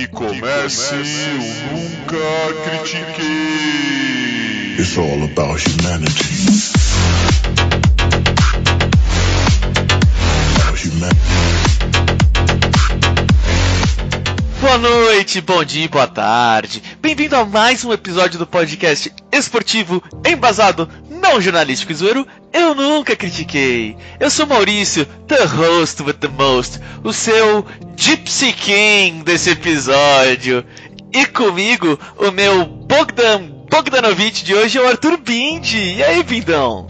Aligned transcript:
Que 0.00 0.06
comece 0.06 0.94
o 0.94 1.04
Nunca 1.74 2.16
Critiquei. 2.64 3.26
It's 4.78 4.96
all 4.96 5.24
about 5.24 5.60
humanity. 5.60 6.46
About 10.56 10.78
humanity. 10.82 11.20
Boa 14.58 14.78
noite, 14.78 15.42
bom 15.42 15.62
dia, 15.64 15.86
boa 15.86 16.06
tarde. 16.06 16.82
Bem-vindo 17.02 17.36
a 17.36 17.44
mais 17.44 17.84
um 17.84 17.92
episódio 17.92 18.38
do 18.38 18.46
podcast 18.46 19.12
esportivo 19.30 20.02
embasado, 20.24 20.88
não 21.30 21.40
jornalístico 21.40 21.94
zoeiro. 21.94 22.26
Eu 22.52 22.74
nunca 22.74 23.14
critiquei. 23.14 23.96
Eu 24.18 24.28
sou 24.30 24.46
Maurício, 24.46 25.06
the 25.28 25.44
host 25.44 26.02
with 26.02 26.14
the 26.14 26.28
most, 26.28 26.80
o 27.04 27.12
seu 27.12 27.64
Gypsy 27.96 28.52
King 28.52 29.22
desse 29.22 29.50
episódio. 29.50 30.64
E 31.12 31.26
comigo, 31.26 31.98
o 32.18 32.30
meu 32.32 32.64
Bogdan 32.64 33.60
Bogdanovic 33.70 34.44
de 34.44 34.54
hoje 34.54 34.78
é 34.78 34.82
o 34.82 34.88
Arthur 34.88 35.18
Bindi. 35.18 35.96
E 35.98 36.02
aí, 36.02 36.22
Bindão? 36.24 36.88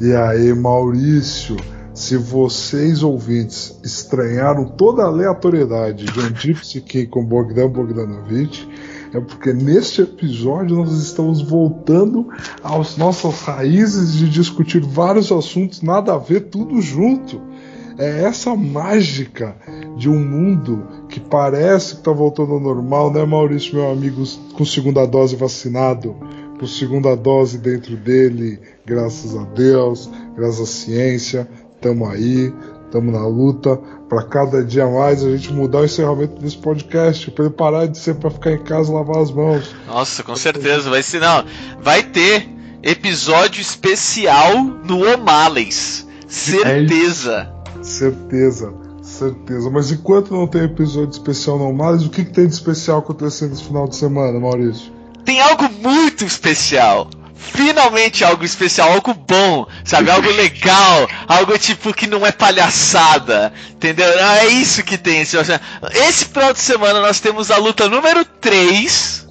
E 0.00 0.14
aí, 0.14 0.54
Maurício, 0.54 1.56
se 1.94 2.16
vocês 2.16 3.02
ouvintes 3.02 3.78
estranharam 3.84 4.64
toda 4.64 5.02
a 5.02 5.06
aleatoriedade 5.06 6.06
de 6.06 6.18
um 6.18 6.34
Gypsy 6.34 6.80
King 6.80 7.06
com 7.08 7.22
Bogdan 7.22 7.68
Bogdanovic, 7.68 8.66
é 9.14 9.20
porque 9.20 9.52
neste 9.52 10.02
episódio 10.02 10.76
nós 10.76 10.92
estamos 10.92 11.42
voltando 11.42 12.28
às 12.64 12.96
nossas 12.96 13.42
raízes 13.42 14.14
de 14.14 14.28
discutir 14.28 14.80
vários 14.80 15.30
assuntos, 15.30 15.82
nada 15.82 16.14
a 16.14 16.18
ver, 16.18 16.48
tudo 16.48 16.80
junto. 16.80 17.40
É 17.98 18.24
essa 18.24 18.56
mágica 18.56 19.54
de 19.98 20.08
um 20.08 20.18
mundo 20.18 20.86
que 21.10 21.20
parece 21.20 21.94
que 21.94 22.00
está 22.00 22.10
voltando 22.10 22.54
ao 22.54 22.60
normal, 22.60 23.12
né, 23.12 23.22
Maurício, 23.24 23.74
meu 23.74 23.90
amigo, 23.90 24.24
com 24.54 24.64
segunda 24.64 25.04
dose 25.04 25.36
vacinado, 25.36 26.16
com 26.58 26.66
segunda 26.66 27.14
dose 27.14 27.58
dentro 27.58 27.94
dele, 27.96 28.58
graças 28.86 29.36
a 29.36 29.44
Deus, 29.44 30.08
graças 30.34 30.60
à 30.60 30.66
ciência, 30.66 31.46
estamos 31.74 32.08
aí, 32.08 32.50
estamos 32.86 33.12
na 33.12 33.26
luta 33.26 33.78
para 34.12 34.24
cada 34.24 34.62
dia 34.62 34.86
mais 34.86 35.24
a 35.24 35.30
gente 35.30 35.50
mudar 35.50 35.80
o 35.80 35.84
encerramento 35.86 36.38
desse 36.38 36.58
podcast, 36.58 37.30
para 37.30 37.46
ele 37.46 37.54
parar 37.54 37.86
de 37.86 37.96
ser 37.96 38.16
para 38.16 38.28
ficar 38.30 38.52
em 38.52 38.62
casa 38.62 38.90
e 38.90 38.94
lavar 38.94 39.22
as 39.22 39.30
mãos. 39.30 39.74
Nossa, 39.86 40.22
com 40.22 40.36
certeza, 40.36 40.90
vai 40.90 41.02
ser 41.02 41.18
não, 41.18 41.42
vai 41.80 42.02
ter 42.02 42.46
episódio 42.82 43.62
especial 43.62 44.62
no 44.62 45.10
O'Malley's. 45.10 46.06
Certeza. 46.28 47.50
É 47.80 47.82
certeza, 47.82 48.74
certeza. 49.02 49.70
Mas 49.70 49.90
enquanto 49.90 50.34
não 50.34 50.46
tem 50.46 50.64
episódio 50.64 51.12
especial 51.12 51.58
no 51.58 51.70
O'Malley's, 51.70 52.04
o 52.04 52.10
que, 52.10 52.26
que 52.26 52.32
tem 52.32 52.46
de 52.46 52.52
especial 52.52 52.98
acontecendo 52.98 53.54
esse 53.54 53.64
final 53.64 53.88
de 53.88 53.96
semana, 53.96 54.38
Maurício? 54.38 54.92
Tem 55.24 55.40
algo 55.40 55.70
muito 55.80 56.22
especial 56.22 57.08
finalmente 57.42 58.24
algo 58.24 58.44
especial, 58.44 58.92
algo 58.92 59.12
bom, 59.12 59.66
sabe? 59.84 60.10
Algo 60.10 60.30
legal, 60.30 61.08
algo 61.26 61.58
tipo 61.58 61.92
que 61.92 62.06
não 62.06 62.24
é 62.24 62.32
palhaçada, 62.32 63.52
entendeu? 63.70 64.06
É 64.06 64.46
isso 64.46 64.82
que 64.82 64.96
tem. 64.96 65.20
Esse 65.20 66.24
final 66.24 66.52
de 66.52 66.60
semana 66.60 67.00
nós 67.00 67.20
temos 67.20 67.50
a 67.50 67.56
luta 67.56 67.88
número 67.88 68.24
3 68.24 69.28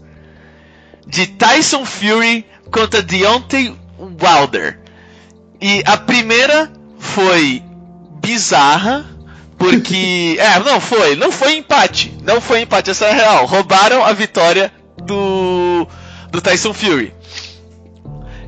de 1.07 1.27
Tyson 1.27 1.85
Fury 1.85 2.45
contra 2.69 3.01
Deontay 3.01 3.75
Wilder. 3.99 4.79
E 5.59 5.83
a 5.85 5.97
primeira 5.97 6.71
foi 6.99 7.63
bizarra, 8.21 9.05
porque. 9.57 10.37
É, 10.41 10.59
não 10.59 10.79
foi, 10.81 11.15
não 11.15 11.31
foi 11.31 11.57
empate. 11.57 12.17
Não 12.23 12.41
foi 12.41 12.61
empate, 12.61 12.89
essa 12.89 13.05
é 13.05 13.11
real. 13.13 13.45
Roubaram 13.45 14.03
a 14.03 14.11
vitória 14.13 14.71
do, 14.97 15.87
do 16.31 16.41
Tyson 16.41 16.73
Fury. 16.73 17.13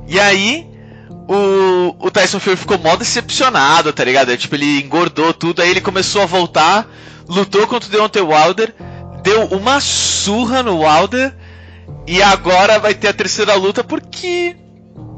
E 0.07 0.19
aí, 0.19 0.67
o, 1.27 1.95
o 1.99 2.11
Tyson 2.11 2.39
Fury 2.39 2.57
ficou 2.57 2.77
mó 2.77 2.95
decepcionado, 2.95 3.93
tá 3.93 4.03
ligado? 4.03 4.35
Tipo, 4.37 4.55
ele 4.55 4.81
engordou 4.81 5.33
tudo, 5.33 5.61
aí 5.61 5.69
ele 5.69 5.81
começou 5.81 6.21
a 6.21 6.25
voltar, 6.25 6.87
lutou 7.27 7.65
contra 7.67 7.87
o 7.87 7.91
Deontay 7.91 8.21
Wilder, 8.21 8.73
deu 9.23 9.45
uma 9.45 9.79
surra 9.79 10.61
no 10.61 10.81
Wilder, 10.81 11.33
e 12.05 12.21
agora 12.21 12.79
vai 12.79 12.93
ter 12.93 13.09
a 13.09 13.13
terceira 13.13 13.55
luta 13.55 13.83
porque. 13.83 14.55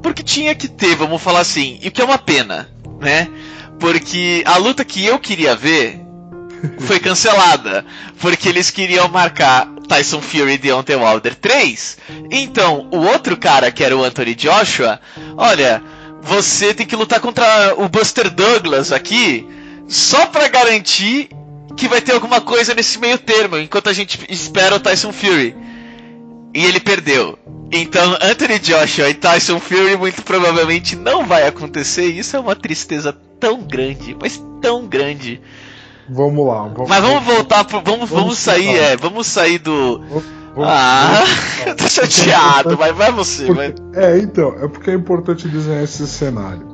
Porque 0.01 0.21
tinha 0.21 0.53
que 0.53 0.67
ter, 0.67 0.95
vamos 0.95 1.21
falar 1.21 1.39
assim. 1.39 1.79
E 1.81 1.87
o 1.87 1.91
que 1.91 1.99
é 1.99 2.05
uma 2.05 2.17
pena, 2.17 2.69
né? 3.01 3.27
Porque 3.79 4.43
a 4.45 4.57
luta 4.57 4.85
que 4.85 5.03
eu 5.03 5.17
queria 5.17 5.55
ver 5.55 5.99
foi 6.79 6.99
cancelada. 6.99 7.83
Porque 8.19 8.47
eles 8.47 8.69
queriam 8.69 9.07
marcar 9.07 9.67
Tyson 9.87 10.21
Fury 10.21 10.53
e 10.53 10.57
Deontay 10.57 10.95
Wilder 10.95 11.35
3. 11.35 11.97
Então, 12.31 12.87
o 12.91 12.97
outro 12.97 13.37
cara, 13.37 13.71
que 13.71 13.83
era 13.83 13.95
o 13.95 14.03
Anthony 14.03 14.35
Joshua, 14.35 14.99
olha, 15.37 15.81
você 16.21 16.73
tem 16.73 16.85
que 16.85 16.95
lutar 16.95 17.19
contra 17.19 17.75
o 17.77 17.87
Buster 17.87 18.29
Douglas 18.29 18.91
aqui, 18.91 19.47
só 19.87 20.25
para 20.25 20.47
garantir 20.47 21.29
que 21.75 21.87
vai 21.87 22.01
ter 22.01 22.13
alguma 22.13 22.41
coisa 22.41 22.73
nesse 22.73 22.97
meio 22.99 23.17
termo, 23.17 23.57
enquanto 23.57 23.89
a 23.89 23.93
gente 23.93 24.19
espera 24.29 24.75
o 24.75 24.79
Tyson 24.79 25.11
Fury. 25.11 25.55
E 26.53 26.65
ele 26.65 26.79
perdeu. 26.79 27.37
Então, 27.71 28.17
Anthony 28.21 28.59
Joshua 28.59 29.09
e 29.09 29.13
Tyson 29.13 29.59
Fury 29.59 29.97
muito 29.97 30.21
provavelmente 30.23 30.95
não 30.95 31.25
vai 31.25 31.45
acontecer. 31.45 32.05
Isso 32.05 32.35
é 32.35 32.39
uma 32.39 32.55
tristeza 32.55 33.11
tão 33.39 33.61
grande, 33.61 34.15
mas 34.19 34.41
tão 34.61 34.87
grande. 34.87 35.41
Vamos 36.09 36.47
lá. 36.47 36.67
Vamos, 36.67 36.89
Mas 36.89 37.01
vamos 37.01 37.23
voltar 37.23 37.65
pro. 37.65 37.81
Vamos, 37.81 38.09
vamos, 38.09 38.09
vamos 38.09 38.37
sair, 38.37 38.75
é. 38.75 38.97
Vamos 38.97 39.27
sair 39.27 39.59
do. 39.59 39.99
Vamos, 39.99 40.23
ah, 40.57 41.23
eu 41.67 41.75
tô 41.75 41.87
chateado, 41.87 42.77
mas 42.77 42.95
vai 42.95 43.11
você. 43.11 43.45
Porque, 43.45 43.73
vai. 43.93 44.03
É, 44.03 44.17
então, 44.19 44.55
é 44.61 44.67
porque 44.67 44.91
é 44.91 44.93
importante 44.93 45.47
desenhar 45.47 45.83
esse 45.83 46.07
cenário. 46.07 46.67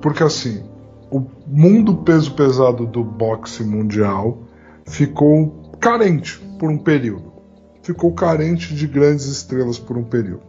Porque 0.00 0.22
assim, 0.22 0.62
o 1.10 1.24
mundo 1.46 1.96
peso 1.96 2.32
pesado 2.34 2.86
do 2.86 3.02
boxe 3.02 3.64
mundial 3.64 4.38
ficou 4.86 5.72
carente 5.80 6.38
por 6.58 6.70
um 6.70 6.78
período. 6.78 7.32
Ficou 7.82 8.12
carente 8.12 8.74
de 8.74 8.86
grandes 8.86 9.26
estrelas 9.26 9.78
por 9.78 9.96
um 9.96 10.04
período. 10.04 10.42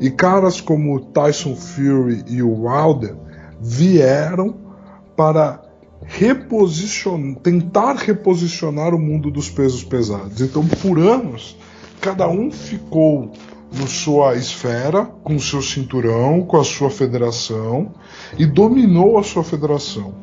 E 0.00 0.10
caras 0.10 0.60
como 0.60 1.00
Tyson 1.00 1.54
Fury 1.54 2.24
e 2.26 2.42
o 2.42 2.64
Wilder 2.64 3.14
vieram 3.60 4.54
para 5.16 5.62
tentar 7.34 7.94
reposicionar 7.96 8.94
o 8.94 8.98
mundo 8.98 9.30
dos 9.30 9.50
pesos 9.50 9.84
pesados. 9.84 10.40
Então, 10.40 10.66
por 10.66 10.98
anos, 10.98 11.56
cada 12.00 12.28
um 12.28 12.50
ficou 12.50 13.32
na 13.72 13.86
sua 13.86 14.34
esfera, 14.34 15.04
com 15.04 15.36
o 15.36 15.40
seu 15.40 15.60
cinturão, 15.60 16.42
com 16.42 16.56
a 16.56 16.64
sua 16.64 16.90
federação 16.90 17.92
e 18.38 18.46
dominou 18.46 19.18
a 19.18 19.22
sua 19.22 19.44
federação. 19.44 20.14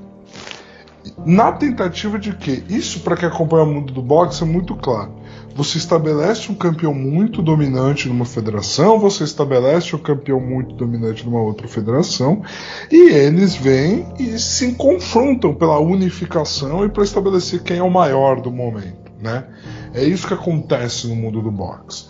Na 1.24 1.52
tentativa 1.52 2.18
de 2.18 2.36
que 2.36 2.64
isso 2.68 3.02
para 3.02 3.16
quem 3.16 3.30
acompanha 3.30 3.64
o 3.64 3.72
mundo 3.72 3.94
do 3.94 4.02
boxe 4.02 4.44
é 4.44 4.46
muito 4.46 4.76
claro 4.76 5.25
você 5.56 5.78
estabelece 5.78 6.52
um 6.52 6.56
campeão 6.56 6.94
muito 6.94 7.42
dominante 7.42 8.10
numa 8.10 8.26
federação, 8.26 9.00
você 9.00 9.24
estabelece 9.24 9.96
um 9.96 10.00
campeão 10.00 10.38
muito 10.38 10.76
dominante 10.76 11.26
numa 11.26 11.40
outra 11.40 11.66
federação, 11.66 12.44
e 12.92 13.10
eles 13.10 13.56
vêm 13.56 14.06
e 14.20 14.38
se 14.38 14.74
confrontam 14.74 15.56
pela 15.56 15.80
unificação 15.80 16.84
e 16.84 16.90
para 16.90 17.06
estabelecer 17.06 17.64
quem 17.64 17.78
é 17.78 17.84
o 17.84 17.90
maior 17.90 18.42
do 18.42 18.52
momento, 18.52 19.14
né? 19.22 19.46
É 19.94 20.04
isso 20.04 20.28
que 20.28 20.34
acontece 20.34 21.08
no 21.08 21.16
mundo 21.16 21.42
do 21.42 21.50
boxe. 21.50 22.08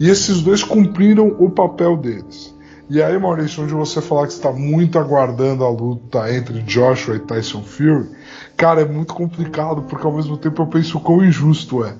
E 0.00 0.08
esses 0.08 0.42
dois 0.42 0.64
cumpriram 0.64 1.36
o 1.38 1.48
papel 1.50 1.96
deles. 1.96 2.52
E 2.90 3.02
aí, 3.02 3.18
Maurício, 3.18 3.62
onde 3.62 3.74
você 3.74 4.00
falar 4.00 4.26
que 4.26 4.32
está 4.32 4.50
muito 4.50 4.98
aguardando 4.98 5.62
a 5.62 5.68
luta 5.68 6.34
entre 6.34 6.62
Joshua 6.62 7.16
e 7.16 7.20
Tyson 7.20 7.62
Fury, 7.62 8.08
cara, 8.56 8.80
é 8.80 8.84
muito 8.84 9.14
complicado, 9.14 9.82
porque 9.82 10.06
ao 10.06 10.14
mesmo 10.14 10.38
tempo 10.38 10.62
eu 10.62 10.66
penso 10.66 10.96
o 10.96 11.00
quão 11.00 11.22
injusto 11.22 11.84
é. 11.84 11.94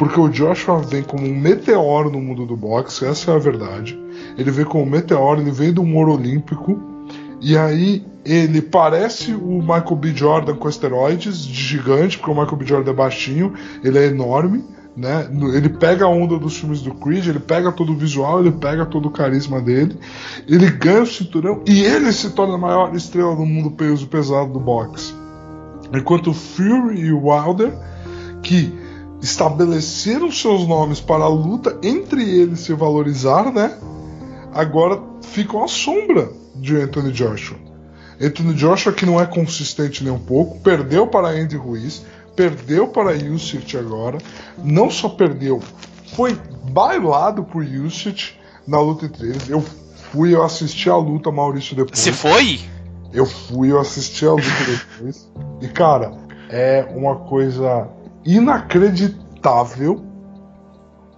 Porque 0.00 0.18
o 0.18 0.30
Joshua 0.30 0.78
vem 0.78 1.02
como 1.02 1.26
um 1.26 1.38
meteoro 1.38 2.10
no 2.10 2.22
mundo 2.22 2.46
do 2.46 2.56
boxe, 2.56 3.04
essa 3.04 3.32
é 3.32 3.34
a 3.34 3.38
verdade. 3.38 4.00
Ele 4.38 4.50
vem 4.50 4.64
como 4.64 4.82
um 4.82 4.88
meteoro, 4.88 5.42
ele 5.42 5.50
vem 5.50 5.74
do 5.74 5.82
humor 5.82 6.08
olímpico, 6.08 6.80
e 7.38 7.54
aí 7.54 8.02
ele 8.24 8.62
parece 8.62 9.34
o 9.34 9.60
Michael 9.60 9.96
B. 9.96 10.12
Jordan 10.14 10.56
com 10.56 10.70
esteroides, 10.70 11.44
de 11.44 11.52
gigante, 11.52 12.16
porque 12.16 12.30
o 12.30 12.34
Michael 12.34 12.56
B. 12.56 12.64
Jordan 12.64 12.90
é 12.92 12.94
baixinho, 12.94 13.52
ele 13.84 13.98
é 13.98 14.06
enorme, 14.06 14.64
né? 14.96 15.28
Ele 15.54 15.68
pega 15.68 16.06
a 16.06 16.08
onda 16.08 16.38
dos 16.38 16.56
filmes 16.56 16.80
do 16.80 16.94
Creed, 16.94 17.26
ele 17.26 17.38
pega 17.38 17.70
todo 17.70 17.92
o 17.92 17.96
visual, 17.96 18.40
ele 18.40 18.52
pega 18.52 18.86
todo 18.86 19.04
o 19.04 19.10
carisma 19.10 19.60
dele, 19.60 19.98
ele 20.48 20.70
ganha 20.70 21.02
o 21.02 21.06
cinturão 21.06 21.62
e 21.68 21.84
ele 21.84 22.10
se 22.10 22.30
torna 22.30 22.54
a 22.54 22.58
maior 22.58 22.96
estrela 22.96 23.36
do 23.36 23.44
mundo 23.44 23.70
peso 23.72 24.06
pesado 24.06 24.50
do 24.50 24.60
boxe. 24.60 25.12
Enquanto 25.92 26.32
Fury 26.32 27.00
e 27.00 27.12
Wilder, 27.12 27.74
que 28.42 28.79
estabeleceram 29.22 30.30
seus 30.32 30.66
nomes 30.66 31.00
para 31.00 31.24
a 31.24 31.28
luta 31.28 31.78
entre 31.82 32.22
eles 32.22 32.60
se 32.60 32.72
valorizar, 32.72 33.52
né? 33.52 33.76
Agora 34.52 35.00
ficam 35.22 35.62
à 35.62 35.68
sombra 35.68 36.30
de 36.54 36.76
Anthony 36.76 37.12
Joshua. 37.12 37.58
Anthony 38.20 38.54
Joshua 38.54 38.92
que 38.92 39.06
não 39.06 39.20
é 39.20 39.26
consistente 39.26 40.04
nem 40.04 40.12
um 40.12 40.18
pouco, 40.18 40.58
perdeu 40.60 41.06
para 41.06 41.28
Andy 41.28 41.56
Ruiz, 41.56 42.04
perdeu 42.36 42.88
para 42.88 43.12
Usyk 43.12 43.76
agora, 43.76 44.18
não 44.62 44.90
só 44.90 45.08
perdeu, 45.08 45.60
foi 46.14 46.38
bailado 46.70 47.44
por 47.44 47.64
Yusuke 47.64 48.34
na 48.66 48.80
luta 48.80 49.06
entre 49.06 49.28
eles. 49.28 49.48
Eu 49.48 49.62
fui, 50.12 50.34
eu 50.34 50.42
assisti 50.42 50.88
a 50.90 50.96
luta, 50.96 51.30
Maurício, 51.30 51.76
depois. 51.76 51.98
Você 51.98 52.12
foi? 52.12 52.60
Eu 53.12 53.26
fui, 53.26 53.72
eu 53.72 53.80
assisti 53.80 54.24
a 54.26 54.32
luta 54.32 54.42
depois. 54.66 55.30
E, 55.60 55.68
cara, 55.68 56.12
é 56.48 56.86
uma 56.94 57.16
coisa 57.16 57.88
inacreditável 58.24 60.04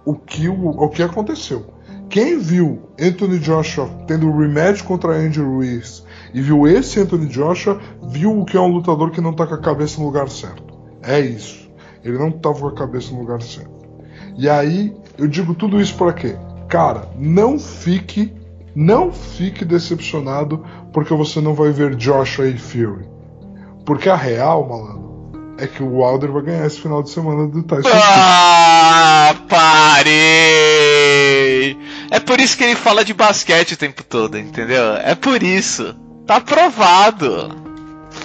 o 0.05 0.15
que, 0.15 0.47
o, 0.47 0.69
o 0.69 0.89
que 0.89 1.03
aconteceu. 1.03 1.73
Quem 2.09 2.37
viu 2.37 2.89
Anthony 2.99 3.39
Joshua 3.39 3.89
tendo 4.05 4.31
rematch 4.31 4.83
contra 4.83 5.15
Andy 5.15 5.41
Ruiz 5.41 6.05
e 6.33 6.41
viu 6.41 6.67
esse 6.67 6.99
Anthony 6.99 7.25
Joshua, 7.27 7.79
viu 8.09 8.39
o 8.39 8.45
que 8.45 8.55
é 8.55 8.61
um 8.61 8.67
lutador 8.67 9.11
que 9.11 9.21
não 9.21 9.33
tá 9.33 9.47
com 9.47 9.55
a 9.55 9.61
cabeça 9.61 9.99
no 9.99 10.05
lugar 10.05 10.29
certo. 10.29 10.73
É 11.01 11.19
isso. 11.19 11.69
Ele 12.03 12.17
não 12.17 12.31
tava 12.31 12.59
com 12.59 12.67
a 12.67 12.75
cabeça 12.75 13.11
no 13.11 13.19
lugar 13.19 13.41
certo. 13.41 13.71
E 14.37 14.49
aí, 14.49 14.95
eu 15.17 15.27
digo 15.27 15.55
tudo 15.55 15.79
isso 15.81 15.95
para 15.95 16.13
quê? 16.13 16.35
Cara, 16.67 17.07
não 17.17 17.57
fique, 17.57 18.33
não 18.75 19.11
fique 19.11 19.63
decepcionado 19.63 20.63
porque 20.91 21.13
você 21.13 21.39
não 21.39 21.53
vai 21.53 21.71
ver 21.71 21.95
Joshua 21.95 22.47
e 22.47 22.57
Fury. 22.57 23.07
Porque 23.85 24.09
a 24.09 24.15
real, 24.15 24.67
malandro, 24.67 25.02
é 25.57 25.67
que 25.67 25.81
o 25.83 25.99
Wilder 26.01 26.31
vai 26.31 26.41
ganhar 26.43 26.65
esse 26.65 26.79
final 26.81 27.01
de 27.03 27.09
semana 27.11 27.47
do 27.47 27.61
Tyson 27.63 27.83
Fury. 27.89 28.01
Ah, 28.03 29.35
parei! 30.83 31.77
É 32.11 32.19
por 32.19 32.39
isso 32.39 32.57
que 32.57 32.63
ele 32.63 32.75
fala 32.75 33.03
de 33.05 33.13
basquete 33.13 33.73
o 33.73 33.77
tempo 33.77 34.03
todo, 34.03 34.37
entendeu? 34.37 34.93
É 34.95 35.15
por 35.15 35.41
isso. 35.43 35.95
Tá 36.25 36.39
provado. 36.41 37.55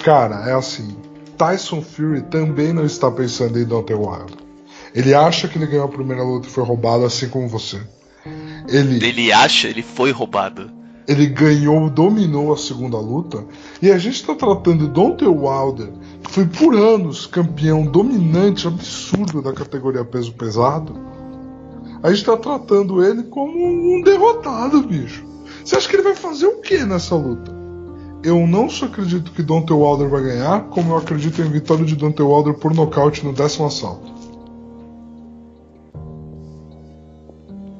Cara, 0.03 0.49
é 0.49 0.53
assim. 0.53 0.95
Tyson 1.37 1.81
Fury 1.81 2.21
também 2.23 2.73
não 2.73 2.85
está 2.85 3.09
pensando 3.09 3.57
em 3.59 3.65
Deontay 3.65 3.95
Wilder. 3.95 4.37
Ele 4.93 5.13
acha 5.13 5.47
que 5.47 5.57
ele 5.57 5.67
ganhou 5.67 5.85
a 5.85 5.89
primeira 5.89 6.23
luta 6.23 6.47
e 6.47 6.51
foi 6.51 6.63
roubado, 6.63 7.05
assim 7.05 7.29
como 7.29 7.47
você. 7.47 7.79
Ele, 8.67 9.03
Ele 9.05 9.31
acha, 9.31 9.67
ele 9.67 9.81
foi 9.81 10.11
roubado. 10.11 10.69
ele 11.07 11.25
ganhou, 11.27 11.89
dominou 11.89 12.53
a 12.53 12.57
segunda 12.57 12.97
luta. 12.97 13.43
E 13.81 13.89
a 13.91 13.97
gente 13.97 14.15
está 14.15 14.35
tratando 14.35 14.87
Deontay 14.87 15.27
Wilder, 15.27 15.89
que 16.29 16.35
foi 16.35 16.45
por 16.45 16.75
anos 16.75 17.25
campeão 17.25 17.83
dominante, 17.83 18.67
absurdo 18.67 19.41
da 19.41 19.51
categoria 19.51 20.05
peso 20.05 20.31
pesado. 20.33 20.95
A 22.03 22.09
gente 22.09 22.19
está 22.19 22.37
tratando 22.37 23.03
ele 23.03 23.23
como 23.23 23.57
um 23.57 24.01
derrotado, 24.03 24.83
bicho. 24.83 25.25
Você 25.65 25.75
acha 25.75 25.89
que 25.89 25.95
ele 25.95 26.03
vai 26.03 26.15
fazer 26.15 26.45
o 26.45 26.61
que 26.61 26.85
nessa 26.85 27.15
luta? 27.15 27.51
Eu 28.23 28.45
não 28.45 28.69
só 28.69 28.85
acredito 28.85 29.31
que 29.31 29.41
Deontay 29.41 29.75
Wilder 29.75 30.09
vai 30.09 30.21
ganhar, 30.21 30.65
como 30.65 30.93
eu 30.93 30.97
acredito 30.97 31.41
em 31.41 31.49
vitória 31.49 31.83
de 31.83 31.95
Deontay 31.95 32.25
Wilder 32.25 32.53
por 32.53 32.73
nocaute 32.73 33.25
no 33.25 33.33
décimo 33.33 33.65
assalto. 33.65 34.13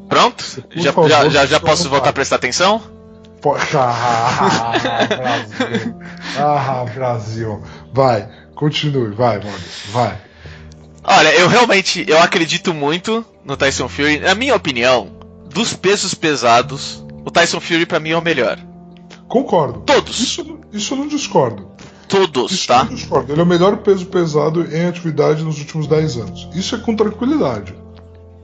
Pronto? 0.07 0.44
Já, 0.72 0.92
favor, 0.92 1.10
já, 1.10 1.30
já, 1.30 1.45
já 1.45 1.60
posso 1.60 1.88
voltar 1.88 2.10
a 2.10 2.13
prestar 2.13 2.38
atenção? 2.38 2.99
Ah, 3.76 5.06
Brasil. 5.08 5.96
Ah, 6.38 6.86
Brasil. 6.94 7.64
Vai, 7.94 8.30
continue, 8.56 9.12
vai, 9.14 9.38
mano. 9.40 9.58
Vai. 9.92 10.18
Olha, 11.04 11.34
eu 11.36 11.48
realmente 11.48 12.06
eu 12.08 12.20
acredito 12.20 12.74
muito 12.74 13.26
no 13.44 13.56
Tyson 13.58 13.88
Fury. 13.90 14.20
Na 14.20 14.36
minha 14.36 14.56
opinião, 14.56 15.10
dos 15.54 15.74
pesos 15.74 16.14
pesados, 16.14 17.04
o 17.26 17.32
Tyson 17.32 17.60
Fury 17.60 17.86
pra 17.86 18.00
mim 18.00 18.12
é 18.12 18.18
o 18.18 18.22
melhor. 18.22 18.60
Concordo. 19.28 19.82
Todos. 19.82 20.20
Isso, 20.20 20.60
isso 20.72 20.94
eu 20.94 20.98
não 20.98 21.08
discordo. 21.08 21.70
Todos, 22.08 22.52
Isso 22.52 22.72
eu 22.72 22.76
tá? 22.76 22.84
não 22.86 22.96
discordo. 22.96 23.32
Ele 23.32 23.40
é 23.40 23.44
o 23.44 23.48
melhor 23.48 23.78
peso 23.78 24.08
pesado 24.08 24.64
em 24.76 24.88
atividade 24.88 25.44
nos 25.44 25.60
últimos 25.60 25.86
10 25.86 26.18
anos. 26.18 26.50
Isso 26.56 26.74
é 26.74 26.80
com 26.80 26.96
tranquilidade. 26.96 27.76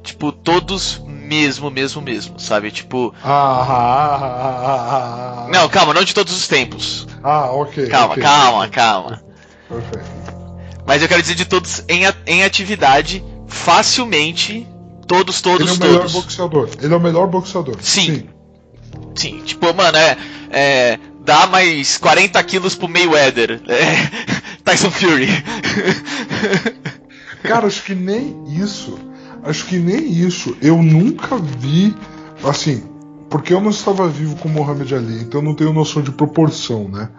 Tipo, 0.05 0.31
todos 0.31 1.01
mesmo, 1.05 1.71
mesmo, 1.71 2.01
mesmo, 2.01 2.39
sabe? 2.39 2.71
Tipo. 2.71 3.13
Ah, 3.23 3.31
ah, 3.31 4.19
ah, 4.21 5.45
ah. 5.45 5.47
Não, 5.51 5.67
calma, 5.67 5.93
não 5.93 6.03
de 6.03 6.13
todos 6.13 6.33
os 6.33 6.47
tempos. 6.47 7.07
Ah, 7.23 7.51
ok. 7.51 7.87
Calma, 7.87 8.13
ok. 8.13 8.23
calma, 8.23 8.67
calma. 8.69 9.23
Perfeito. 9.67 10.05
Mas 10.85 11.01
eu 11.01 11.07
quero 11.07 11.21
dizer 11.21 11.35
de 11.35 11.45
todos 11.45 11.83
em, 11.89 12.03
em 12.27 12.43
atividade, 12.43 13.23
facilmente. 13.47 14.67
Todos, 15.07 15.43
Ele 15.43 15.53
é 15.53 15.57
todos, 15.57 15.77
o 15.77 15.79
melhor 15.79 15.97
todos. 15.99 16.13
boxeador. 16.13 16.69
Ele 16.81 16.93
é 16.93 16.97
o 16.97 16.99
melhor 16.99 17.27
boxeador. 17.27 17.75
Sim. 17.79 18.27
Sim, 19.15 19.41
tipo, 19.43 19.71
mano, 19.73 19.97
é. 19.97 20.17
é 20.49 20.99
dá 21.25 21.47
mais 21.47 21.97
40 21.97 22.41
quilos 22.43 22.75
pro 22.75 22.87
Mayweather. 22.87 23.59
É, 23.67 23.95
Tyson 24.63 24.91
Fury. 24.91 25.27
Cara, 27.43 27.67
acho 27.67 27.83
que 27.83 27.95
nem 27.95 28.43
isso. 28.47 28.97
Acho 29.45 29.65
que 29.65 29.77
nem 29.77 30.11
isso. 30.11 30.55
Eu 30.61 30.81
nunca 30.81 31.37
vi. 31.37 31.95
Assim, 32.43 32.83
porque 33.29 33.53
eu 33.53 33.61
não 33.61 33.69
estava 33.69 34.07
vivo 34.07 34.35
com 34.35 34.47
Muhammad 34.49 34.91
Ali, 34.93 35.21
então 35.21 35.41
eu 35.41 35.45
não 35.45 35.55
tenho 35.55 35.73
noção 35.73 36.01
de 36.01 36.11
proporção, 36.11 36.87
né? 36.87 37.09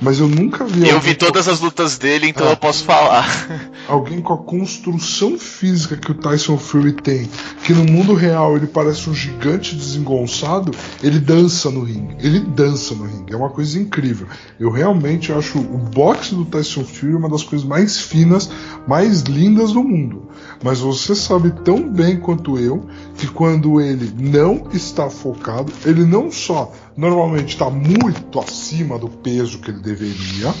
Mas 0.00 0.18
eu 0.18 0.26
nunca 0.28 0.64
vi. 0.64 0.88
eu 0.88 1.00
vi 1.00 1.14
todas 1.14 1.46
as 1.48 1.60
lutas 1.60 1.98
dele, 1.98 2.28
então 2.28 2.46
Ah. 2.46 2.50
eu 2.50 2.56
posso 2.56 2.84
falar. 2.84 3.26
alguém 3.88 4.20
com 4.20 4.32
a 4.32 4.38
construção 4.38 5.38
física 5.38 5.96
que 5.96 6.10
o 6.10 6.14
Tyson 6.14 6.56
Fury 6.56 6.92
tem, 6.92 7.28
que 7.64 7.72
no 7.72 7.84
mundo 7.84 8.14
real 8.14 8.56
ele 8.56 8.66
parece 8.66 9.10
um 9.10 9.14
gigante 9.14 9.74
desengonçado, 9.74 10.70
ele 11.02 11.18
dança 11.18 11.70
no 11.70 11.82
ringue. 11.82 12.16
Ele 12.20 12.40
dança 12.40 12.94
no 12.94 13.04
ringue. 13.04 13.32
É 13.32 13.36
uma 13.36 13.50
coisa 13.50 13.78
incrível. 13.78 14.26
Eu 14.58 14.70
realmente 14.70 15.32
acho 15.32 15.58
o 15.58 15.76
boxe 15.78 16.34
do 16.34 16.44
Tyson 16.44 16.84
Fury 16.84 17.14
uma 17.14 17.28
das 17.28 17.42
coisas 17.42 17.66
mais 17.66 18.00
finas, 18.00 18.48
mais 18.88 19.22
lindas 19.22 19.72
do 19.72 19.82
mundo. 19.82 20.29
Mas 20.62 20.80
você 20.80 21.14
sabe 21.14 21.50
tão 21.64 21.88
bem 21.88 22.20
quanto 22.20 22.58
eu 22.58 22.86
que 23.16 23.26
quando 23.26 23.80
ele 23.80 24.12
não 24.18 24.68
está 24.72 25.08
focado, 25.08 25.72
ele 25.86 26.04
não 26.04 26.30
só 26.30 26.70
normalmente 26.96 27.54
está 27.54 27.70
muito 27.70 28.38
acima 28.38 28.98
do 28.98 29.08
peso 29.08 29.58
que 29.58 29.70
ele 29.70 29.80
deveria, 29.80 30.54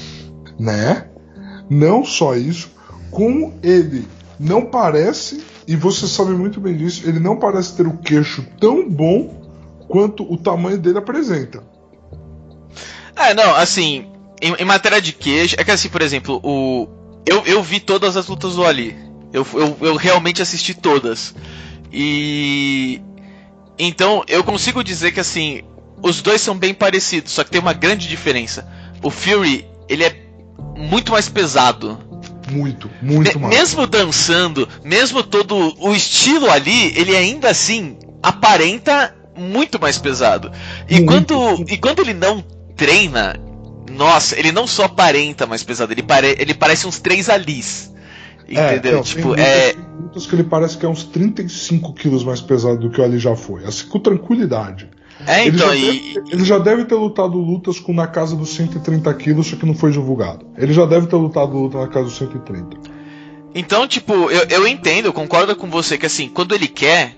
né? 0.58 1.06
Não 1.68 2.04
só 2.04 2.34
isso, 2.34 2.70
como 3.10 3.52
ele 3.62 4.08
não 4.38 4.64
parece, 4.64 5.44
e 5.68 5.76
você 5.76 6.06
sabe 6.06 6.30
muito 6.30 6.60
bem 6.60 6.76
disso, 6.76 7.06
ele 7.06 7.20
não 7.20 7.36
parece 7.36 7.76
ter 7.76 7.86
o 7.86 7.98
queixo 7.98 8.44
tão 8.58 8.88
bom 8.88 9.38
quanto 9.86 10.22
o 10.32 10.36
tamanho 10.38 10.78
dele 10.78 10.98
apresenta. 10.98 11.62
É, 13.14 13.34
não, 13.34 13.54
assim, 13.54 14.10
em, 14.40 14.54
em 14.54 14.64
matéria 14.64 15.00
de 15.00 15.12
queijo, 15.12 15.56
é 15.58 15.64
que 15.64 15.70
assim, 15.70 15.90
por 15.90 16.00
exemplo, 16.00 16.40
o. 16.42 16.88
Eu, 17.26 17.44
eu 17.44 17.62
vi 17.62 17.80
todas 17.80 18.16
as 18.16 18.26
lutas 18.28 18.54
do 18.54 18.64
Ali. 18.64 19.09
Eu, 19.32 19.46
eu, 19.54 19.76
eu 19.80 19.96
realmente 19.96 20.42
assisti 20.42 20.74
todas. 20.74 21.34
E. 21.92 23.00
Então, 23.78 24.22
eu 24.28 24.44
consigo 24.44 24.84
dizer 24.84 25.12
que 25.12 25.20
assim, 25.20 25.62
os 26.02 26.20
dois 26.20 26.40
são 26.40 26.56
bem 26.56 26.74
parecidos, 26.74 27.32
só 27.32 27.42
que 27.44 27.50
tem 27.50 27.60
uma 27.60 27.72
grande 27.72 28.06
diferença. 28.08 28.66
O 29.02 29.10
Fury, 29.10 29.66
ele 29.88 30.04
é 30.04 30.14
muito 30.76 31.12
mais 31.12 31.28
pesado. 31.28 31.98
Muito, 32.50 32.90
muito 33.00 33.38
Me- 33.38 33.42
mais. 33.46 33.56
mesmo 33.56 33.86
dançando, 33.86 34.68
mesmo 34.84 35.22
todo 35.22 35.74
o 35.78 35.94
estilo 35.94 36.50
ali, 36.50 36.92
ele 36.98 37.16
ainda 37.16 37.48
assim 37.48 37.96
aparenta 38.22 39.14
muito 39.36 39.80
mais 39.80 39.96
pesado. 39.98 40.50
E 40.88 41.00
Muito. 41.00 41.34
quando 41.34 41.70
e 41.72 41.78
quando 41.78 42.00
ele 42.00 42.12
não 42.12 42.44
treina, 42.76 43.36
nossa, 43.90 44.38
ele 44.38 44.52
não 44.52 44.66
só 44.66 44.84
aparenta 44.84 45.46
mais 45.46 45.62
pesado, 45.62 45.92
ele, 45.92 46.02
pare, 46.02 46.34
ele 46.38 46.52
parece 46.52 46.86
uns 46.86 46.98
três 46.98 47.28
alis. 47.30 47.89
Entendeu? 48.50 48.96
não, 48.96 49.02
tipo, 49.02 49.34
é. 49.38 49.68
lutas, 49.68 49.74
tem 49.74 50.02
lutas 50.02 50.26
que 50.26 50.34
ele 50.34 50.44
parece 50.44 50.76
que 50.76 50.84
é 50.84 50.88
uns 50.88 51.04
35 51.04 51.92
quilos 51.94 52.24
mais 52.24 52.40
pesado 52.40 52.78
do 52.78 52.90
que 52.90 53.00
o 53.00 53.04
Ali 53.04 53.18
já 53.18 53.36
foi. 53.36 53.64
Assim, 53.64 53.86
com 53.86 53.98
tranquilidade. 54.00 54.88
É, 55.26 55.46
ele, 55.46 55.56
então, 55.56 55.68
já 55.68 55.74
e. 55.76 56.14
deve, 56.14 56.32
ele 56.32 56.44
já 56.44 56.58
deve 56.58 56.84
ter 56.84 56.94
lutado 56.94 57.38
lutas 57.38 57.78
com 57.78 57.92
na 57.92 58.06
casa 58.06 58.34
dos 58.34 58.50
130 58.50 59.12
quilos, 59.14 59.46
só 59.46 59.56
que 59.56 59.66
não 59.66 59.74
foi 59.74 59.92
divulgado. 59.92 60.46
Ele 60.56 60.72
já 60.72 60.84
deve 60.86 61.06
ter 61.06 61.16
lutado 61.16 61.52
luta 61.52 61.78
na 61.78 61.88
casa 61.88 62.06
dos 62.06 62.16
130. 62.16 62.76
Então, 63.54 63.86
tipo, 63.86 64.12
eu, 64.30 64.46
eu 64.48 64.66
entendo, 64.66 65.06
eu 65.06 65.12
concordo 65.12 65.54
com 65.56 65.68
você 65.68 65.98
que 65.98 66.06
assim, 66.06 66.28
quando 66.28 66.54
ele 66.54 66.68
quer, 66.68 67.16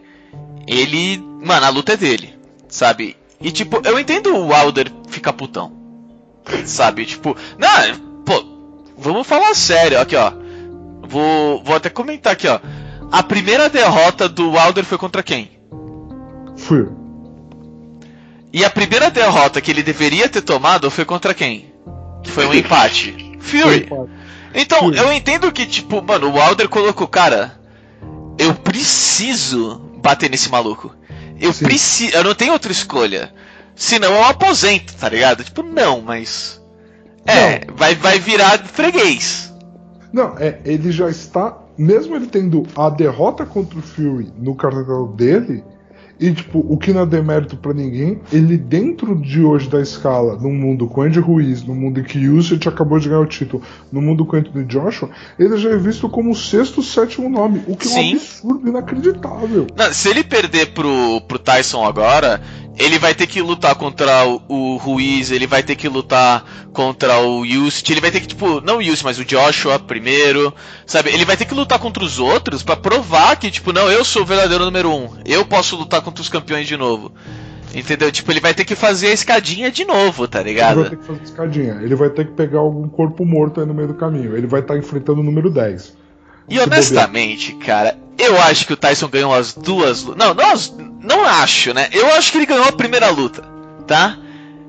ele. 0.67 1.19
Mano, 1.45 1.67
a 1.67 1.69
luta 1.71 1.93
é 1.93 1.97
dele, 1.97 2.35
sabe? 2.69 3.17
E 3.41 3.51
tipo, 3.51 3.81
eu 3.85 3.99
entendo 3.99 4.35
o 4.35 4.49
Wilder 4.53 4.91
ficar 5.09 5.33
putão. 5.33 5.73
Sabe? 6.65 7.05
Tipo, 7.05 7.37
não, 7.59 7.99
pô, 8.25 8.45
vamos 8.97 9.27
falar 9.27 9.55
sério, 9.55 10.01
aqui 10.01 10.17
ó. 10.17 10.42
Vou, 11.12 11.62
vou 11.62 11.76
até 11.76 11.90
comentar 11.90 12.33
aqui, 12.33 12.49
ó. 12.49 12.59
A 13.12 13.23
primeira 13.23 13.69
derrota 13.69 14.31
do 14.31 14.52
Wilder 14.52 14.83
foi 14.83 14.97
contra 14.97 15.23
quem? 15.23 15.50
Fui. 16.57 16.88
E 18.50 18.64
a 18.64 18.71
primeira 18.71 19.11
derrota 19.11 19.61
que 19.61 19.71
ele 19.71 19.83
deveria 19.83 20.26
ter 20.26 20.40
tomado 20.40 20.90
foi 20.90 21.04
contra 21.04 21.35
quem? 21.35 21.71
Que 22.23 22.31
foi 22.31 22.47
um 22.47 22.54
empate. 22.54 23.37
Fury. 23.40 23.90
Então, 24.54 24.78
Fury. 24.78 24.97
eu 24.97 25.12
entendo 25.12 25.52
que, 25.52 25.66
tipo, 25.66 26.02
mano, 26.02 26.31
o 26.31 26.38
Wilder 26.38 26.69
colocou, 26.71 27.07
cara, 27.07 27.61
eu 28.38 28.54
preciso 28.54 29.76
bater 29.99 30.31
nesse 30.31 30.49
maluco. 30.49 30.95
Eu 31.38 31.52
Sim. 31.52 31.66
preciso. 31.66 32.16
Eu 32.16 32.25
não 32.25 32.35
tenho 32.35 32.54
outra 32.54 32.73
escolha. 32.73 33.35
Senão 33.75 34.14
eu 34.14 34.25
aposento, 34.25 34.95
tá 34.95 35.11
ligado? 35.11 35.45
Tipo, 35.45 35.62
não, 35.62 36.00
mas. 36.00 36.59
É, 37.26 37.66
vai, 37.75 37.95
vai 37.95 38.19
virar 38.19 38.59
freguês. 38.61 39.52
Não, 40.12 40.37
é, 40.38 40.61
ele 40.64 40.90
já 40.92 41.09
está. 41.09 41.59
Mesmo 41.76 42.14
ele 42.14 42.26
tendo 42.26 42.64
a 42.76 42.90
derrota 42.90 43.47
contra 43.47 43.78
o 43.78 43.83
Fury 43.83 44.31
no 44.38 44.54
cartão 44.54 45.11
dele, 45.12 45.64
e, 46.23 46.33
tipo, 46.33 46.64
o 46.69 46.76
que 46.76 46.92
não 46.92 47.00
é 47.00 47.07
demérito 47.07 47.57
pra 47.57 47.75
ninguém, 47.75 48.21
ele 48.33 48.57
dentro 48.57 49.16
de 49.16 49.42
hoje 49.42 49.69
da 49.69 49.81
escala, 49.81 50.37
num 50.37 50.54
mundo 50.54 50.87
com 50.87 51.02
Andy 51.02 51.19
Ruiz, 51.19 51.64
no 51.64 51.75
mundo 51.75 51.99
em 51.99 52.04
que 52.04 52.28
Usage 52.28 52.69
acabou 52.69 53.00
de 53.00 53.09
ganhar 53.09 53.21
o 53.21 53.26
título, 53.26 53.61
no 53.90 54.00
mundo 54.00 54.25
com 54.25 54.37
Anthony 54.37 54.64
Joshua, 54.66 55.11
ele 55.37 55.57
já 55.57 55.71
é 55.71 55.76
visto 55.76 56.09
como 56.09 56.31
o 56.31 56.37
sexto, 56.37 56.81
sétimo 56.81 57.28
nome, 57.28 57.64
o 57.66 57.76
que 57.76 57.88
é 57.88 57.90
um 57.90 57.95
Sim. 57.95 58.14
absurdo, 58.14 58.69
inacreditável. 58.69 59.66
Não, 59.76 59.92
se 59.92 60.09
ele 60.11 60.23
perder 60.23 60.66
pro, 60.73 61.21
pro 61.23 61.40
Tyson 61.40 61.85
agora, 61.85 62.40
ele 62.79 62.99
vai 62.99 63.14
ter 63.14 63.26
que 63.26 63.41
lutar 63.43 63.75
contra 63.75 64.26
o, 64.26 64.43
o 64.49 64.76
Ruiz, 64.76 65.31
ele 65.31 65.47
vai 65.47 65.62
ter 65.62 65.76
que 65.76 65.88
lutar 65.88 66.45
contra 66.73 67.19
o 67.21 67.45
Yust, 67.45 67.91
ele 67.91 68.00
vai 68.00 68.11
ter 68.11 68.21
que, 68.21 68.26
tipo, 68.29 68.61
não 68.61 68.79
o 68.79 68.83
Yust, 68.83 69.05
mas 69.05 69.19
o 69.19 69.25
Joshua 69.25 69.79
primeiro, 69.79 70.55
sabe? 70.87 71.11
Ele 71.11 71.25
vai 71.25 71.37
ter 71.37 71.45
que 71.45 71.55
lutar 71.55 71.79
contra 71.79 72.02
os 72.02 72.19
outros 72.19 72.62
pra 72.62 72.76
provar 72.76 73.37
que, 73.37 73.50
tipo, 73.50 73.73
não, 73.73 73.91
eu 73.91 74.05
sou 74.05 74.23
o 74.23 74.26
verdadeiro 74.26 74.64
número 74.64 74.91
um, 74.91 75.09
eu 75.25 75.45
posso 75.45 75.76
lutar 75.76 76.00
contra 76.02 76.23
os 76.23 76.29
campeões 76.29 76.67
de 76.67 76.76
novo. 76.76 77.12
Entendeu? 77.75 78.12
Tipo, 78.12 78.31
ele 78.33 78.41
vai 78.41 78.52
ter 78.52 78.64
que 78.67 78.75
fazer 78.75 79.09
a 79.09 79.12
escadinha 79.12 79.71
de 79.71 79.85
novo, 79.85 80.29
tá 80.29 80.43
Ele 80.47 80.61
vai 80.61 80.75
ligado? 80.75 80.91
ter 80.91 80.99
que 80.99 81.05
fazer 81.07 81.23
escadinha, 81.23 81.81
ele 81.83 81.95
vai 81.95 82.11
ter 82.11 82.26
que 82.26 82.33
pegar 82.33 82.59
algum 82.61 82.87
corpo 82.88 83.25
morto 83.25 83.61
aí 83.61 83.67
no 83.67 83.73
meio 83.75 83.88
do 83.88 83.95
caminho, 83.95 84.37
ele 84.37 84.47
vai 84.47 84.61
estar 84.61 84.76
enfrentando 84.76 85.21
o 85.21 85.25
número 85.25 85.50
10. 85.50 85.97
E 86.49 86.59
honestamente, 86.59 87.55
cara, 87.55 87.97
eu 88.19 88.40
acho 88.42 88.66
que 88.66 88.73
o 88.73 88.76
Tyson 88.76 89.09
ganhou 89.09 89.35
as 89.35 89.54
duas. 89.54 90.04
Não, 90.04 90.35
não, 90.35 90.54
não 91.00 91.25
acho, 91.26 91.73
né? 91.75 91.88
Eu 91.92 92.12
acho 92.14 92.31
que 92.33 92.38
ele 92.38 92.47
ganhou 92.47 92.64
a 92.66 92.73
primeira 92.73 93.11
luta, 93.11 93.42
tá? 93.87 94.19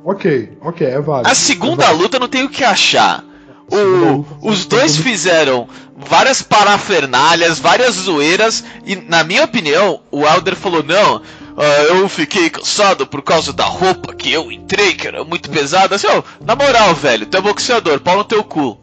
Ok, 0.05 0.57
ok, 0.61 0.85
é 0.87 0.99
válido. 0.99 1.29
A 1.29 1.35
segunda 1.35 1.83
é 1.83 1.87
válido. 1.87 2.03
luta 2.03 2.19
não 2.19 2.27
tem 2.27 2.43
o 2.43 2.49
que 2.49 2.63
achar. 2.63 3.23
O- 3.71 4.25
os 4.41 4.65
dois 4.65 4.97
fizeram 4.97 5.67
várias 5.95 6.41
parafernalhas, 6.41 7.59
várias 7.59 7.95
zoeiras, 7.95 8.63
e 8.85 8.95
na 8.95 9.23
minha 9.23 9.43
opinião, 9.45 10.01
o 10.11 10.25
Elder 10.27 10.55
falou: 10.55 10.83
não, 10.83 11.21
ah, 11.57 11.83
eu 11.89 12.09
fiquei 12.09 12.49
cansado 12.49 13.07
por 13.07 13.21
causa 13.21 13.53
da 13.53 13.63
roupa 13.65 14.13
que 14.13 14.31
eu 14.31 14.51
entrei, 14.51 14.93
que 14.93 15.07
era 15.07 15.23
muito 15.23 15.49
pesada. 15.49 15.95
Assim, 15.95 16.07
ó, 16.07 16.21
na 16.45 16.55
moral, 16.55 16.93
velho, 16.93 17.25
tu 17.25 17.37
é 17.37 17.41
boxeador, 17.41 17.99
pau 18.01 18.17
no 18.17 18.23
teu 18.25 18.43
cu. 18.43 18.77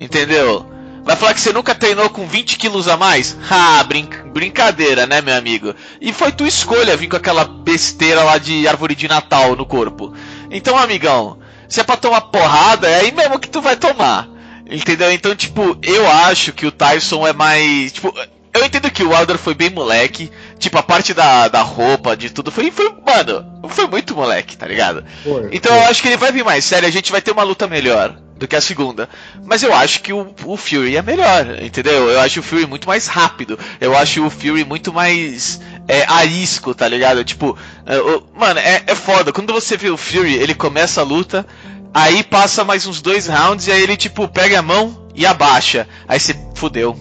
Entendeu? 0.00 0.66
Vai 1.04 1.16
falar 1.16 1.34
que 1.34 1.40
você 1.40 1.52
nunca 1.52 1.74
treinou 1.74 2.08
com 2.08 2.26
20 2.26 2.56
quilos 2.56 2.88
a 2.88 2.96
mais? 2.96 3.36
Ah, 3.50 3.84
brin 3.84 4.08
brincadeira, 4.32 5.06
né, 5.06 5.20
meu 5.20 5.36
amigo? 5.36 5.74
E 6.00 6.12
foi 6.12 6.32
tua 6.32 6.48
escolha 6.48 6.96
vir 6.96 7.08
com 7.08 7.16
aquela 7.16 7.44
besteira 7.44 8.22
lá 8.24 8.38
de 8.38 8.66
árvore 8.66 8.94
de 8.94 9.06
Natal 9.06 9.54
no 9.54 9.66
corpo. 9.66 10.14
Então, 10.50 10.78
amigão, 10.78 11.38
se 11.68 11.80
é 11.80 11.84
pra 11.84 11.96
tomar 11.98 12.22
porrada, 12.22 12.88
é 12.88 13.00
aí 13.00 13.12
mesmo 13.12 13.38
que 13.38 13.50
tu 13.50 13.60
vai 13.60 13.76
tomar. 13.76 14.28
Entendeu? 14.68 15.12
Então, 15.12 15.36
tipo, 15.36 15.76
eu 15.82 16.08
acho 16.10 16.52
que 16.54 16.64
o 16.66 16.72
Tyson 16.72 17.26
é 17.26 17.34
mais. 17.34 17.92
Tipo, 17.92 18.14
eu 18.54 18.64
entendo 18.64 18.90
que 18.90 19.04
o 19.04 19.10
Wilder 19.14 19.36
foi 19.36 19.52
bem 19.54 19.68
moleque. 19.68 20.30
Tipo, 20.58 20.78
a 20.78 20.82
parte 20.82 21.12
da, 21.12 21.48
da 21.48 21.60
roupa, 21.60 22.16
de 22.16 22.30
tudo, 22.30 22.50
foi, 22.50 22.70
foi. 22.70 22.90
Mano, 23.06 23.44
foi 23.68 23.86
muito 23.86 24.16
moleque, 24.16 24.56
tá 24.56 24.66
ligado? 24.66 25.04
Foi, 25.22 25.50
Então 25.52 25.70
foi. 25.70 25.82
eu 25.82 25.88
acho 25.90 26.00
que 26.00 26.08
ele 26.08 26.16
vai 26.16 26.32
vir 26.32 26.42
mais 26.44 26.64
sério, 26.64 26.88
a 26.88 26.90
gente 26.90 27.12
vai 27.12 27.20
ter 27.20 27.30
uma 27.32 27.42
luta 27.42 27.66
melhor 27.66 28.16
do 28.36 28.48
que 28.48 28.56
a 28.56 28.60
segunda. 28.60 29.08
Mas 29.44 29.62
eu 29.62 29.72
acho 29.74 30.00
que 30.02 30.12
o, 30.12 30.34
o 30.44 30.56
Fury 30.56 30.96
é 30.96 31.02
melhor, 31.02 31.62
entendeu? 31.62 32.10
Eu 32.10 32.20
acho 32.20 32.40
o 32.40 32.42
Fury 32.42 32.66
muito 32.66 32.86
mais 32.88 33.06
rápido. 33.06 33.58
Eu 33.80 33.96
acho 33.96 34.24
o 34.24 34.30
Fury 34.30 34.64
muito 34.64 34.92
mais 34.92 35.60
é, 35.86 36.04
arisco, 36.08 36.74
tá 36.74 36.88
ligado? 36.88 37.24
Tipo, 37.24 37.56
é, 37.86 37.98
o- 37.98 38.22
mano, 38.36 38.58
é, 38.60 38.82
é 38.86 38.94
foda. 38.94 39.32
Quando 39.32 39.52
você 39.52 39.76
vê 39.76 39.88
o 39.90 39.96
Fury, 39.96 40.34
ele 40.34 40.54
começa 40.54 41.00
a 41.00 41.04
luta, 41.04 41.46
aí 41.92 42.22
passa 42.24 42.64
mais 42.64 42.86
uns 42.86 43.00
dois 43.00 43.26
rounds 43.28 43.66
e 43.68 43.72
aí 43.72 43.82
ele, 43.82 43.96
tipo, 43.96 44.26
pega 44.28 44.58
a 44.58 44.62
mão 44.62 45.06
e 45.14 45.24
abaixa. 45.24 45.86
Aí 46.08 46.18
você 46.18 46.34
fudeu. 46.54 46.96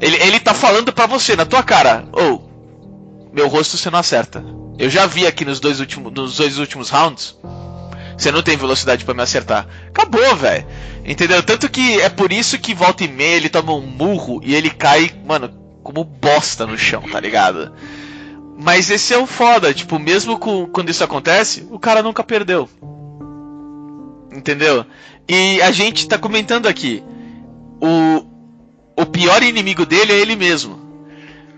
Ele, 0.00 0.16
ele 0.16 0.40
tá 0.40 0.54
falando 0.54 0.92
pra 0.92 1.06
você, 1.06 1.36
na 1.36 1.44
tua 1.44 1.62
cara, 1.62 2.04
ou 2.12 2.48
meu 3.32 3.48
rosto 3.48 3.76
você 3.76 3.90
não 3.90 3.98
acerta. 3.98 4.42
Eu 4.78 4.88
já 4.88 5.04
vi 5.06 5.26
aqui 5.26 5.44
nos 5.44 5.60
dois 5.60 5.78
últimos, 5.80 6.12
nos 6.12 6.36
dois 6.36 6.56
últimos 6.58 6.88
rounds. 6.88 7.36
Você 8.20 8.30
não 8.30 8.42
tem 8.42 8.54
velocidade 8.54 9.02
pra 9.02 9.14
me 9.14 9.22
acertar. 9.22 9.66
Acabou, 9.88 10.36
velho. 10.36 10.66
Entendeu? 11.06 11.42
Tanto 11.42 11.70
que 11.70 11.98
é 12.02 12.10
por 12.10 12.30
isso 12.30 12.58
que 12.58 12.74
volta 12.74 13.02
e 13.02 13.08
meia 13.08 13.36
ele 13.36 13.48
toma 13.48 13.72
um 13.72 13.80
murro 13.80 14.42
e 14.44 14.54
ele 14.54 14.68
cai, 14.68 15.10
mano, 15.26 15.48
como 15.82 16.04
bosta 16.04 16.66
no 16.66 16.76
chão, 16.76 17.02
tá 17.10 17.18
ligado? 17.18 17.72
Mas 18.58 18.90
esse 18.90 19.14
é 19.14 19.18
o 19.18 19.26
foda, 19.26 19.72
tipo, 19.72 19.98
mesmo 19.98 20.38
com, 20.38 20.66
quando 20.66 20.90
isso 20.90 21.02
acontece, 21.02 21.66
o 21.70 21.78
cara 21.78 22.02
nunca 22.02 22.22
perdeu. 22.22 22.68
Entendeu? 24.30 24.84
E 25.26 25.62
a 25.62 25.70
gente 25.70 26.06
tá 26.06 26.18
comentando 26.18 26.66
aqui. 26.66 27.02
O, 27.80 29.02
o 29.02 29.06
pior 29.06 29.42
inimigo 29.42 29.86
dele 29.86 30.12
é 30.12 30.18
ele 30.18 30.36
mesmo. 30.36 30.78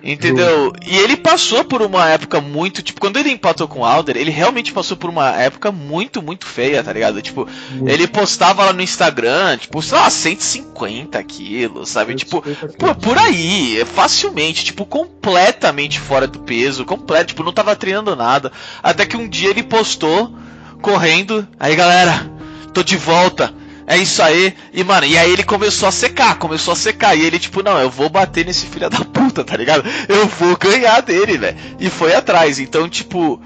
Entendeu? 0.02 0.72
E 0.84 0.96
ele 0.96 1.16
passou 1.16 1.64
por 1.64 1.80
uma 1.80 2.08
época 2.08 2.40
muito. 2.40 2.82
Tipo, 2.82 3.00
quando 3.00 3.18
ele 3.18 3.30
empatou 3.30 3.68
com 3.68 3.80
o 3.80 3.84
Alder, 3.84 4.16
ele 4.16 4.30
realmente 4.30 4.72
passou 4.72 4.96
por 4.96 5.08
uma 5.08 5.30
época 5.40 5.70
muito, 5.70 6.20
muito 6.20 6.44
feia, 6.44 6.82
tá 6.82 6.92
ligado? 6.92 7.22
Tipo, 7.22 7.48
Muito. 7.70 7.88
ele 7.88 8.06
postava 8.08 8.64
lá 8.64 8.72
no 8.72 8.82
Instagram, 8.82 9.56
tipo, 9.58 9.80
sei 9.80 9.98
lá, 9.98 10.10
150 10.10 11.22
quilos, 11.22 11.88
sabe? 11.88 12.14
Tipo, 12.16 12.42
Pô, 12.78 12.94
por 12.94 13.16
aí, 13.16 13.84
facilmente, 13.84 14.64
tipo, 14.64 14.84
completamente 14.84 16.00
fora 16.00 16.26
do 16.26 16.40
peso, 16.40 16.84
completo, 16.84 17.28
tipo, 17.28 17.44
não 17.44 17.52
tava 17.52 17.76
treinando 17.76 18.16
nada. 18.16 18.50
Até 18.82 19.06
que 19.06 19.16
um 19.16 19.28
dia 19.28 19.50
ele 19.50 19.62
postou, 19.62 20.34
correndo, 20.80 21.46
aí 21.60 21.76
galera, 21.76 22.28
tô 22.72 22.82
de 22.82 22.96
volta, 22.96 23.54
é 23.86 23.96
isso 23.96 24.22
aí. 24.22 24.54
E, 24.72 24.84
mano, 24.84 25.06
e 25.06 25.18
aí 25.18 25.32
ele 25.32 25.42
começou 25.42 25.88
a 25.88 25.92
secar, 25.92 26.38
começou 26.38 26.72
a 26.72 26.76
secar. 26.76 27.16
E 27.16 27.24
ele, 27.24 27.38
tipo, 27.38 27.62
não, 27.62 27.78
eu 27.78 27.90
vou 27.90 28.08
bater 28.08 28.46
nesse 28.46 28.66
filho 28.66 28.88
da 28.88 29.04
puta, 29.04 29.44
tá 29.44 29.56
ligado? 29.56 29.84
Eu 30.08 30.26
vou 30.26 30.56
ganhar 30.56 31.00
dele, 31.00 31.38
velho. 31.38 31.56
E 31.80 31.90
foi 31.90 32.14
atrás. 32.14 32.58
Então, 32.58 32.88
tipo, 32.88 33.42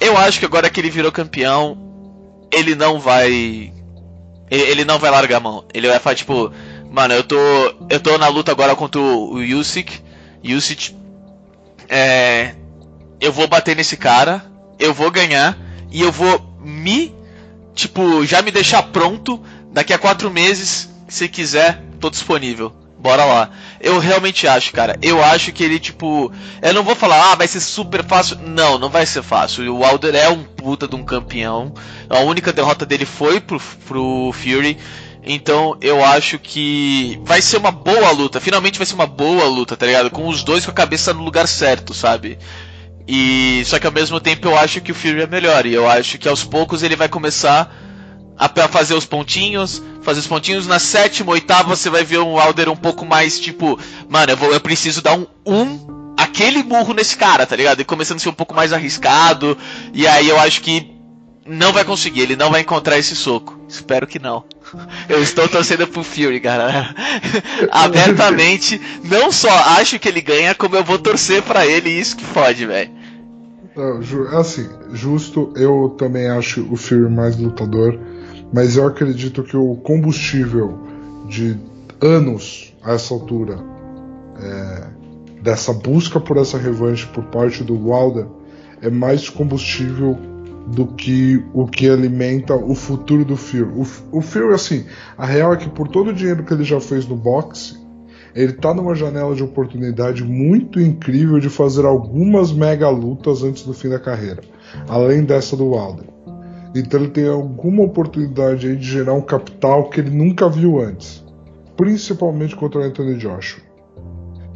eu 0.00 0.16
acho 0.18 0.38
que 0.38 0.44
agora 0.44 0.68
que 0.68 0.80
ele 0.80 0.90
virou 0.90 1.12
campeão, 1.12 1.78
ele 2.52 2.74
não 2.74 2.98
vai. 2.98 3.72
Ele, 4.50 4.84
não 4.84 4.98
vai 4.98 5.10
largar 5.10 5.38
a 5.38 5.40
mão. 5.40 5.64
Ele 5.72 5.88
vai 5.88 5.98
falar, 5.98 6.16
tipo, 6.16 6.52
mano, 6.90 7.14
eu 7.14 7.22
tô. 7.22 7.36
Eu 7.88 8.00
tô 8.00 8.18
na 8.18 8.28
luta 8.28 8.50
agora 8.50 8.74
contra 8.74 9.00
o 9.00 9.36
Usyk. 9.36 10.00
Usyk. 10.44 10.94
É. 11.88 12.54
Eu 13.20 13.32
vou 13.32 13.46
bater 13.46 13.76
nesse 13.76 13.96
cara. 13.96 14.44
Eu 14.78 14.92
vou 14.92 15.10
ganhar. 15.10 15.56
E 15.90 16.02
eu 16.02 16.10
vou 16.10 16.40
me. 16.60 17.14
Tipo, 17.74 18.24
já 18.24 18.42
me 18.42 18.50
deixar 18.50 18.82
pronto. 18.84 19.42
Daqui 19.72 19.92
a 19.92 19.98
quatro 19.98 20.30
meses, 20.30 20.90
se 21.08 21.28
quiser, 21.28 21.82
tô 21.98 22.10
disponível. 22.10 22.72
Bora 22.98 23.24
lá. 23.24 23.50
Eu 23.80 23.98
realmente 23.98 24.46
acho, 24.46 24.72
cara. 24.72 24.96
Eu 25.02 25.22
acho 25.24 25.50
que 25.50 25.64
ele, 25.64 25.80
tipo. 25.80 26.30
Eu 26.60 26.72
não 26.72 26.84
vou 26.84 26.94
falar, 26.94 27.32
ah, 27.32 27.34
vai 27.34 27.48
ser 27.48 27.58
super 27.58 28.04
fácil. 28.04 28.38
Não, 28.46 28.78
não 28.78 28.88
vai 28.88 29.04
ser 29.04 29.22
fácil. 29.22 29.74
O 29.74 29.84
Wilder 29.84 30.14
é 30.14 30.28
um 30.28 30.44
puta 30.44 30.86
de 30.86 30.94
um 30.94 31.04
campeão. 31.04 31.74
A 32.08 32.20
única 32.20 32.52
derrota 32.52 32.86
dele 32.86 33.04
foi 33.04 33.40
pro, 33.40 33.60
pro 33.88 34.32
Fury. 34.32 34.78
Então 35.24 35.76
eu 35.80 36.04
acho 36.04 36.38
que 36.38 37.20
vai 37.24 37.40
ser 37.42 37.56
uma 37.56 37.72
boa 37.72 38.10
luta. 38.10 38.40
Finalmente 38.40 38.78
vai 38.78 38.86
ser 38.86 38.94
uma 38.94 39.06
boa 39.06 39.44
luta, 39.46 39.76
tá 39.76 39.86
ligado? 39.86 40.10
Com 40.10 40.28
os 40.28 40.44
dois 40.44 40.64
com 40.64 40.70
a 40.70 40.74
cabeça 40.74 41.12
no 41.12 41.24
lugar 41.24 41.48
certo, 41.48 41.92
sabe? 41.94 42.38
E 43.06 43.62
só 43.66 43.78
que 43.78 43.86
ao 43.86 43.92
mesmo 43.92 44.20
tempo 44.20 44.48
eu 44.48 44.56
acho 44.56 44.80
que 44.80 44.92
o 44.92 44.94
Fury 44.94 45.22
é 45.22 45.26
melhor. 45.26 45.66
E 45.66 45.74
eu 45.74 45.88
acho 45.88 46.18
que 46.18 46.28
aos 46.28 46.44
poucos 46.44 46.82
ele 46.82 46.96
vai 46.96 47.08
começar 47.08 47.74
a 48.38 48.68
fazer 48.68 48.94
os 48.94 49.04
pontinhos, 49.04 49.82
fazer 50.02 50.20
os 50.20 50.26
pontinhos. 50.26 50.66
Na 50.66 50.78
sétima, 50.78 51.32
oitava, 51.32 51.68
você 51.68 51.90
vai 51.90 52.04
ver 52.04 52.18
um 52.18 52.38
Alder 52.38 52.68
um 52.68 52.76
pouco 52.76 53.04
mais 53.04 53.38
tipo, 53.38 53.78
mano, 54.08 54.32
eu, 54.32 54.36
vou, 54.36 54.52
eu 54.52 54.60
preciso 54.60 55.02
dar 55.02 55.14
um, 55.14 55.26
um, 55.46 56.14
aquele 56.16 56.62
murro 56.62 56.94
nesse 56.94 57.16
cara, 57.16 57.46
tá 57.46 57.56
ligado? 57.56 57.80
E 57.80 57.84
começando 57.84 58.16
a 58.16 58.20
ser 58.20 58.28
um 58.28 58.34
pouco 58.34 58.54
mais 58.54 58.72
arriscado. 58.72 59.56
E 59.92 60.06
aí 60.06 60.28
eu 60.28 60.38
acho 60.38 60.60
que 60.60 60.91
não 61.46 61.72
vai 61.72 61.84
conseguir, 61.84 62.20
ele 62.20 62.36
não 62.36 62.50
vai 62.50 62.60
encontrar 62.60 62.98
esse 62.98 63.16
soco. 63.16 63.58
Espero 63.68 64.06
que 64.06 64.18
não. 64.18 64.44
Eu 65.08 65.22
estou 65.22 65.48
torcendo 65.48 65.86
pro 65.86 66.04
Fury, 66.04 66.38
galera. 66.38 66.94
Abertamente, 67.70 68.80
não 69.04 69.32
só 69.32 69.50
acho 69.78 69.98
que 69.98 70.08
ele 70.08 70.20
ganha, 70.20 70.54
como 70.54 70.76
eu 70.76 70.84
vou 70.84 70.98
torcer 70.98 71.42
pra 71.42 71.66
ele, 71.66 71.90
isso 71.90 72.16
que 72.16 72.24
fode, 72.24 72.66
velho. 72.66 72.90
Assim, 74.38 74.68
justo, 74.92 75.52
eu 75.56 75.94
também 75.98 76.28
acho 76.28 76.66
o 76.70 76.76
Fury 76.76 77.10
mais 77.10 77.36
lutador, 77.36 77.98
mas 78.52 78.76
eu 78.76 78.86
acredito 78.86 79.42
que 79.42 79.56
o 79.56 79.76
combustível 79.76 80.78
de 81.28 81.56
anos 82.00 82.74
a 82.82 82.92
essa 82.92 83.14
altura 83.14 83.58
é, 84.38 84.84
dessa 85.40 85.72
busca 85.72 86.20
por 86.20 86.36
essa 86.36 86.58
revanche 86.58 87.06
por 87.06 87.24
parte 87.24 87.64
do 87.64 87.74
Wilder 87.74 88.26
é 88.82 88.90
mais 88.90 89.30
combustível 89.30 90.18
do 90.66 90.86
que 90.86 91.44
o 91.52 91.66
que 91.66 91.88
alimenta 91.88 92.54
o 92.54 92.74
futuro 92.74 93.24
do 93.24 93.36
Fury. 93.36 93.62
O, 93.62 93.86
o 94.18 94.20
Fury, 94.20 94.54
assim, 94.54 94.84
a 95.18 95.26
real 95.26 95.52
é 95.52 95.56
que 95.56 95.68
por 95.68 95.88
todo 95.88 96.10
o 96.10 96.12
dinheiro 96.12 96.44
que 96.44 96.54
ele 96.54 96.64
já 96.64 96.80
fez 96.80 97.06
no 97.06 97.16
boxe, 97.16 97.80
ele 98.34 98.52
tá 98.52 98.72
numa 98.72 98.94
janela 98.94 99.34
de 99.34 99.42
oportunidade 99.42 100.24
muito 100.24 100.80
incrível 100.80 101.38
de 101.38 101.50
fazer 101.50 101.84
algumas 101.84 102.52
mega 102.52 102.88
lutas 102.88 103.42
antes 103.42 103.64
do 103.64 103.74
fim 103.74 103.88
da 103.88 103.98
carreira, 103.98 104.40
além 104.88 105.24
dessa 105.24 105.56
do 105.56 105.70
Wilder. 105.72 106.06
Então 106.74 107.00
ele 107.00 107.10
tem 107.10 107.28
alguma 107.28 107.82
oportunidade 107.82 108.66
aí 108.66 108.76
de 108.76 108.86
gerar 108.86 109.12
um 109.12 109.20
capital 109.20 109.90
que 109.90 110.00
ele 110.00 110.10
nunca 110.10 110.48
viu 110.48 110.80
antes. 110.80 111.22
principalmente 111.76 112.54
contra 112.54 112.80
o 112.80 112.84
Anthony 112.84 113.16
Joshua. 113.16 113.62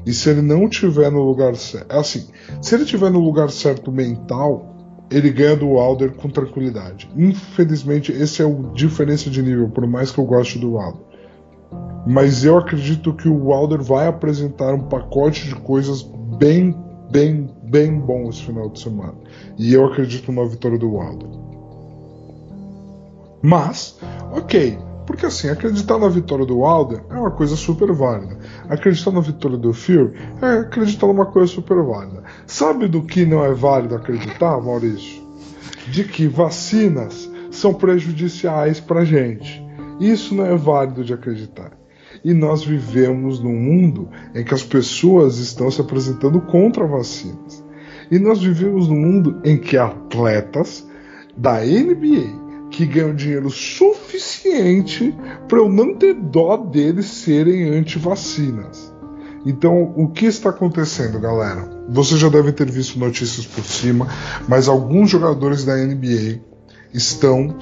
E 0.04 0.12
se 0.12 0.30
ele 0.30 0.42
não 0.42 0.68
tiver 0.68 1.10
no 1.10 1.22
lugar 1.22 1.56
certo, 1.56 1.90
assim, 1.90 2.28
se 2.62 2.74
ele 2.74 2.84
tiver 2.84 3.10
no 3.10 3.18
lugar 3.18 3.50
certo 3.50 3.90
mental, 3.90 4.75
ele 5.10 5.30
ganha 5.30 5.56
do 5.56 5.70
Wilder 5.70 6.12
com 6.12 6.28
tranquilidade. 6.28 7.08
Infelizmente, 7.16 8.12
esse 8.12 8.42
é 8.42 8.44
o 8.44 8.72
diferença 8.72 9.30
de 9.30 9.42
nível, 9.42 9.68
por 9.68 9.86
mais 9.86 10.10
que 10.10 10.18
eu 10.18 10.24
goste 10.24 10.58
do 10.58 10.76
Wilder. 10.76 11.06
Mas 12.06 12.44
eu 12.44 12.56
acredito 12.56 13.12
que 13.14 13.28
o 13.28 13.48
Wilder 13.48 13.82
vai 13.82 14.06
apresentar 14.06 14.72
um 14.74 14.82
pacote 14.82 15.48
de 15.48 15.54
coisas 15.56 16.02
bem, 16.38 16.74
bem, 17.10 17.48
bem 17.64 17.98
bom 17.98 18.28
esse 18.28 18.42
final 18.42 18.68
de 18.68 18.80
semana. 18.80 19.14
E 19.58 19.74
eu 19.74 19.84
acredito 19.86 20.30
numa 20.30 20.48
vitória 20.48 20.78
do 20.78 20.94
Wilder. 20.94 21.28
Mas, 23.42 23.98
ok, 24.32 24.78
porque 25.06 25.26
assim, 25.26 25.48
acreditar 25.48 25.98
na 25.98 26.08
vitória 26.08 26.44
do 26.44 26.60
Wilder 26.60 27.02
é 27.10 27.14
uma 27.14 27.30
coisa 27.30 27.54
super 27.54 27.92
válida. 27.92 28.38
Acreditar 28.68 29.12
na 29.12 29.20
vitória 29.20 29.56
do 29.56 29.72
Fury 29.72 30.12
é 30.42 30.58
acreditar 30.58 31.06
numa 31.06 31.26
coisa 31.26 31.52
super 31.52 31.82
válida. 31.82 32.24
Sabe 32.46 32.88
do 32.88 33.02
que 33.02 33.24
não 33.24 33.44
é 33.44 33.52
válido 33.52 33.94
acreditar, 33.94 34.60
Maurício? 34.60 35.24
De 35.88 36.04
que 36.04 36.26
vacinas 36.26 37.30
são 37.50 37.72
prejudiciais 37.72 38.80
pra 38.80 39.04
gente. 39.04 39.64
Isso 40.00 40.34
não 40.34 40.44
é 40.44 40.56
válido 40.56 41.04
de 41.04 41.14
acreditar. 41.14 41.72
E 42.24 42.34
nós 42.34 42.64
vivemos 42.64 43.38
num 43.38 43.54
mundo 43.54 44.08
em 44.34 44.42
que 44.42 44.52
as 44.52 44.62
pessoas 44.62 45.38
estão 45.38 45.70
se 45.70 45.80
apresentando 45.80 46.40
contra 46.40 46.86
vacinas. 46.86 47.64
E 48.10 48.18
nós 48.18 48.42
vivemos 48.42 48.88
num 48.88 48.96
mundo 48.96 49.40
em 49.44 49.56
que 49.56 49.76
atletas 49.76 50.86
da 51.36 51.60
NBA 51.60 52.45
que 52.76 52.84
ganham 52.84 53.14
dinheiro 53.14 53.48
suficiente 53.48 55.16
para 55.48 55.58
eu 55.58 55.66
não 55.66 55.94
ter 55.94 56.12
dó 56.12 56.58
deles 56.58 57.06
serem 57.06 57.70
anti-vacinas. 57.70 58.92
Então, 59.46 59.94
o 59.96 60.08
que 60.08 60.26
está 60.26 60.50
acontecendo, 60.50 61.18
galera? 61.18 61.70
Você 61.88 62.18
já 62.18 62.28
deve 62.28 62.52
ter 62.52 62.70
visto 62.70 62.98
notícias 62.98 63.46
por 63.46 63.64
cima, 63.64 64.06
mas 64.46 64.68
alguns 64.68 65.08
jogadores 65.08 65.64
da 65.64 65.74
NBA 65.74 66.40
estão 66.92 67.56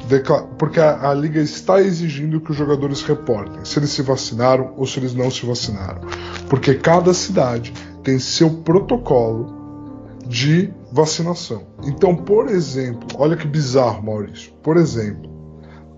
porque 0.58 0.80
a, 0.80 1.10
a, 1.10 1.14
liga 1.14 1.40
está 1.40 1.80
exigindo 1.80 2.40
que 2.40 2.50
os 2.50 2.56
jogadores 2.56 3.02
reportem 3.02 3.64
se 3.64 3.78
eles 3.78 3.90
se 3.90 4.02
vacinaram 4.02 4.74
ou 4.76 4.86
se 4.86 4.98
eles 4.98 5.14
não 5.14 5.30
se 5.30 5.46
vacinaram, 5.46 6.00
porque 6.48 6.74
cada 6.74 7.14
cidade 7.14 7.72
tem 8.02 8.18
seu 8.18 8.50
protocolo 8.50 10.18
de 10.26 10.72
vacinação. 10.94 11.66
Então, 11.82 12.14
por 12.14 12.48
exemplo, 12.48 13.08
olha 13.16 13.36
que 13.36 13.48
bizarro, 13.48 14.00
Maurício. 14.04 14.52
Por 14.62 14.76
exemplo, 14.76 15.28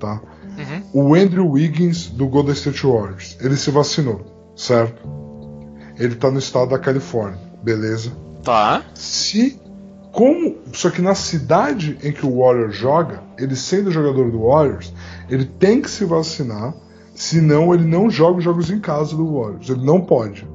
tá? 0.00 0.23
Uhum. 0.57 1.09
O 1.11 1.15
Andrew 1.15 1.50
Wiggins 1.50 2.09
do 2.09 2.26
Golden 2.26 2.55
State 2.55 2.87
Warriors, 2.87 3.37
ele 3.43 3.57
se 3.59 3.71
vacinou, 3.71 4.55
certo? 4.57 5.07
Ele 5.99 6.15
tá 6.15 6.31
no 6.31 6.38
estado 6.38 6.71
da 6.71 6.79
Califórnia, 6.79 7.38
beleza? 7.62 8.11
Tá. 8.43 8.85
Se 8.95 9.61
como, 10.12 10.57
só 10.73 10.88
que 10.88 11.03
na 11.03 11.15
cidade 11.15 11.99
em 12.03 12.11
que 12.11 12.25
o 12.25 12.38
Warriors 12.38 12.75
joga, 12.75 13.23
ele 13.38 13.55
sendo 13.55 13.91
jogador 13.91 14.31
do 14.31 14.47
Warriors, 14.47 14.95
ele 15.29 15.45
tem 15.45 15.83
que 15.83 15.91
se 15.91 16.07
vacinar, 16.07 16.73
senão 17.15 17.75
ele 17.75 17.85
não 17.85 18.09
joga 18.09 18.38
os 18.38 18.45
jogos 18.45 18.71
em 18.71 18.81
casa 18.81 19.15
do 19.15 19.38
Warriors, 19.38 19.69
ele 19.69 19.85
não 19.85 20.00
pode. 20.00 20.49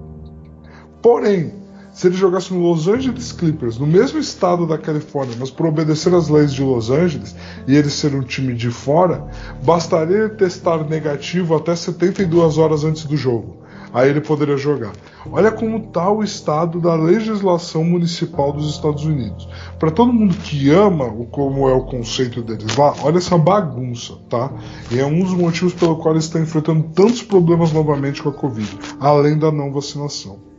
Porém, 1.00 1.61
se 1.92 2.08
ele 2.08 2.16
jogasse 2.16 2.54
no 2.54 2.62
Los 2.62 2.88
Angeles 2.88 3.32
Clippers, 3.32 3.78
no 3.78 3.86
mesmo 3.86 4.20
estado 4.20 4.66
da 4.66 4.78
Califórnia, 4.78 5.36
mas 5.40 5.52
por 5.52 5.66
obedecer 5.66 6.14
às 6.14 6.30
leis 6.30 6.54
de 6.54 6.64
Los 6.64 6.90
Angeles 6.90 7.36
e 7.68 7.76
ele 7.76 7.90
ser 7.90 8.16
um 8.16 8.22
time 8.22 8.54
de 8.54 8.70
fora, 8.70 9.28
bastaria 9.64 10.30
testar 10.30 10.88
negativo 10.88 11.56
até 11.56 11.76
72 11.76 12.58
horas 12.58 12.84
antes 12.84 13.06
do 13.06 13.18
jogo. 13.18 13.62
Aí 13.94 14.10
ele 14.10 14.22
poderia 14.22 14.56
jogar. 14.56 14.94
Olha 15.30 15.52
como 15.52 15.78
está 15.78 16.10
o 16.10 16.24
estado 16.24 16.80
da 16.80 16.96
legislação 16.96 17.84
municipal 17.84 18.54
dos 18.54 18.70
Estados 18.74 19.04
Unidos. 19.04 19.50
Para 19.78 19.92
todo 19.92 20.14
mundo 20.14 20.34
que 20.38 20.70
ama 20.70 21.06
o 21.06 21.26
como 21.26 21.68
é 21.68 21.74
o 21.74 21.84
conceito 21.84 22.42
deles 22.42 22.76
lá, 22.78 22.96
olha 23.04 23.18
essa 23.18 23.38
bagunça, 23.38 24.14
tá? 24.30 24.50
E 24.90 25.00
é 25.00 25.06
um 25.06 25.20
dos 25.20 25.34
motivos 25.34 25.74
pelo 25.74 25.98
qual 25.98 26.14
eles 26.14 26.24
estão 26.24 26.42
enfrentando 26.42 26.84
tantos 26.96 27.22
problemas 27.22 27.74
novamente 27.74 28.24
com 28.24 28.30
a 28.30 28.34
Covid, 28.34 28.80
além 29.00 29.38
da 29.38 29.52
não 29.52 29.74
vacinação. 29.74 30.51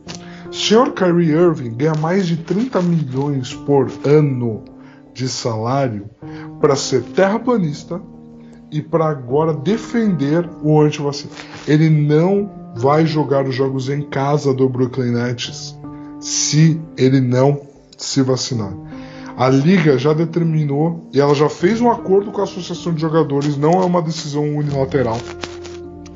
Sr. 0.53 0.91
Kyrie 0.93 1.31
Irving 1.31 1.73
ganha 1.73 1.95
mais 1.95 2.27
de 2.27 2.37
30 2.37 2.79
milhões 2.83 3.55
por 3.55 3.91
ano 4.05 4.63
de 5.11 5.27
salário 5.27 6.07
para 6.61 6.75
ser 6.75 7.01
terraplanista 7.01 7.99
e 8.71 8.79
para 8.79 9.07
agora 9.07 9.51
defender 9.51 10.47
o 10.61 10.79
antivacina. 10.79 11.31
Ele 11.67 11.89
não 11.89 12.51
vai 12.75 13.03
jogar 13.03 13.47
os 13.47 13.55
jogos 13.55 13.89
em 13.89 14.03
casa 14.03 14.53
do 14.53 14.69
Brooklyn 14.69 15.13
Nets 15.13 15.75
se 16.19 16.79
ele 16.95 17.19
não 17.19 17.59
se 17.97 18.21
vacinar. 18.21 18.73
A 19.35 19.49
liga 19.49 19.97
já 19.97 20.13
determinou 20.13 21.09
e 21.11 21.19
ela 21.19 21.33
já 21.33 21.49
fez 21.49 21.81
um 21.81 21.89
acordo 21.89 22.31
com 22.31 22.41
a 22.41 22.43
associação 22.43 22.93
de 22.93 23.01
jogadores, 23.01 23.57
não 23.57 23.81
é 23.81 23.85
uma 23.85 24.03
decisão 24.03 24.43
unilateral. 24.55 25.17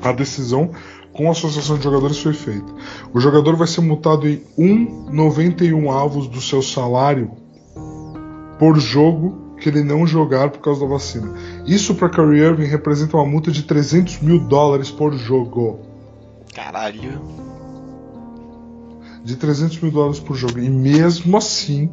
A 0.00 0.12
decisão 0.12 0.70
com 1.18 1.26
a 1.26 1.32
associação 1.32 1.76
de 1.76 1.82
jogadores 1.82 2.20
foi 2.20 2.32
feita. 2.32 2.72
O 3.12 3.18
jogador 3.18 3.56
vai 3.56 3.66
ser 3.66 3.80
multado 3.80 4.28
em 4.28 4.40
1,91 4.56 5.92
avos 5.92 6.28
do 6.28 6.40
seu 6.40 6.62
salário 6.62 7.32
por 8.56 8.78
jogo 8.78 9.56
que 9.60 9.68
ele 9.68 9.82
não 9.82 10.06
jogar 10.06 10.50
por 10.50 10.60
causa 10.60 10.82
da 10.82 10.86
vacina. 10.86 11.34
Isso 11.66 11.96
para 11.96 12.08
Kyrie 12.08 12.40
Irving 12.40 12.66
representa 12.66 13.16
uma 13.16 13.26
multa 13.26 13.50
de 13.50 13.64
300 13.64 14.20
mil 14.20 14.38
dólares 14.38 14.92
por 14.92 15.12
jogo. 15.12 15.80
Caralho. 16.54 17.20
De 19.24 19.34
300 19.34 19.80
mil 19.80 19.90
dólares 19.90 20.20
por 20.20 20.36
jogo. 20.36 20.60
E 20.60 20.70
mesmo 20.70 21.36
assim, 21.36 21.90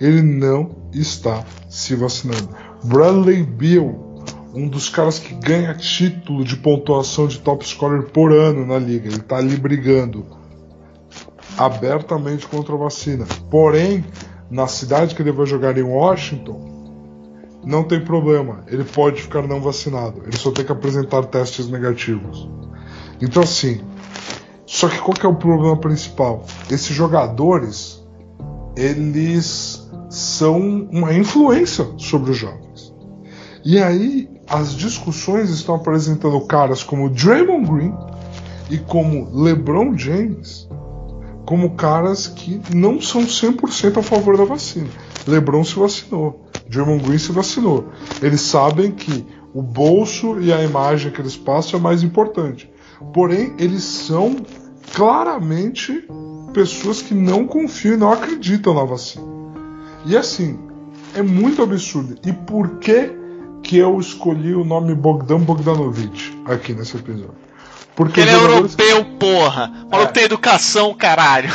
ele 0.00 0.20
não 0.20 0.74
está 0.92 1.44
se 1.68 1.94
vacinando. 1.94 2.48
Bradley 2.82 3.44
Bill 3.44 4.03
um 4.54 4.68
dos 4.68 4.88
caras 4.88 5.18
que 5.18 5.34
ganha 5.34 5.74
título 5.74 6.44
de 6.44 6.56
pontuação 6.56 7.26
de 7.26 7.40
top 7.40 7.66
scorer 7.66 8.04
por 8.04 8.32
ano 8.32 8.64
na 8.64 8.78
liga. 8.78 9.08
Ele 9.08 9.18
tá 9.18 9.36
ali 9.36 9.56
brigando 9.56 10.24
abertamente 11.58 12.46
contra 12.46 12.74
a 12.74 12.78
vacina. 12.78 13.26
Porém, 13.50 14.04
na 14.48 14.68
cidade 14.68 15.14
que 15.14 15.22
ele 15.22 15.32
vai 15.32 15.44
jogar 15.44 15.76
em 15.76 15.82
Washington, 15.82 16.72
não 17.64 17.82
tem 17.82 18.00
problema. 18.00 18.62
Ele 18.68 18.84
pode 18.84 19.22
ficar 19.22 19.42
não 19.42 19.60
vacinado. 19.60 20.22
Ele 20.24 20.36
só 20.36 20.52
tem 20.52 20.64
que 20.64 20.72
apresentar 20.72 21.24
testes 21.24 21.68
negativos. 21.68 22.48
Então, 23.20 23.42
assim. 23.42 23.80
Só 24.66 24.88
que 24.88 24.98
qual 24.98 25.14
que 25.14 25.26
é 25.26 25.28
o 25.28 25.34
problema 25.34 25.76
principal? 25.76 26.46
Esses 26.70 26.94
jogadores, 26.94 28.02
eles 28.76 29.88
são 30.08 30.58
uma 30.90 31.12
influência 31.12 31.86
sobre 31.98 32.30
os 32.30 32.36
jovens. 32.36 32.94
E 33.64 33.78
aí 33.78 34.33
as 34.48 34.74
discussões 34.74 35.50
estão 35.50 35.74
apresentando 35.74 36.40
caras 36.42 36.82
como 36.82 37.08
Draymond 37.08 37.70
Green 37.70 37.94
e 38.70 38.78
como 38.78 39.30
LeBron 39.32 39.96
James 39.96 40.68
como 41.44 41.74
caras 41.74 42.26
que 42.26 42.60
não 42.74 43.00
são 43.00 43.22
100% 43.22 43.98
a 43.98 44.02
favor 44.02 44.36
da 44.36 44.44
vacina. 44.44 44.88
LeBron 45.26 45.62
se 45.64 45.78
vacinou, 45.78 46.44
Draymond 46.68 47.04
Green 47.04 47.18
se 47.18 47.32
vacinou. 47.32 47.88
Eles 48.22 48.40
sabem 48.40 48.90
que 48.92 49.26
o 49.52 49.62
bolso 49.62 50.40
e 50.40 50.52
a 50.52 50.62
imagem 50.62 51.12
que 51.12 51.20
eles 51.20 51.36
passam 51.36 51.78
é 51.78 51.82
mais 51.82 52.02
importante. 52.02 52.70
Porém, 53.12 53.54
eles 53.58 53.82
são 53.82 54.36
claramente 54.92 56.06
pessoas 56.52 57.02
que 57.02 57.14
não 57.14 57.46
confiam 57.46 57.94
e 57.94 57.98
não 57.98 58.12
acreditam 58.12 58.74
na 58.74 58.84
vacina. 58.84 59.26
E 60.06 60.16
assim, 60.16 60.58
é 61.14 61.22
muito 61.22 61.62
absurdo. 61.62 62.16
E 62.24 62.32
por 62.32 62.78
que 62.78 63.12
que 63.74 63.78
eu 63.78 63.98
escolhi 63.98 64.54
o 64.54 64.64
nome 64.64 64.94
Bogdan 64.94 65.40
Bogdanovic 65.40 66.32
aqui 66.46 66.72
nesse 66.72 66.96
episódio. 66.96 67.34
Porque 67.96 68.20
ele 68.20 68.30
é 68.30 68.34
europeu, 68.34 69.04
porra. 69.18 69.66
Maluco 69.90 70.10
é. 70.10 70.12
tem 70.12 70.22
educação, 70.22 70.94
caralho. 70.94 71.48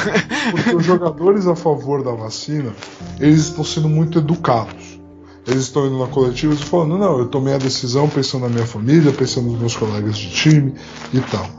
Porque 0.51 0.75
os 0.75 0.85
jogadores 0.85 1.47
a 1.47 1.55
favor 1.55 2.03
da 2.03 2.11
vacina, 2.11 2.73
eles 3.21 3.45
estão 3.45 3.63
sendo 3.63 3.87
muito 3.87 4.19
educados. 4.19 4.99
Eles 5.47 5.63
estão 5.63 5.87
indo 5.87 5.97
na 5.97 6.07
coletiva 6.07 6.53
e 6.53 6.57
falando, 6.57 6.97
não, 6.97 7.19
eu 7.19 7.27
tomei 7.27 7.53
a 7.53 7.57
decisão 7.57 8.09
pensando 8.09 8.41
na 8.41 8.49
minha 8.49 8.65
família, 8.65 9.13
pensando 9.13 9.49
nos 9.49 9.59
meus 9.59 9.77
colegas 9.77 10.17
de 10.17 10.29
time 10.29 10.73
e 11.13 11.21
tal. 11.21 11.49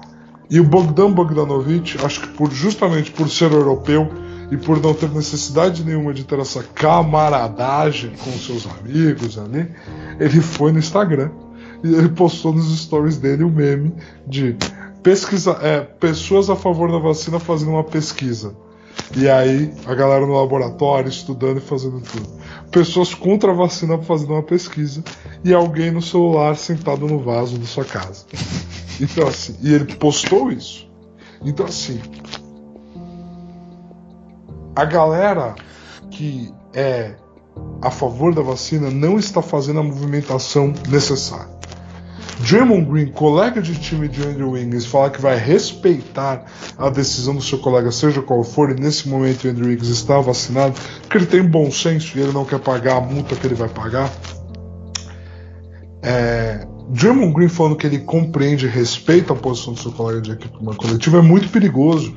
E 0.50 0.60
o 0.60 0.64
Bogdan 0.64 1.10
Bogdanovic, 1.10 1.96
acho 2.04 2.20
que 2.20 2.28
por, 2.36 2.52
justamente 2.52 3.10
por 3.12 3.30
ser 3.30 3.50
europeu, 3.50 4.10
e 4.50 4.56
por 4.56 4.80
não 4.80 4.92
ter 4.92 5.08
necessidade 5.10 5.84
nenhuma 5.84 6.12
de 6.12 6.24
ter 6.24 6.38
essa 6.38 6.62
camaradagem 6.62 8.12
com 8.16 8.30
seus 8.32 8.66
amigos 8.66 9.38
ali, 9.38 9.70
ele 10.18 10.40
foi 10.40 10.72
no 10.72 10.78
Instagram 10.78 11.30
e 11.84 11.94
ele 11.94 12.08
postou 12.10 12.52
nos 12.52 12.76
stories 12.80 13.16
dele 13.16 13.44
o 13.44 13.46
um 13.46 13.50
meme 13.50 13.94
de 14.26 14.56
pesquisa, 15.02 15.58
é, 15.62 15.80
pessoas 15.80 16.50
a 16.50 16.56
favor 16.56 16.90
da 16.90 16.98
vacina 16.98 17.38
fazendo 17.38 17.70
uma 17.72 17.84
pesquisa. 17.84 18.54
E 19.16 19.28
aí, 19.28 19.72
a 19.86 19.94
galera 19.94 20.24
no 20.24 20.34
laboratório 20.34 21.08
estudando 21.08 21.58
e 21.58 21.60
fazendo 21.60 22.00
tudo. 22.00 22.28
Pessoas 22.70 23.12
contra 23.12 23.50
a 23.50 23.54
vacina 23.54 23.98
fazendo 23.98 24.34
uma 24.34 24.42
pesquisa 24.42 25.02
e 25.44 25.52
alguém 25.52 25.90
no 25.90 26.00
celular 26.00 26.56
sentado 26.56 27.06
no 27.06 27.18
vaso 27.18 27.58
da 27.58 27.66
sua 27.66 27.84
casa. 27.84 28.24
Então, 29.00 29.26
assim, 29.26 29.56
e 29.62 29.72
ele 29.72 29.96
postou 29.96 30.52
isso. 30.52 30.88
Então, 31.42 31.66
assim, 31.66 32.00
a 34.80 34.84
galera 34.86 35.54
que 36.10 36.50
é 36.72 37.14
a 37.82 37.90
favor 37.90 38.34
da 38.34 38.40
vacina 38.40 38.90
não 38.90 39.18
está 39.18 39.42
fazendo 39.42 39.80
a 39.80 39.82
movimentação 39.82 40.72
necessária. 40.88 41.60
Draymond 42.48 42.86
Green, 42.90 43.12
colega 43.12 43.60
de 43.60 43.78
time 43.78 44.08
de 44.08 44.22
Andrew 44.22 44.52
Wiggins, 44.52 44.86
fala 44.86 45.10
que 45.10 45.20
vai 45.20 45.36
respeitar 45.36 46.46
a 46.78 46.88
decisão 46.88 47.34
do 47.34 47.42
seu 47.42 47.58
colega, 47.58 47.92
seja 47.92 48.22
qual 48.22 48.42
for, 48.42 48.70
e 48.70 48.80
nesse 48.80 49.06
momento 49.06 49.44
o 49.44 49.50
Andrew 49.50 49.66
Wiggins 49.66 49.88
está 49.88 50.18
vacinado, 50.18 50.74
que 51.10 51.18
ele 51.18 51.26
tem 51.26 51.42
bom 51.42 51.70
senso 51.70 52.16
e 52.16 52.22
ele 52.22 52.32
não 52.32 52.46
quer 52.46 52.58
pagar 52.58 52.96
a 52.96 53.00
multa 53.02 53.36
que 53.36 53.46
ele 53.46 53.54
vai 53.54 53.68
pagar. 53.68 54.10
É, 56.02 56.66
Draymond 56.88 57.34
Green 57.34 57.48
falando 57.50 57.76
que 57.76 57.86
ele 57.86 57.98
compreende 57.98 58.64
e 58.64 58.68
respeita 58.70 59.34
a 59.34 59.36
posição 59.36 59.74
do 59.74 59.78
seu 59.78 59.92
colega 59.92 60.22
de 60.22 60.32
equipe 60.32 60.56
coletiva 60.58 61.18
é 61.18 61.22
muito 61.22 61.50
perigoso. 61.50 62.14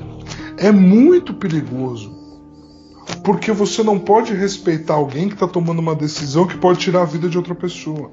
É 0.58 0.72
muito 0.72 1.34
perigoso. 1.34 2.23
Porque 3.24 3.52
você 3.52 3.84
não 3.84 4.00
pode 4.00 4.34
respeitar 4.34 4.96
alguém 4.96 5.28
que 5.28 5.34
está 5.34 5.48
tomando 5.48 5.80
uma 5.80 5.96
decisão 5.96 6.46
que 6.48 6.58
pode 6.58 6.80
tirar 6.80 7.02
a 7.02 7.06
vida 7.06 7.30
de 7.30 7.38
outra 7.38 7.56
pessoa. 7.56 8.12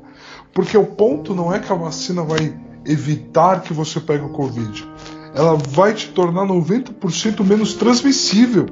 Porque 0.53 0.77
o 0.77 0.85
ponto 0.85 1.35
não 1.35 1.55
é 1.55 1.59
que 1.59 1.73
a 1.73 1.77
vacina 1.77 2.23
vai 2.23 2.55
evitar 2.85 3.63
que 3.63 3.73
você 3.73 4.01
pegue 4.01 4.25
o 4.25 4.31
Covid. 4.31 4.87
Ela 5.35 5.55
vai 5.55 5.95
te 5.95 6.09
tornar 6.09 6.45
90% 6.47 7.45
menos 7.45 7.75
transmissível. 7.75 8.67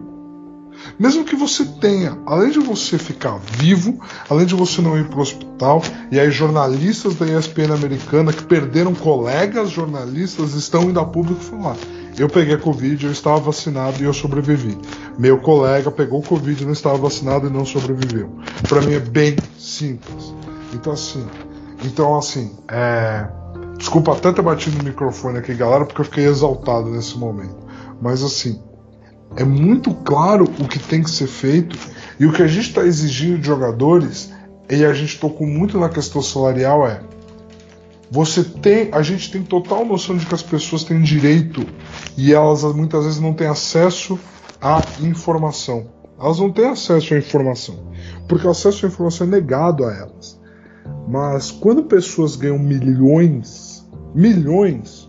Mesmo 0.99 1.25
que 1.25 1.37
você 1.37 1.65
tenha, 1.65 2.19
além 2.27 2.51
de 2.51 2.59
você 2.59 2.99
ficar 2.99 3.39
vivo, 3.39 4.01
além 4.29 4.47
de 4.47 4.55
você 4.55 4.81
não 4.81 4.99
ir 4.99 5.09
para 5.09 5.19
o 5.19 5.23
hospital, 5.23 5.83
e 6.11 6.19
aí 6.19 6.31
jornalistas 6.31 7.15
da 7.15 7.27
ESPN 7.27 7.73
americana 7.73 8.33
que 8.33 8.43
perderam 8.45 8.95
colegas 8.95 9.71
jornalistas 9.71 10.55
estão 10.55 10.85
indo 10.85 10.99
a 10.99 11.05
público 11.05 11.41
falar: 11.41 11.77
eu 12.17 12.29
peguei 12.29 12.57
Covid, 12.57 13.07
eu 13.07 13.13
estava 13.13 13.39
vacinado 13.39 14.03
e 14.03 14.05
eu 14.05 14.13
sobrevivi. 14.13 14.77
Meu 15.19 15.39
colega 15.39 15.91
pegou 15.91 16.23
Covid, 16.23 16.65
não 16.65 16.73
estava 16.73 16.97
vacinado 16.97 17.47
e 17.47 17.51
não 17.51 17.65
sobreviveu. 17.65 18.31
Para 18.69 18.81
mim 18.83 18.95
é 18.95 19.01
bem 19.01 19.37
simples. 19.59 20.35
Então 20.75 20.93
assim, 20.93 21.27
então 21.85 22.17
assim, 22.17 22.57
é... 22.69 23.27
desculpa 23.77 24.13
até 24.13 24.33
ter 24.33 24.43
batido 24.43 24.79
no 24.79 24.85
microfone 24.85 25.39
aqui, 25.39 25.55
galera, 25.55 25.85
porque 25.85 26.01
eu 26.01 26.05
fiquei 26.05 26.27
exaltado 26.27 26.91
nesse 26.91 27.17
momento. 27.17 27.57
Mas 28.01 28.23
assim, 28.23 28.61
é 29.37 29.45
muito 29.45 29.95
claro 29.95 30.45
o 30.45 30.67
que 30.67 30.79
tem 30.79 31.03
que 31.03 31.11
ser 31.11 31.27
feito 31.27 31.77
e 32.19 32.27
o 32.27 32.33
que 32.33 32.43
a 32.43 32.47
gente 32.49 32.69
está 32.69 32.85
exigindo 32.85 33.39
de 33.39 33.47
jogadores 33.47 34.33
e 34.71 34.85
a 34.85 34.93
gente 34.93 35.19
tocou 35.19 35.47
muito 35.47 35.79
na 35.79 35.89
questão 35.89 36.21
salarial 36.21 36.87
é 36.87 37.01
você 38.11 38.43
tem, 38.43 38.89
a 38.93 39.03
gente 39.03 39.31
tem 39.31 39.43
total 39.43 39.85
noção 39.85 40.17
de 40.17 40.25
que 40.25 40.35
as 40.35 40.43
pessoas 40.43 40.85
têm 40.85 41.03
direito 41.03 41.67
e 42.17 42.33
elas 42.33 42.63
muitas 42.75 43.05
vezes 43.05 43.21
não 43.21 43.35
têm 43.35 43.47
acesso 43.47 44.19
à 44.61 44.83
informação. 45.01 45.87
Elas 46.19 46.39
não 46.39 46.51
têm 46.51 46.67
acesso 46.67 47.15
à 47.15 47.19
informação, 47.19 47.93
porque 48.27 48.47
o 48.47 48.51
acesso 48.51 48.87
à 48.87 48.89
informação 48.89 49.27
é 49.27 49.31
negado 49.31 49.85
a 49.85 49.93
elas. 49.93 50.41
Mas 51.07 51.51
quando 51.51 51.85
pessoas 51.85 52.35
ganham 52.35 52.59
milhões, 52.59 53.87
milhões, 54.15 55.09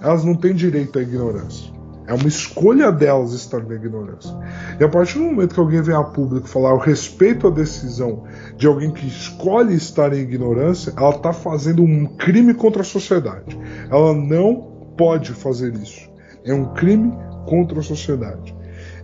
elas 0.00 0.24
não 0.24 0.34
têm 0.34 0.54
direito 0.54 0.98
à 0.98 1.02
ignorância. 1.02 1.73
É 2.06 2.12
uma 2.12 2.28
escolha 2.28 2.92
delas 2.92 3.32
estar 3.32 3.62
na 3.62 3.74
ignorância. 3.74 4.30
E 4.78 4.84
a 4.84 4.88
partir 4.88 5.18
do 5.18 5.24
momento 5.24 5.54
que 5.54 5.60
alguém 5.60 5.80
vem 5.80 5.94
a 5.94 6.02
público 6.02 6.46
falar 6.46 6.70
eu 6.70 6.78
respeito 6.78 7.46
a 7.46 7.50
decisão 7.50 8.24
de 8.56 8.66
alguém 8.66 8.90
que 8.90 9.06
escolhe 9.06 9.74
estar 9.74 10.12
em 10.12 10.20
ignorância, 10.20 10.92
ela 10.96 11.16
está 11.16 11.32
fazendo 11.32 11.82
um 11.82 12.04
crime 12.16 12.52
contra 12.52 12.82
a 12.82 12.84
sociedade. 12.84 13.58
Ela 13.90 14.12
não 14.12 14.92
pode 14.96 15.32
fazer 15.32 15.74
isso. 15.74 16.10
É 16.44 16.52
um 16.52 16.74
crime 16.74 17.12
contra 17.46 17.80
a 17.80 17.82
sociedade. 17.82 18.54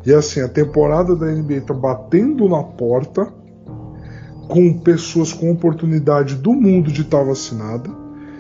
E 0.05 0.13
assim, 0.13 0.41
a 0.41 0.49
temporada 0.49 1.17
da 1.17 1.27
NBA 1.27 1.55
está 1.55 1.75
batendo 1.75 2.49
na 2.49 2.63
porta 2.63 3.33
com 4.49 4.79
pessoas 4.79 5.33
com 5.33 5.51
oportunidade 5.51 6.35
do 6.35 6.53
mundo 6.53 6.91
de 6.91 7.03
estar 7.03 7.23
vacinada, 7.23 7.89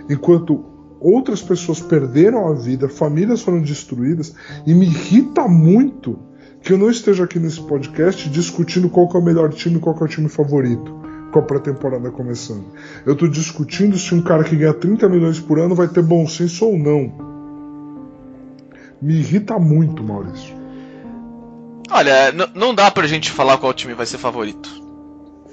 enquanto 0.09 0.69
outras 1.01 1.43
pessoas 1.43 1.81
perderam 1.81 2.49
a 2.49 2.55
vida, 2.55 2.89
famílias 2.89 3.43
foram 3.43 3.61
destruídas, 3.61 4.35
e 4.67 4.75
me 4.75 4.87
irrita 4.87 5.49
muito 5.49 6.19
que 6.63 6.73
eu 6.73 6.79
não 6.79 6.91
esteja 6.91 7.25
aqui 7.25 7.39
nesse 7.39 7.61
podcast 7.63 8.29
discutindo 8.29 8.91
qual 8.91 9.09
é 9.15 9.17
o 9.17 9.23
melhor 9.23 9.51
time 9.51 9.79
qual 9.79 9.97
é 9.99 10.05
o 10.05 10.09
time 10.09 10.29
favorito 10.29 11.01
com 11.33 11.39
a 11.39 11.43
pré-temporada 11.43 12.11
começando. 12.11 12.65
Eu 13.07 13.15
estou 13.15 13.29
discutindo 13.29 13.97
se 13.97 14.15
um 14.15 14.21
cara 14.21 14.45
que 14.45 14.57
ganha 14.57 14.75
30 14.75 15.09
milhões 15.09 15.41
por 15.41 15.59
ano 15.59 15.75
vai 15.75 15.89
ter 15.89 16.03
bom 16.03 16.27
senso 16.27 16.67
ou 16.67 16.79
não. 16.79 17.31
Me 19.01 19.15
irrita 19.15 19.59
muito, 19.59 20.03
Maurício. 20.03 20.55
Olha, 21.91 22.33
não 22.55 22.75
dá 22.75 22.91
pra 22.91 23.07
gente 23.07 23.31
falar 23.31 23.59
qual 23.59 23.73
time 23.73 23.95
vai 23.95 24.07
ser 24.07 24.19
favorito. 24.19 24.69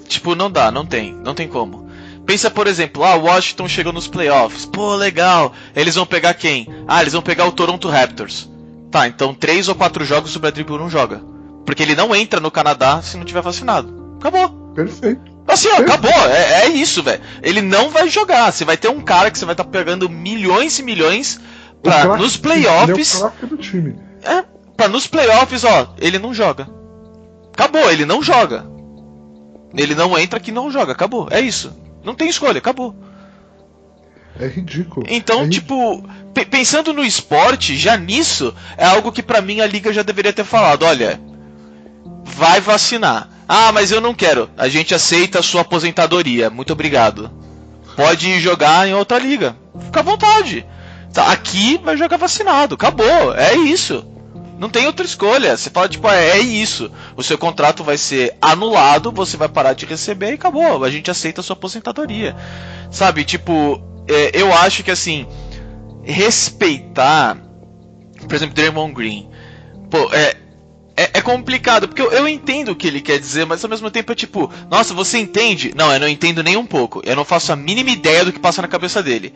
Tipo, 0.06 0.34
não 0.34 0.50
dá, 0.50 0.70
não 0.70 0.86
tem, 0.86 1.14
não 1.14 1.34
tem 1.34 1.48
como. 1.48 1.87
Pensa, 2.28 2.50
por 2.50 2.66
exemplo, 2.66 3.02
ah, 3.04 3.14
Washington 3.14 3.66
chegou 3.66 3.90
nos 3.90 4.06
playoffs. 4.06 4.66
Pô, 4.66 4.94
legal. 4.94 5.54
Eles 5.74 5.94
vão 5.94 6.04
pegar 6.04 6.34
quem? 6.34 6.68
Ah, 6.86 7.00
eles 7.00 7.14
vão 7.14 7.22
pegar 7.22 7.46
o 7.46 7.52
Toronto 7.52 7.88
Raptors. 7.88 8.50
Tá, 8.90 9.08
então 9.08 9.32
três 9.32 9.66
ou 9.66 9.74
quatro 9.74 10.04
jogos 10.04 10.36
o 10.36 10.38
Bradley 10.38 10.62
Beal 10.62 10.78
não 10.78 10.90
joga. 10.90 11.22
Porque 11.64 11.82
ele 11.82 11.94
não 11.94 12.14
entra 12.14 12.38
no 12.38 12.50
Canadá 12.50 13.00
se 13.00 13.16
não 13.16 13.24
tiver 13.24 13.40
vacinado. 13.40 14.16
Acabou. 14.20 14.50
Perfeito. 14.74 15.22
Assim, 15.46 15.68
ó, 15.68 15.76
acabou. 15.76 16.10
É, 16.10 16.64
é 16.64 16.68
isso, 16.68 17.02
velho. 17.02 17.22
Ele 17.42 17.62
não 17.62 17.88
vai 17.88 18.10
jogar. 18.10 18.52
Você 18.52 18.62
vai 18.62 18.76
ter 18.76 18.88
um 18.88 19.00
cara 19.00 19.30
que 19.30 19.38
você 19.38 19.46
vai 19.46 19.54
estar 19.54 19.64
tá 19.64 19.70
pegando 19.70 20.06
milhões 20.06 20.78
e 20.78 20.82
milhões 20.82 21.40
pra 21.82 22.18
nos 22.18 22.36
playoffs. 22.36 23.22
Ele 23.22 23.32
é 23.42 23.46
do 23.46 23.56
time. 23.56 23.98
É, 24.22 24.44
pra 24.76 24.86
nos 24.86 25.06
playoffs, 25.06 25.64
ó, 25.64 25.94
ele 25.96 26.18
não 26.18 26.34
joga. 26.34 26.68
Acabou, 27.54 27.90
ele 27.90 28.04
não 28.04 28.22
joga. 28.22 28.66
Ele 29.74 29.94
não 29.94 30.18
entra 30.18 30.38
que 30.38 30.52
não 30.52 30.70
joga. 30.70 30.92
Acabou. 30.92 31.26
É 31.30 31.40
isso. 31.40 31.87
Não 32.08 32.14
tem 32.14 32.26
escolha, 32.26 32.56
acabou. 32.56 32.96
É 34.40 34.46
ridículo. 34.46 35.04
Então, 35.10 35.42
é 35.42 35.48
tipo, 35.50 36.02
pensando 36.50 36.94
no 36.94 37.04
esporte, 37.04 37.76
já 37.76 37.98
nisso, 37.98 38.54
é 38.78 38.86
algo 38.86 39.12
que 39.12 39.22
para 39.22 39.42
mim 39.42 39.60
a 39.60 39.66
liga 39.66 39.92
já 39.92 40.02
deveria 40.02 40.32
ter 40.32 40.44
falado, 40.44 40.84
olha, 40.84 41.20
vai 42.24 42.62
vacinar. 42.62 43.28
Ah, 43.46 43.70
mas 43.72 43.90
eu 43.90 44.00
não 44.00 44.14
quero. 44.14 44.48
A 44.56 44.68
gente 44.68 44.94
aceita 44.94 45.40
a 45.40 45.42
sua 45.42 45.60
aposentadoria. 45.60 46.48
Muito 46.48 46.72
obrigado. 46.72 47.30
Pode 47.94 48.26
ir 48.30 48.40
jogar 48.40 48.88
em 48.88 48.94
outra 48.94 49.18
liga. 49.18 49.54
Fica 49.84 50.00
à 50.00 50.02
vontade. 50.02 50.64
Tá, 51.12 51.30
aqui 51.30 51.78
vai 51.84 51.94
jogar 51.96 52.16
vacinado. 52.16 52.74
Acabou. 52.74 53.34
É 53.34 53.54
isso. 53.54 54.06
Não 54.58 54.68
tem 54.68 54.86
outra 54.86 55.06
escolha. 55.06 55.56
Você 55.56 55.70
fala, 55.70 55.88
tipo, 55.88 56.08
é, 56.08 56.30
é, 56.30 56.38
isso. 56.40 56.90
O 57.16 57.22
seu 57.22 57.38
contrato 57.38 57.84
vai 57.84 57.96
ser 57.96 58.36
anulado, 58.42 59.12
você 59.12 59.36
vai 59.36 59.48
parar 59.48 59.72
de 59.72 59.86
receber 59.86 60.30
e 60.30 60.34
acabou. 60.34 60.84
A 60.84 60.90
gente 60.90 61.10
aceita 61.10 61.40
a 61.40 61.44
sua 61.44 61.54
aposentadoria. 61.54 62.34
Sabe, 62.90 63.24
tipo, 63.24 63.80
é, 64.08 64.30
eu 64.34 64.52
acho 64.52 64.82
que 64.82 64.90
assim, 64.90 65.26
respeitar, 66.02 67.38
por 68.26 68.34
exemplo, 68.34 68.54
Draymond 68.54 68.94
Green. 68.94 69.30
Pô, 69.90 70.12
é, 70.12 70.36
é, 70.96 71.10
é, 71.14 71.22
complicado, 71.22 71.86
porque 71.86 72.02
eu, 72.02 72.10
eu, 72.10 72.26
entendo 72.26 72.72
o 72.72 72.76
que 72.76 72.88
ele 72.88 73.00
quer 73.00 73.20
dizer, 73.20 73.46
mas 73.46 73.62
ao 73.62 73.70
mesmo 73.70 73.88
tempo 73.90 74.10
é 74.10 74.14
tipo, 74.16 74.52
nossa, 74.68 74.92
você 74.92 75.18
entende? 75.18 75.72
Não, 75.76 75.92
eu 75.92 76.00
não 76.00 76.08
entendo 76.08 76.42
nem 76.42 76.56
um 76.56 76.66
pouco. 76.66 77.00
Eu 77.04 77.14
não 77.14 77.24
faço 77.24 77.52
a 77.52 77.56
mínima 77.56 77.90
ideia 77.90 78.24
do 78.24 78.32
que 78.32 78.40
passa 78.40 78.60
na 78.60 78.66
cabeça 78.66 79.00
dele. 79.00 79.32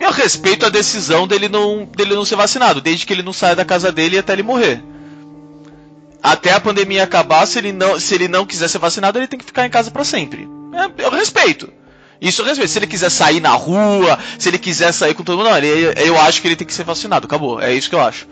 Eu 0.00 0.10
respeito 0.10 0.64
a 0.64 0.70
decisão 0.70 1.28
dele 1.28 1.48
não, 1.48 1.84
dele 1.84 2.14
não 2.14 2.24
ser 2.24 2.34
vacinado, 2.34 2.80
desde 2.80 3.04
que 3.04 3.12
ele 3.12 3.22
não 3.22 3.34
saia 3.34 3.54
da 3.54 3.66
casa 3.66 3.92
dele 3.92 4.18
até 4.18 4.32
ele 4.32 4.42
morrer. 4.42 4.82
Até 6.22 6.52
a 6.52 6.60
pandemia 6.60 7.04
acabar, 7.04 7.46
se 7.46 7.58
ele 7.58 7.70
não, 7.70 8.00
se 8.00 8.14
ele 8.14 8.26
não 8.26 8.46
quiser 8.46 8.68
ser 8.68 8.78
vacinado, 8.78 9.18
ele 9.18 9.26
tem 9.26 9.38
que 9.38 9.44
ficar 9.44 9.66
em 9.66 9.70
casa 9.70 9.90
para 9.90 10.04
sempre. 10.04 10.48
É, 10.72 11.04
eu 11.04 11.10
respeito. 11.10 11.70
Isso 12.20 12.40
eu 12.40 12.46
respeito. 12.46 12.70
Se 12.70 12.78
ele 12.78 12.86
quiser 12.86 13.10
sair 13.10 13.40
na 13.40 13.50
rua, 13.50 14.18
se 14.38 14.48
ele 14.48 14.58
quiser 14.58 14.92
sair 14.92 15.14
com 15.14 15.22
todo 15.22 15.38
mundo, 15.38 15.50
não, 15.50 15.56
ele, 15.56 15.92
eu 15.96 16.18
acho 16.18 16.40
que 16.40 16.48
ele 16.48 16.56
tem 16.56 16.66
que 16.66 16.74
ser 16.74 16.84
vacinado. 16.84 17.26
Acabou. 17.26 17.60
É 17.60 17.72
isso 17.74 17.88
que 17.88 17.94
eu 17.94 18.00
acho. 18.00 18.26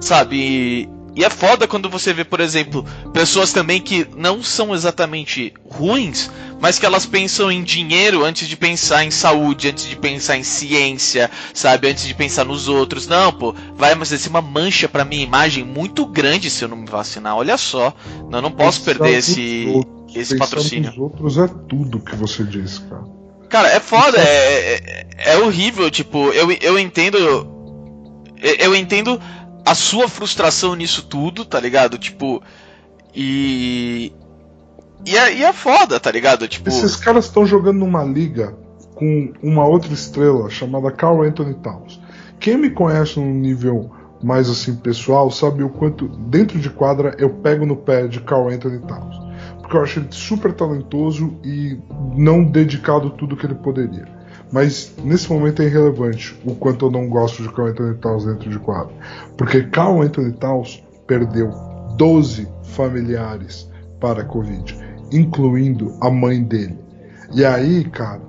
Sabe? 0.00 0.88
E 1.14 1.24
é 1.24 1.30
foda 1.30 1.66
quando 1.66 1.90
você 1.90 2.12
vê, 2.12 2.24
por 2.24 2.40
exemplo, 2.40 2.84
pessoas 3.12 3.52
também 3.52 3.80
que 3.80 4.06
não 4.16 4.42
são 4.42 4.74
exatamente 4.74 5.52
ruins, 5.68 6.30
mas 6.60 6.78
que 6.78 6.86
elas 6.86 7.04
pensam 7.04 7.50
em 7.50 7.62
dinheiro 7.62 8.24
antes 8.24 8.46
de 8.46 8.56
pensar 8.56 9.04
em 9.04 9.10
saúde, 9.10 9.68
antes 9.68 9.88
de 9.88 9.96
pensar 9.96 10.36
em 10.36 10.44
ciência, 10.44 11.30
sabe? 11.52 11.88
Antes 11.88 12.06
de 12.06 12.14
pensar 12.14 12.44
nos 12.44 12.68
outros. 12.68 13.08
Não, 13.08 13.32
pô, 13.32 13.54
vai 13.74 13.94
mas 13.94 14.08
ser 14.08 14.28
uma 14.28 14.42
mancha 14.42 14.88
para 14.88 15.04
minha 15.04 15.24
imagem 15.24 15.64
muito 15.64 16.06
grande 16.06 16.50
se 16.50 16.64
eu 16.64 16.68
não 16.68 16.76
me 16.76 16.86
vacinar. 16.86 17.36
Olha 17.36 17.56
só, 17.56 17.92
eu 18.30 18.42
não 18.42 18.52
posso 18.52 18.82
perder 18.82 19.18
esse, 19.18 19.66
esse 20.14 20.36
patrocínio. 20.36 20.90
Os 20.90 20.98
outros 20.98 21.38
é 21.38 21.48
tudo 21.68 21.98
que 21.98 22.14
você 22.14 22.44
diz, 22.44 22.78
cara. 22.78 23.20
Cara, 23.48 23.68
é 23.68 23.80
foda, 23.80 24.16
é, 24.16 24.74
é, 24.74 25.06
é 25.32 25.38
horrível, 25.38 25.90
tipo, 25.90 26.28
eu, 26.28 26.52
eu 26.52 26.78
entendo. 26.78 27.18
Eu 28.42 28.74
entendo 28.74 29.20
a 29.64 29.74
sua 29.74 30.08
frustração 30.08 30.74
nisso 30.74 31.06
tudo, 31.06 31.44
tá 31.44 31.60
ligado? 31.60 31.98
Tipo, 31.98 32.42
e. 33.14 34.12
E 35.06 35.16
é, 35.16 35.34
e 35.34 35.42
é 35.42 35.52
foda, 35.52 35.98
tá 35.98 36.10
ligado? 36.10 36.46
Tipo. 36.46 36.68
Esses 36.68 36.96
caras 36.96 37.26
estão 37.26 37.46
jogando 37.46 37.78
numa 37.78 38.04
liga 38.04 38.54
com 38.94 39.32
uma 39.42 39.66
outra 39.66 39.92
estrela 39.92 40.50
chamada 40.50 40.90
Carl 40.90 41.22
Anthony 41.22 41.54
Towns. 41.54 42.00
Quem 42.38 42.56
me 42.56 42.70
conhece 42.70 43.18
num 43.18 43.32
nível 43.32 43.90
mais 44.22 44.50
assim 44.50 44.76
pessoal 44.76 45.30
sabe 45.30 45.62
o 45.62 45.70
quanto 45.70 46.06
dentro 46.06 46.58
de 46.58 46.68
quadra 46.68 47.14
eu 47.18 47.30
pego 47.30 47.64
no 47.64 47.76
pé 47.76 48.06
de 48.06 48.20
Carl 48.20 48.48
Anthony 48.48 48.78
Towns. 48.80 49.16
Porque 49.60 49.76
eu 49.76 49.82
acho 49.82 50.00
ele 50.00 50.08
super 50.10 50.52
talentoso 50.52 51.38
e 51.42 51.78
não 52.14 52.44
dedicado 52.44 53.10
tudo 53.10 53.36
que 53.36 53.46
ele 53.46 53.54
poderia. 53.54 54.19
Mas 54.52 54.92
nesse 55.04 55.30
momento 55.30 55.62
é 55.62 55.66
irrelevante 55.66 56.38
o 56.44 56.54
quanto 56.54 56.86
eu 56.86 56.90
não 56.90 57.08
gosto 57.08 57.42
de 57.42 57.48
Carl 57.50 57.68
Anthony 57.68 57.94
Towns 57.96 58.24
dentro 58.24 58.50
de 58.50 58.58
quadra. 58.58 58.92
Porque 59.36 59.62
Carl 59.64 60.02
Anthony 60.02 60.32
Towns 60.32 60.82
perdeu 61.06 61.50
12 61.96 62.48
familiares 62.64 63.70
para 64.00 64.22
a 64.22 64.24
Covid, 64.24 64.76
incluindo 65.12 65.94
a 66.00 66.10
mãe 66.10 66.42
dele. 66.42 66.78
E 67.32 67.44
aí, 67.44 67.84
cara, 67.84 68.22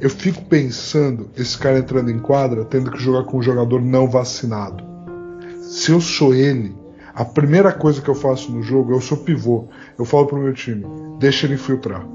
eu 0.00 0.10
fico 0.10 0.44
pensando 0.44 1.30
esse 1.36 1.56
cara 1.58 1.78
entrando 1.78 2.10
em 2.10 2.18
quadra 2.18 2.64
tendo 2.64 2.90
que 2.90 3.02
jogar 3.02 3.24
com 3.24 3.38
um 3.38 3.42
jogador 3.42 3.80
não 3.80 4.08
vacinado. 4.08 4.84
Se 5.62 5.90
eu 5.90 6.00
sou 6.00 6.34
ele, 6.34 6.76
a 7.14 7.24
primeira 7.24 7.72
coisa 7.72 8.02
que 8.02 8.08
eu 8.08 8.14
faço 8.14 8.52
no 8.52 8.62
jogo, 8.62 8.92
eu 8.92 9.00
sou 9.00 9.18
pivô. 9.18 9.68
Eu 9.98 10.04
falo 10.04 10.26
pro 10.26 10.38
meu 10.38 10.52
time, 10.52 10.84
deixa 11.18 11.46
ele 11.46 11.54
infiltrar. 11.54 12.06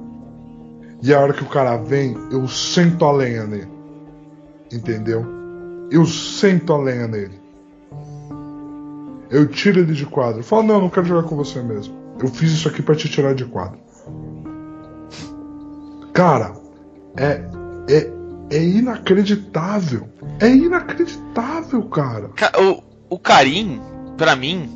E 1.02 1.14
a 1.14 1.20
hora 1.20 1.34
que 1.34 1.44
o 1.44 1.50
cara 1.50 1.78
vem, 1.78 2.16
eu 2.32 2.48
sento 2.48 3.06
a 3.06 3.12
lenha 3.12 3.46
nele. 3.46 3.72
Entendeu? 4.72 5.26
Eu 5.92 6.06
sento 6.06 6.74
a 6.74 6.78
lenha 6.78 7.08
nele. 7.08 7.40
Eu 9.30 9.48
tiro 9.48 9.80
ele 9.80 9.94
de 9.94 10.06
quadro. 10.06 10.40
Eu 10.40 10.44
falo, 10.44 10.64
não, 10.64 10.76
eu 10.76 10.82
não 10.82 10.90
quero 10.90 11.06
jogar 11.06 11.28
com 11.28 11.36
você 11.36 11.62
mesmo. 11.62 11.96
Eu 12.20 12.28
fiz 12.28 12.52
isso 12.52 12.68
aqui 12.68 12.82
para 12.82 12.96
te 12.96 13.08
tirar 13.08 13.34
de 13.34 13.46
quadro. 13.46 13.80
Cara, 16.14 16.54
é, 17.16 17.42
é, 17.88 18.12
é 18.50 18.64
inacreditável. 18.64 20.10
É 20.40 20.50
inacreditável, 20.50 21.84
cara. 21.84 22.32
O, 22.60 23.16
o 23.16 23.20
Karim, 23.20 23.82
pra 24.18 24.36
mim, 24.36 24.70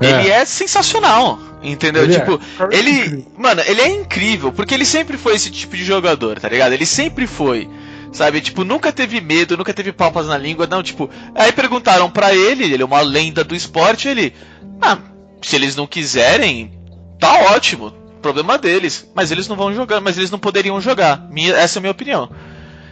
é. 0.00 0.06
ele 0.06 0.28
é 0.28 0.44
sensacional. 0.44 1.38
Entendeu? 1.62 2.04
Ele 2.04 2.14
tipo, 2.14 2.40
é. 2.70 2.76
ele. 2.76 3.26
Mano, 3.36 3.62
ele 3.66 3.80
é 3.80 3.88
incrível, 3.88 4.52
porque 4.52 4.74
ele 4.74 4.84
sempre 4.84 5.16
foi 5.16 5.34
esse 5.34 5.50
tipo 5.50 5.76
de 5.76 5.84
jogador, 5.84 6.38
tá 6.38 6.48
ligado? 6.48 6.72
Ele 6.72 6.86
sempre 6.86 7.26
foi. 7.26 7.68
Sabe, 8.12 8.40
tipo, 8.40 8.64
nunca 8.64 8.90
teve 8.92 9.20
medo, 9.20 9.56
nunca 9.56 9.74
teve 9.74 9.92
papas 9.92 10.26
na 10.26 10.38
língua, 10.38 10.66
não, 10.66 10.82
tipo. 10.82 11.10
Aí 11.34 11.52
perguntaram 11.52 12.10
para 12.10 12.34
ele, 12.34 12.64
ele 12.64 12.82
é 12.82 12.86
uma 12.86 13.00
lenda 13.00 13.44
do 13.44 13.54
esporte, 13.54 14.08
ele. 14.08 14.32
Ah, 14.80 14.98
se 15.42 15.56
eles 15.56 15.76
não 15.76 15.86
quiserem, 15.86 16.72
tá 17.18 17.52
ótimo. 17.52 17.92
Problema 18.22 18.56
deles. 18.56 19.08
Mas 19.14 19.30
eles 19.30 19.46
não 19.46 19.56
vão 19.56 19.74
jogar, 19.74 20.00
mas 20.00 20.16
eles 20.16 20.30
não 20.30 20.38
poderiam 20.38 20.80
jogar. 20.80 21.28
Minha, 21.30 21.54
essa 21.54 21.78
é 21.78 21.80
a 21.80 21.82
minha 21.82 21.92
opinião. 21.92 22.30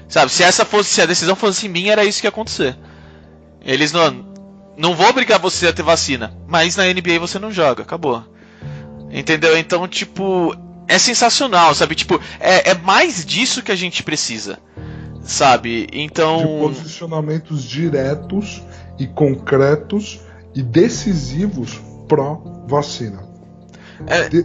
Sabe, 0.08 0.30
se 0.30 0.42
essa 0.42 0.64
fosse, 0.64 0.90
se 0.90 1.02
a 1.02 1.06
decisão 1.06 1.34
fosse 1.34 1.68
minha, 1.68 1.92
era 1.92 2.04
isso 2.04 2.20
que 2.20 2.26
ia 2.26 2.30
acontecer. 2.30 2.76
Eles 3.64 3.92
não. 3.92 4.26
Não 4.76 4.94
vou 4.94 5.08
obrigar 5.08 5.40
você 5.40 5.68
a 5.68 5.72
ter 5.72 5.82
vacina, 5.82 6.36
mas 6.46 6.76
na 6.76 6.84
NBA 6.84 7.18
você 7.18 7.38
não 7.38 7.50
joga, 7.50 7.82
acabou. 7.82 8.22
Entendeu? 9.10 9.56
Então, 9.56 9.86
tipo, 9.88 10.54
é 10.88 10.98
sensacional, 10.98 11.74
sabe? 11.74 11.94
Tipo, 11.94 12.20
é, 12.40 12.70
é 12.70 12.74
mais 12.74 13.24
disso 13.24 13.62
que 13.62 13.72
a 13.72 13.76
gente 13.76 14.02
precisa 14.02 14.58
sabe? 15.26 15.88
Então. 15.92 16.38
De 16.38 16.46
posicionamentos 16.76 17.64
diretos 17.64 18.62
e 18.98 19.06
concretos 19.06 20.20
e 20.54 20.62
decisivos 20.62 21.80
pró-vacina. 22.08 23.26
É... 24.06 24.28
De... 24.28 24.44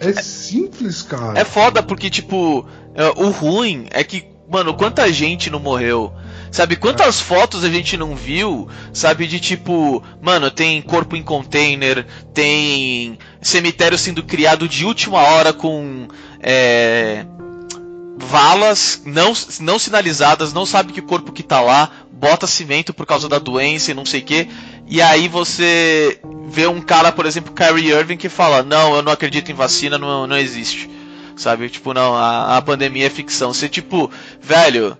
é 0.00 0.12
simples, 0.12 1.02
cara. 1.02 1.38
É 1.38 1.44
foda 1.44 1.82
porque, 1.82 2.10
tipo, 2.10 2.66
é, 2.94 3.08
o 3.16 3.30
ruim 3.30 3.86
é 3.90 4.04
que, 4.04 4.24
mano, 4.48 4.74
quanta 4.74 5.10
gente 5.12 5.50
não 5.50 5.58
morreu. 5.58 6.12
Sabe, 6.50 6.76
quantas 6.76 7.20
é. 7.20 7.22
fotos 7.22 7.62
a 7.62 7.68
gente 7.68 7.96
não 7.96 8.16
viu, 8.16 8.68
sabe, 8.92 9.26
de 9.26 9.38
tipo, 9.38 10.02
mano, 10.20 10.50
tem 10.50 10.82
corpo 10.82 11.14
em 11.14 11.22
container, 11.22 12.04
tem 12.34 13.18
cemitério 13.40 13.96
sendo 13.96 14.22
criado 14.22 14.68
de 14.68 14.84
última 14.84 15.18
hora 15.18 15.52
com 15.52 16.08
é, 16.40 17.24
valas 18.18 19.02
não, 19.04 19.32
não 19.60 19.78
sinalizadas, 19.78 20.52
não 20.52 20.66
sabe 20.66 20.92
que 20.92 21.00
corpo 21.00 21.32
que 21.32 21.42
tá 21.42 21.60
lá, 21.60 21.90
bota 22.10 22.46
cimento 22.46 22.92
por 22.92 23.06
causa 23.06 23.28
da 23.28 23.38
doença 23.38 23.90
e 23.90 23.94
não 23.94 24.04
sei 24.04 24.20
o 24.20 24.24
que. 24.24 24.48
E 24.86 25.00
aí 25.00 25.28
você 25.28 26.20
vê 26.48 26.66
um 26.66 26.80
cara, 26.80 27.12
por 27.12 27.24
exemplo, 27.24 27.54
Kyrie 27.54 27.92
Irving, 27.92 28.16
que 28.16 28.28
fala: 28.28 28.62
Não, 28.62 28.94
eu 28.96 29.02
não 29.02 29.12
acredito 29.12 29.50
em 29.50 29.54
vacina, 29.54 29.96
não, 29.96 30.26
não 30.26 30.36
existe. 30.36 30.90
Sabe? 31.36 31.70
Tipo, 31.70 31.94
não, 31.94 32.14
a, 32.14 32.58
a 32.58 32.62
pandemia 32.62 33.06
é 33.06 33.10
ficção. 33.10 33.52
Você, 33.52 33.68
tipo, 33.68 34.10
velho. 34.40 34.98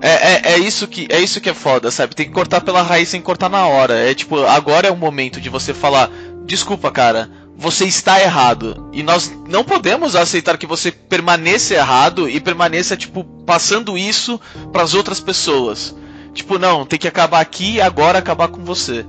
É, 0.00 0.08
é, 0.10 0.52
é, 0.52 0.58
isso 0.58 0.88
que, 0.88 1.06
é 1.10 1.20
isso 1.20 1.40
que 1.40 1.50
é 1.50 1.54
foda, 1.54 1.90
sabe? 1.90 2.14
Tem 2.14 2.26
que 2.26 2.32
cortar 2.32 2.62
pela 2.62 2.82
raiz 2.82 3.08
sem 3.08 3.20
cortar 3.20 3.48
na 3.48 3.66
hora. 3.66 3.94
É 3.94 4.14
tipo, 4.14 4.42
agora 4.44 4.88
é 4.88 4.90
o 4.90 4.96
momento 4.96 5.40
de 5.40 5.48
você 5.48 5.74
falar: 5.74 6.10
Desculpa, 6.46 6.90
cara 6.90 7.30
você 7.60 7.84
está 7.84 8.18
errado. 8.18 8.88
E 8.90 9.02
nós 9.02 9.30
não 9.46 9.62
podemos 9.62 10.16
aceitar 10.16 10.56
que 10.56 10.66
você 10.66 10.90
permaneça 10.90 11.74
errado 11.74 12.26
e 12.26 12.40
permaneça, 12.40 12.96
tipo, 12.96 13.22
passando 13.44 13.98
isso 13.98 14.40
para 14.72 14.82
as 14.82 14.94
outras 14.94 15.20
pessoas. 15.20 15.94
Tipo, 16.32 16.58
não, 16.58 16.86
tem 16.86 16.98
que 16.98 17.06
acabar 17.06 17.40
aqui 17.40 17.74
e 17.74 17.80
agora 17.80 18.18
acabar 18.18 18.48
com 18.48 18.64
você. 18.64 19.04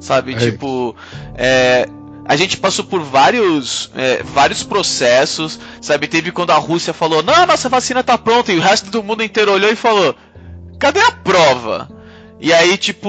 Sabe? 0.00 0.34
É 0.34 0.36
tipo, 0.36 0.96
é, 1.36 1.88
a 2.24 2.36
gente 2.36 2.56
passou 2.56 2.84
por 2.84 3.02
vários, 3.02 3.90
é, 3.94 4.22
vários 4.22 4.62
processos, 4.62 5.58
sabe? 5.80 6.06
Teve 6.06 6.30
quando 6.30 6.50
a 6.50 6.56
Rússia 6.56 6.92
falou, 6.92 7.22
não, 7.22 7.46
nossa 7.46 7.68
vacina 7.68 8.02
tá 8.02 8.16
pronta, 8.16 8.52
e 8.52 8.58
o 8.58 8.62
resto 8.62 8.90
do 8.90 9.02
mundo 9.02 9.22
inteiro 9.22 9.52
olhou 9.52 9.70
e 9.70 9.76
falou, 9.76 10.14
cadê 10.78 11.00
a 11.00 11.10
prova? 11.10 11.88
E 12.40 12.52
aí, 12.52 12.76
tipo, 12.76 13.08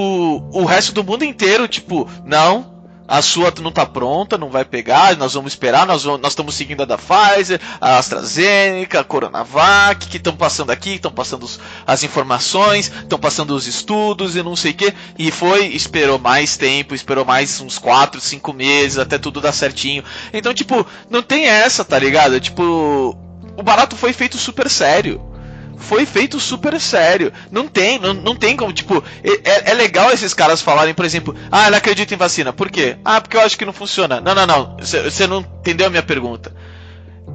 o 0.52 0.64
resto 0.64 0.92
do 0.92 1.04
mundo 1.04 1.24
inteiro, 1.24 1.66
tipo, 1.66 2.08
não, 2.24 2.73
a 3.06 3.20
sua 3.20 3.52
não 3.60 3.68
está 3.68 3.84
pronta, 3.84 4.38
não 4.38 4.48
vai 4.48 4.64
pegar, 4.64 5.16
nós 5.16 5.34
vamos 5.34 5.52
esperar, 5.52 5.86
nós, 5.86 6.04
vamos, 6.04 6.20
nós 6.20 6.32
estamos 6.32 6.54
seguindo 6.54 6.82
a 6.82 6.86
da 6.86 6.98
Pfizer, 6.98 7.60
a 7.80 7.98
AstraZeneca, 7.98 9.00
a 9.00 9.04
Coronavac, 9.04 10.08
que 10.08 10.16
estão 10.16 10.34
passando 10.34 10.70
aqui, 10.70 10.94
estão 10.94 11.12
passando 11.12 11.44
os, 11.44 11.60
as 11.86 12.02
informações, 12.02 12.90
estão 12.90 13.18
passando 13.18 13.54
os 13.54 13.66
estudos 13.66 14.36
e 14.36 14.42
não 14.42 14.56
sei 14.56 14.72
o 14.72 14.74
que, 14.74 14.94
e 15.18 15.30
foi, 15.30 15.66
esperou 15.66 16.18
mais 16.18 16.56
tempo, 16.56 16.94
esperou 16.94 17.24
mais 17.24 17.60
uns 17.60 17.78
4, 17.78 18.20
5 18.20 18.52
meses, 18.52 18.98
até 18.98 19.18
tudo 19.18 19.40
dar 19.40 19.52
certinho. 19.52 20.02
Então, 20.32 20.54
tipo, 20.54 20.86
não 21.10 21.22
tem 21.22 21.46
essa, 21.46 21.84
tá 21.84 21.98
ligado? 21.98 22.40
Tipo, 22.40 23.16
o 23.56 23.62
barato 23.62 23.96
foi 23.96 24.12
feito 24.12 24.38
super 24.38 24.70
sério 24.70 25.33
foi 25.76 26.06
feito 26.06 26.40
super 26.40 26.80
sério. 26.80 27.32
Não 27.50 27.68
tem, 27.68 27.98
não, 27.98 28.14
não 28.14 28.36
tem 28.36 28.56
como, 28.56 28.72
tipo, 28.72 29.02
é, 29.22 29.70
é 29.70 29.74
legal 29.74 30.10
esses 30.12 30.34
caras 30.34 30.62
falarem, 30.62 30.94
por 30.94 31.04
exemplo, 31.04 31.34
ah, 31.50 31.66
ela 31.66 31.76
acredita 31.76 32.14
em 32.14 32.18
vacina. 32.18 32.52
Por 32.52 32.70
quê? 32.70 32.96
Ah, 33.04 33.20
porque 33.20 33.36
eu 33.36 33.40
acho 33.40 33.58
que 33.58 33.64
não 33.64 33.72
funciona. 33.72 34.20
Não, 34.20 34.34
não, 34.34 34.46
não. 34.46 34.76
Você 34.78 35.26
não 35.26 35.40
entendeu 35.40 35.86
a 35.86 35.90
minha 35.90 36.02
pergunta. 36.02 36.54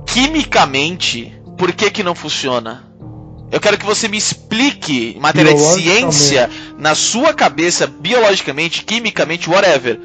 Quimicamente, 0.05 1.33
por 1.57 1.71
que 1.71 1.91
que 1.91 2.03
não 2.03 2.15
funciona? 2.15 2.87
Eu 3.51 3.59
quero 3.59 3.77
que 3.77 3.85
você 3.85 4.07
me 4.07 4.17
explique, 4.17 5.15
em 5.15 5.19
matéria 5.19 5.53
de 5.53 5.59
ciência, 5.59 6.49
na 6.77 6.93
sua 6.93 7.33
cabeça, 7.33 7.87
biologicamente, 7.87 8.83
quimicamente, 8.83 9.49
whatever. 9.49 9.99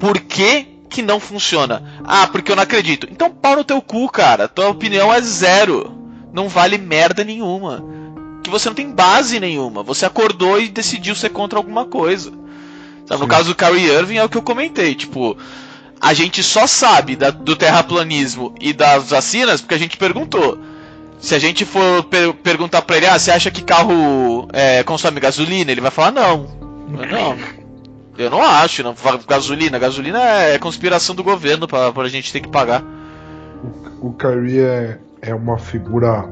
Por 0.00 0.18
que 0.20 0.66
que 0.88 1.02
não 1.02 1.20
funciona? 1.20 2.00
Ah, 2.04 2.26
porque 2.26 2.50
eu 2.50 2.56
não 2.56 2.62
acredito. 2.62 3.06
Então 3.10 3.30
pau 3.30 3.56
no 3.56 3.64
teu 3.64 3.82
cu, 3.82 4.08
cara. 4.08 4.48
Tua 4.48 4.68
opinião 4.68 5.12
é 5.12 5.20
zero 5.20 5.98
não 6.38 6.48
vale 6.48 6.78
merda 6.78 7.24
nenhuma. 7.24 7.84
Que 8.44 8.50
você 8.50 8.68
não 8.68 8.74
tem 8.74 8.92
base 8.92 9.40
nenhuma. 9.40 9.82
Você 9.82 10.06
acordou 10.06 10.60
e 10.60 10.68
decidiu 10.68 11.14
ser 11.16 11.30
contra 11.30 11.58
alguma 11.58 11.84
coisa. 11.84 12.32
Sabe, 13.06 13.20
no 13.20 13.26
caso 13.26 13.48
do 13.48 13.54
Kyrie 13.54 13.90
Irving 13.90 14.18
é 14.18 14.24
o 14.24 14.28
que 14.28 14.36
eu 14.36 14.42
comentei, 14.42 14.94
tipo, 14.94 15.36
a 16.00 16.12
gente 16.12 16.42
só 16.42 16.66
sabe 16.66 17.16
da, 17.16 17.30
do 17.30 17.56
terraplanismo 17.56 18.54
e 18.60 18.72
das 18.72 19.10
vacinas 19.10 19.60
porque 19.60 19.74
a 19.74 19.78
gente 19.78 19.96
perguntou. 19.96 20.58
Se 21.18 21.34
a 21.34 21.38
gente 21.38 21.64
for 21.64 22.04
per 22.04 22.32
perguntar 22.34 22.82
pra 22.82 22.96
ele, 22.96 23.06
ah, 23.06 23.18
você 23.18 23.32
acha 23.32 23.50
que 23.50 23.62
carro 23.62 24.46
é, 24.52 24.84
consome 24.84 25.18
gasolina? 25.18 25.72
Ele 25.72 25.80
vai 25.80 25.90
falar, 25.90 26.12
não. 26.12 26.46
Não. 26.88 27.36
Eu 28.16 28.30
não 28.30 28.40
acho, 28.40 28.84
não. 28.84 28.94
Gasolina. 29.26 29.78
Gasolina 29.78 30.20
é 30.20 30.58
conspiração 30.58 31.16
do 31.16 31.24
governo 31.24 31.66
pra, 31.66 31.92
pra 31.92 32.08
gente 32.08 32.32
ter 32.32 32.40
que 32.40 32.48
pagar. 32.48 32.84
O, 34.00 34.08
o 34.08 34.12
Kyrie 34.12 34.60
é, 34.60 34.98
é 35.22 35.34
uma 35.34 35.58
figura 35.58 36.26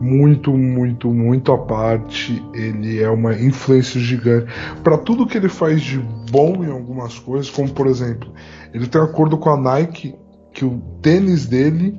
muito, 0.00 0.52
muito, 0.52 1.12
muito 1.12 1.52
à 1.52 1.58
parte. 1.58 2.44
Ele 2.52 3.00
é 3.00 3.08
uma 3.08 3.34
influência 3.34 4.00
gigante 4.00 4.46
para 4.82 4.98
tudo 4.98 5.26
que 5.26 5.38
ele 5.38 5.48
faz 5.48 5.80
de 5.80 5.98
bom 6.30 6.64
em 6.64 6.70
algumas 6.70 7.18
coisas, 7.18 7.48
como 7.48 7.70
por 7.70 7.86
exemplo, 7.86 8.32
ele 8.74 8.86
tem 8.86 9.00
um 9.00 9.04
acordo 9.04 9.38
com 9.38 9.50
a 9.50 9.56
Nike 9.56 10.14
que 10.52 10.64
o 10.64 10.80
tênis 11.00 11.46
dele 11.46 11.98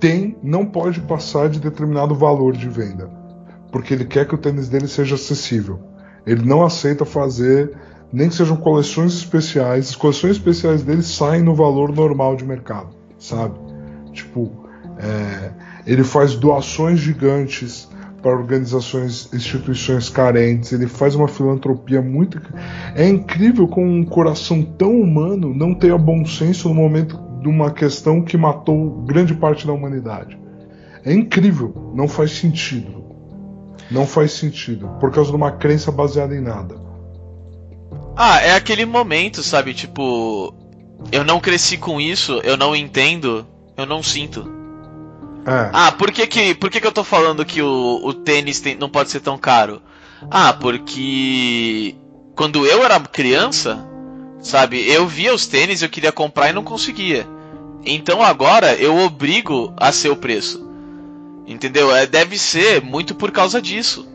tem 0.00 0.36
não 0.42 0.66
pode 0.66 1.00
passar 1.00 1.48
de 1.48 1.60
determinado 1.60 2.14
valor 2.14 2.56
de 2.56 2.68
venda, 2.68 3.08
porque 3.70 3.94
ele 3.94 4.04
quer 4.04 4.26
que 4.26 4.34
o 4.34 4.38
tênis 4.38 4.68
dele 4.68 4.88
seja 4.88 5.14
acessível. 5.14 5.78
Ele 6.26 6.44
não 6.44 6.64
aceita 6.64 7.04
fazer, 7.04 7.72
nem 8.12 8.28
que 8.28 8.34
sejam 8.34 8.56
coleções 8.56 9.14
especiais. 9.14 9.90
As 9.90 9.96
coleções 9.96 10.32
especiais 10.32 10.82
dele 10.82 11.02
saem 11.02 11.42
no 11.42 11.54
valor 11.54 11.94
normal 11.94 12.36
de 12.36 12.44
mercado, 12.44 12.90
sabe? 13.18 13.58
Tipo, 14.12 14.61
é, 15.02 15.50
ele 15.86 16.04
faz 16.04 16.36
doações 16.36 17.00
gigantes 17.00 17.88
para 18.22 18.30
organizações, 18.30 19.28
instituições 19.32 20.08
carentes. 20.08 20.72
Ele 20.72 20.86
faz 20.86 21.14
uma 21.16 21.26
filantropia 21.26 22.00
muito. 22.00 22.40
É 22.94 23.06
incrível 23.08 23.66
como 23.66 23.86
um 23.86 24.04
coração 24.04 24.62
tão 24.62 25.00
humano 25.00 25.52
não 25.52 25.74
tenha 25.74 25.98
bom 25.98 26.24
senso 26.24 26.68
no 26.68 26.74
momento 26.74 27.18
de 27.40 27.48
uma 27.48 27.72
questão 27.72 28.22
que 28.22 28.36
matou 28.36 29.02
grande 29.02 29.34
parte 29.34 29.66
da 29.66 29.72
humanidade. 29.72 30.38
É 31.04 31.12
incrível, 31.12 31.92
não 31.94 32.06
faz 32.06 32.30
sentido. 32.30 33.02
Não 33.90 34.06
faz 34.06 34.32
sentido, 34.32 34.88
por 35.00 35.10
causa 35.10 35.30
de 35.30 35.36
uma 35.36 35.50
crença 35.50 35.90
baseada 35.90 36.34
em 36.34 36.40
nada. 36.40 36.76
Ah, 38.16 38.40
é 38.40 38.54
aquele 38.54 38.86
momento, 38.86 39.42
sabe? 39.42 39.74
Tipo, 39.74 40.54
eu 41.10 41.24
não 41.24 41.40
cresci 41.40 41.76
com 41.76 42.00
isso, 42.00 42.40
eu 42.44 42.56
não 42.56 42.74
entendo, 42.76 43.44
eu 43.76 43.84
não 43.84 44.02
sinto. 44.02 44.61
É. 45.46 45.70
Ah, 45.72 45.92
por 45.92 46.10
que 46.12 46.26
que, 46.26 46.54
por 46.54 46.70
que, 46.70 46.80
que 46.80 46.86
eu 46.86 46.92
tô 46.92 47.02
falando 47.02 47.44
que 47.44 47.60
o, 47.62 48.00
o 48.04 48.14
tênis 48.14 48.60
tem- 48.60 48.76
não 48.76 48.88
pode 48.88 49.10
ser 49.10 49.20
tão 49.20 49.36
caro? 49.36 49.82
Ah, 50.30 50.52
porque 50.52 51.96
quando 52.36 52.64
eu 52.66 52.84
era 52.84 53.00
criança, 53.00 53.84
sabe, 54.40 54.88
eu 54.88 55.06
via 55.06 55.34
os 55.34 55.46
tênis, 55.46 55.82
eu 55.82 55.88
queria 55.88 56.12
comprar 56.12 56.50
e 56.50 56.52
não 56.52 56.62
conseguia. 56.62 57.26
Então 57.84 58.22
agora 58.22 58.74
eu 58.76 58.96
obrigo 58.98 59.72
a 59.76 59.90
ser 59.90 60.10
o 60.10 60.16
preço. 60.16 60.64
Entendeu? 61.46 61.94
É, 61.94 62.06
deve 62.06 62.38
ser 62.38 62.80
muito 62.80 63.14
por 63.16 63.32
causa 63.32 63.60
disso. 63.60 64.06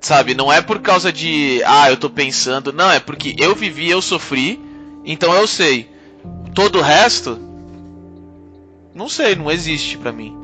Sabe, 0.00 0.34
não 0.34 0.50
é 0.50 0.62
por 0.62 0.78
causa 0.80 1.12
de, 1.12 1.60
ah, 1.66 1.90
eu 1.90 1.96
tô 1.96 2.08
pensando, 2.08 2.72
não, 2.72 2.90
é 2.90 2.98
porque 3.00 3.34
eu 3.38 3.54
vivi, 3.54 3.90
eu 3.90 4.00
sofri, 4.00 4.58
então 5.04 5.34
eu 5.34 5.46
sei. 5.46 5.90
Todo 6.54 6.78
o 6.78 6.82
resto, 6.82 7.38
não 8.94 9.08
sei, 9.08 9.34
não 9.34 9.50
existe 9.50 9.96
pra 9.98 10.12
mim. 10.12 10.36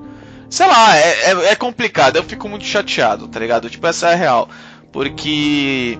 Sei 0.48 0.66
lá, 0.66 0.96
é, 0.96 1.30
é, 1.32 1.44
é 1.52 1.56
complicado, 1.56 2.16
eu 2.16 2.22
fico 2.24 2.48
muito 2.48 2.64
chateado, 2.64 3.26
tá 3.28 3.38
ligado? 3.40 3.68
Tipo, 3.68 3.86
essa 3.86 4.10
é 4.10 4.12
a 4.12 4.16
real. 4.16 4.48
Porque, 4.92 5.98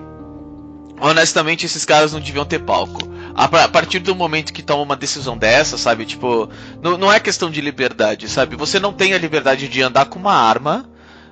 honestamente, 0.99 1.65
esses 1.65 1.85
caras 1.85 2.13
não 2.13 2.19
deviam 2.19 2.45
ter 2.45 2.59
palco. 2.59 2.99
A, 3.35 3.47
pa- 3.47 3.65
a 3.65 3.67
partir 3.67 3.99
do 3.99 4.15
momento 4.15 4.51
que 4.53 4.63
toma 4.63 4.81
uma 4.83 4.95
decisão 4.95 5.37
dessa, 5.37 5.77
sabe? 5.77 6.05
Tipo, 6.05 6.49
não, 6.81 6.97
não 6.97 7.11
é 7.13 7.19
questão 7.19 7.51
de 7.51 7.61
liberdade, 7.61 8.27
sabe? 8.29 8.55
Você 8.55 8.79
não 8.79 8.91
tem 8.93 9.13
a 9.13 9.17
liberdade 9.17 9.67
de 9.67 9.81
andar 9.81 10.05
com 10.05 10.17
uma 10.17 10.33
arma 10.33 10.89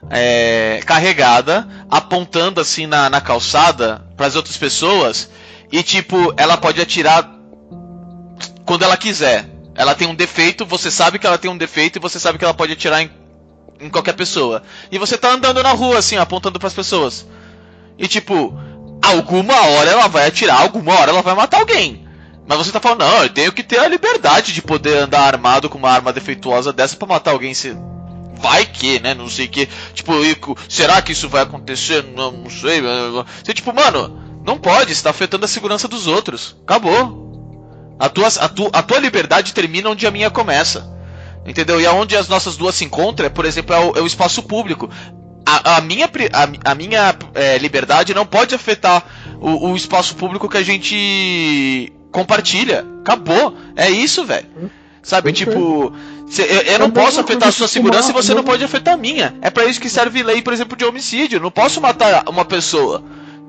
é, 0.09 0.81
carregada, 0.85 1.67
apontando 1.89 2.61
assim 2.61 2.85
na, 2.85 3.09
na 3.09 3.19
calçada 3.21 4.05
para 4.15 4.27
as 4.27 4.35
outras 4.35 4.55
pessoas 4.57 5.29
e 5.71 5.81
tipo, 5.81 6.31
ela 6.37 6.57
pode 6.57 6.79
atirar 6.79 7.27
quando 8.65 8.83
ela 8.83 8.97
quiser. 8.97 9.49
Ela 9.75 9.93
tem 9.93 10.07
um 10.07 10.15
defeito, 10.15 10.65
você 10.65 10.89
sabe 10.89 11.19
que 11.19 11.27
ela 11.27 11.37
tem 11.37 11.51
um 11.51 11.57
defeito 11.57 11.97
e 11.97 12.01
você 12.01 12.17
sabe 12.17 12.37
que 12.37 12.45
ela 12.45 12.53
pode 12.53 12.71
atirar 12.71 13.01
em, 13.01 13.11
em 13.79 13.89
qualquer 13.89 14.13
pessoa. 14.13 14.63
E 14.89 14.97
você 14.97 15.17
tá 15.17 15.31
andando 15.31 15.61
na 15.61 15.71
rua 15.71 15.99
assim, 15.99 16.15
apontando 16.15 16.57
para 16.57 16.67
as 16.67 16.73
pessoas. 16.73 17.27
E 17.97 18.07
tipo, 18.07 18.57
alguma 19.01 19.53
hora 19.53 19.91
ela 19.91 20.07
vai 20.07 20.27
atirar, 20.27 20.61
alguma 20.61 20.93
hora 20.93 21.11
ela 21.11 21.21
vai 21.21 21.35
matar 21.35 21.59
alguém. 21.59 22.07
Mas 22.47 22.57
você 22.59 22.71
tá 22.71 22.79
falando, 22.79 22.99
não, 22.99 23.23
eu 23.23 23.29
tenho 23.29 23.51
que 23.51 23.63
ter 23.63 23.79
a 23.79 23.87
liberdade 23.87 24.53
de 24.53 24.61
poder 24.61 24.99
andar 24.99 25.21
armado 25.21 25.67
com 25.67 25.77
uma 25.77 25.89
arma 25.89 26.13
defeituosa 26.13 26.71
dessa 26.71 26.95
pra 26.95 27.07
matar 27.07 27.31
alguém 27.31 27.53
se. 27.53 27.75
Vai 28.37 28.65
que, 28.65 28.99
né? 28.99 29.13
Não 29.13 29.29
sei 29.29 29.47
que. 29.47 29.67
Tipo, 29.93 30.13
será 30.69 31.01
que 31.01 31.11
isso 31.11 31.27
vai 31.27 31.41
acontecer? 31.41 32.03
Não, 32.15 32.31
não 32.31 32.49
sei. 32.49 32.81
Você, 33.43 33.53
tipo, 33.53 33.73
mano, 33.73 34.21
não 34.45 34.59
pode, 34.59 34.93
você 34.93 35.01
tá 35.01 35.09
afetando 35.09 35.45
a 35.45 35.47
segurança 35.47 35.87
dos 35.87 36.05
outros. 36.05 36.55
Acabou. 36.63 37.24
A 37.99 38.09
tua, 38.09 38.27
a, 38.27 38.49
tu, 38.49 38.69
a 38.73 38.83
tua 38.83 38.99
liberdade 38.99 39.53
termina 39.53 39.89
onde 39.89 40.05
a 40.05 40.11
minha 40.11 40.29
começa. 40.29 40.93
Entendeu? 41.45 41.79
E 41.79 41.85
aonde 41.85 42.15
as 42.17 42.27
nossas 42.27 42.57
duas 42.57 42.75
se 42.75 42.83
encontram, 42.83 43.27
é, 43.27 43.29
por 43.29 43.45
exemplo, 43.45 43.75
é 43.75 43.79
o, 43.79 43.97
é 43.97 44.01
o 44.01 44.07
espaço 44.07 44.41
público. 44.43 44.89
A, 45.45 45.77
a 45.77 45.81
minha, 45.81 46.05
a, 46.33 46.71
a 46.71 46.75
minha 46.75 47.15
é, 47.35 47.57
liberdade 47.59 48.13
não 48.15 48.25
pode 48.25 48.55
afetar 48.55 49.05
o, 49.39 49.69
o 49.69 49.75
espaço 49.75 50.15
público 50.15 50.49
que 50.49 50.57
a 50.57 50.63
gente 50.63 51.93
compartilha. 52.11 52.83
Acabou. 53.01 53.55
É 53.75 53.89
isso, 53.89 54.25
velho. 54.25 54.47
Sabe, 55.03 55.31
Perfeito. 55.31 55.51
tipo, 55.51 55.93
cê- 56.27 56.47
eu, 56.49 56.61
eu 56.73 56.79
não 56.79 56.87
É 56.87 56.91
posso 56.91 57.19
afetar 57.19 57.49
a 57.49 57.51
sua 57.51 57.67
segurança 57.67 58.09
e 58.09 58.13
você 58.13 58.33
não 58.33 58.43
pode 58.43 58.63
afetar 58.63 58.95
a 58.95 58.97
minha. 58.97 59.35
É 59.39 59.51
pra 59.51 59.65
isso 59.65 59.79
que 59.79 59.87
serve 59.87 60.23
lei, 60.23 60.41
por 60.41 60.51
exemplo, 60.51 60.75
de 60.75 60.83
homicídio. 60.83 61.37
Eu 61.37 61.41
não 61.41 61.51
posso 61.51 61.79
matar 61.79 62.27
uma 62.27 62.43
pessoa. 62.43 63.03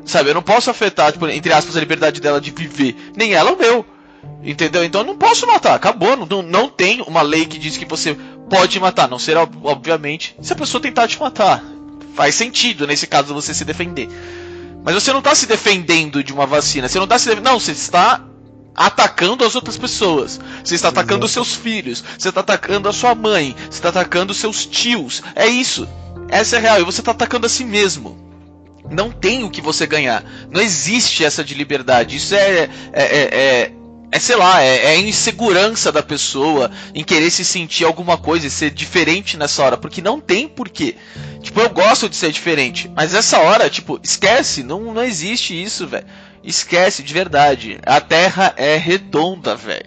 Sabe, 0.04 0.28
eu 0.30 0.34
não 0.34 0.42
posso 0.42 0.70
afetar, 0.70 1.10
tipo, 1.12 1.26
entre 1.28 1.50
aspas, 1.52 1.74
a 1.76 1.80
liberdade 1.80 2.20
dela 2.20 2.40
de 2.42 2.50
viver. 2.50 2.94
Nem 3.16 3.32
ela 3.32 3.52
o 3.52 3.56
meu. 3.58 3.86
Entendeu? 4.42 4.84
Então 4.84 5.00
eu 5.00 5.06
não 5.06 5.16
posso 5.16 5.46
matar. 5.46 5.74
Acabou. 5.74 6.16
Não, 6.16 6.42
não 6.42 6.68
tem 6.68 7.02
uma 7.02 7.22
lei 7.22 7.46
que 7.46 7.58
diz 7.58 7.76
que 7.76 7.84
você 7.84 8.16
pode 8.48 8.78
matar. 8.78 9.08
Não 9.08 9.18
será, 9.18 9.48
obviamente, 9.64 10.36
se 10.40 10.52
a 10.52 10.56
pessoa 10.56 10.80
tentar 10.80 11.08
te 11.08 11.18
matar. 11.18 11.62
Faz 12.14 12.34
sentido 12.34 12.86
nesse 12.86 13.06
caso 13.06 13.34
você 13.34 13.52
se 13.52 13.64
defender. 13.64 14.08
Mas 14.84 14.94
você 14.94 15.12
não 15.12 15.18
está 15.18 15.34
se 15.34 15.46
defendendo 15.46 16.22
de 16.22 16.32
uma 16.32 16.46
vacina. 16.46 16.88
Você 16.88 16.98
não 16.98 17.04
está 17.04 17.18
se 17.18 17.26
defendendo. 17.26 17.50
Não, 17.50 17.58
você 17.58 17.72
está 17.72 18.24
atacando 18.74 19.44
as 19.44 19.56
outras 19.56 19.76
pessoas. 19.76 20.38
Você 20.62 20.76
está 20.76 20.88
atacando 20.88 21.26
os 21.26 21.32
seus 21.32 21.54
filhos. 21.54 22.04
Você 22.16 22.28
está 22.28 22.40
atacando 22.40 22.88
a 22.88 22.92
sua 22.92 23.14
mãe. 23.14 23.54
Você 23.58 23.78
está 23.78 23.88
atacando 23.88 24.30
os 24.30 24.38
seus 24.38 24.64
tios. 24.64 25.22
É 25.34 25.46
isso. 25.46 25.88
Essa 26.28 26.56
é 26.56 26.58
a 26.58 26.62
real. 26.62 26.80
E 26.80 26.84
você 26.84 27.00
está 27.00 27.10
atacando 27.10 27.46
a 27.46 27.48
si 27.48 27.64
mesmo. 27.64 28.16
Não 28.88 29.10
tem 29.10 29.42
o 29.42 29.50
que 29.50 29.60
você 29.60 29.86
ganhar. 29.86 30.24
Não 30.50 30.60
existe 30.60 31.24
essa 31.24 31.42
de 31.42 31.54
liberdade. 31.54 32.16
Isso 32.16 32.34
é. 32.34 32.68
é, 32.92 33.02
é, 33.02 33.28
é 33.32 33.72
é, 34.16 34.18
sei 34.18 34.36
lá, 34.36 34.62
é, 34.62 34.84
é 34.84 34.88
a 34.92 34.96
insegurança 34.96 35.92
da 35.92 36.02
pessoa 36.02 36.70
em 36.94 37.04
querer 37.04 37.30
se 37.30 37.44
sentir 37.44 37.84
alguma 37.84 38.16
coisa 38.16 38.46
e 38.46 38.50
ser 38.50 38.70
diferente 38.70 39.36
nessa 39.36 39.62
hora, 39.62 39.76
porque 39.76 40.00
não 40.00 40.18
tem 40.18 40.48
porquê. 40.48 40.96
Tipo, 41.42 41.60
eu 41.60 41.68
gosto 41.68 42.08
de 42.08 42.16
ser 42.16 42.32
diferente, 42.32 42.90
mas 42.96 43.12
essa 43.12 43.38
hora, 43.38 43.68
tipo, 43.68 44.00
esquece, 44.02 44.62
não, 44.62 44.94
não 44.94 45.04
existe 45.04 45.62
isso, 45.62 45.86
velho. 45.86 46.06
Esquece, 46.42 47.02
de 47.02 47.12
verdade. 47.12 47.78
A 47.84 48.00
Terra 48.00 48.54
é 48.56 48.76
redonda, 48.76 49.54
velho. 49.54 49.84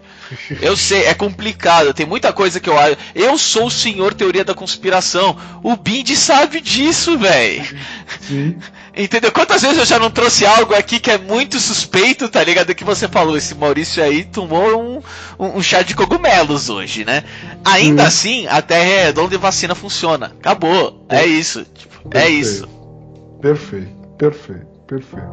Eu 0.61 0.77
sei, 0.77 1.05
é 1.05 1.13
complicado, 1.15 1.93
tem 1.93 2.05
muita 2.05 2.31
coisa 2.31 2.59
que 2.59 2.69
eu 2.69 2.77
acho. 2.77 2.97
Eu 3.15 3.35
sou 3.35 3.65
o 3.65 3.71
senhor 3.71 4.13
teoria 4.13 4.45
da 4.45 4.53
conspiração. 4.53 5.35
O 5.63 5.75
Bindi 5.75 6.15
sabe 6.15 6.61
disso, 6.61 7.17
velho. 7.17 7.65
Sim. 8.21 8.59
Entendeu? 8.99 9.31
Quantas 9.31 9.61
vezes 9.61 9.77
eu 9.77 9.85
já 9.85 9.97
não 9.97 10.11
trouxe 10.11 10.45
algo 10.45 10.73
aqui 10.73 10.99
que 10.99 11.09
é 11.09 11.17
muito 11.17 11.57
suspeito, 11.57 12.27
tá 12.27 12.43
ligado? 12.43 12.75
Que 12.75 12.83
você 12.83 13.07
falou, 13.07 13.37
esse 13.37 13.55
Maurício 13.55 14.03
aí 14.03 14.25
tomou 14.25 14.77
um, 14.77 15.01
um, 15.39 15.57
um 15.57 15.61
chá 15.63 15.81
de 15.81 15.95
cogumelos 15.95 16.69
hoje, 16.69 17.05
né? 17.05 17.23
Ainda 17.63 18.03
Hum. 18.03 18.07
assim, 18.07 18.45
a 18.47 18.61
Terra 18.61 18.83
é 18.89 19.03
redonda 19.05 19.33
e 19.33 19.37
vacina 19.37 19.73
funciona. 19.73 20.33
Acabou. 20.37 21.05
É 21.07 21.25
isso. 21.25 21.63
Tipo, 21.63 22.09
é 22.11 22.27
isso. 22.27 22.67
Perfeito, 23.41 23.89
perfeito, 24.17 24.67
perfeito. 24.85 25.27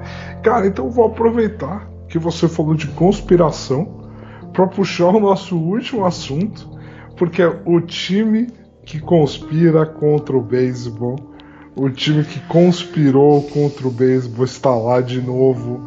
Cara, 0.45 0.67
então 0.69 0.85
eu 0.85 0.91
vou 0.93 1.07
aproveitar 1.07 1.89
que 2.09 2.21
você 2.21 2.47
falou 2.49 2.75
de 2.75 2.87
conspiração 2.89 4.09
para 4.53 4.69
puxar 4.69 5.09
o 5.09 5.19
nosso 5.19 5.57
último 5.57 6.07
assunto, 6.07 6.71
porque 7.17 7.43
é 7.43 7.49
o 7.65 7.81
time 7.81 8.47
que 8.85 9.01
conspira 9.01 9.85
contra 9.85 10.37
o 10.37 10.41
beisebol, 10.41 11.35
o 11.77 11.91
time 11.91 12.25
que 12.25 12.41
conspirou 12.49 13.43
contra 13.43 13.87
o 13.87 13.91
beisebol 13.91 14.47
está 14.47 14.75
lá 14.75 15.03
de 15.03 15.21
novo. 15.21 15.79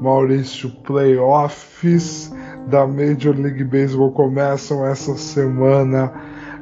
Maurício, 0.00 0.70
playoffs 0.70 2.32
da 2.68 2.86
Major 2.86 3.34
League 3.36 3.64
Baseball 3.64 4.12
começam 4.12 4.86
essa 4.86 5.16
semana. 5.16 6.12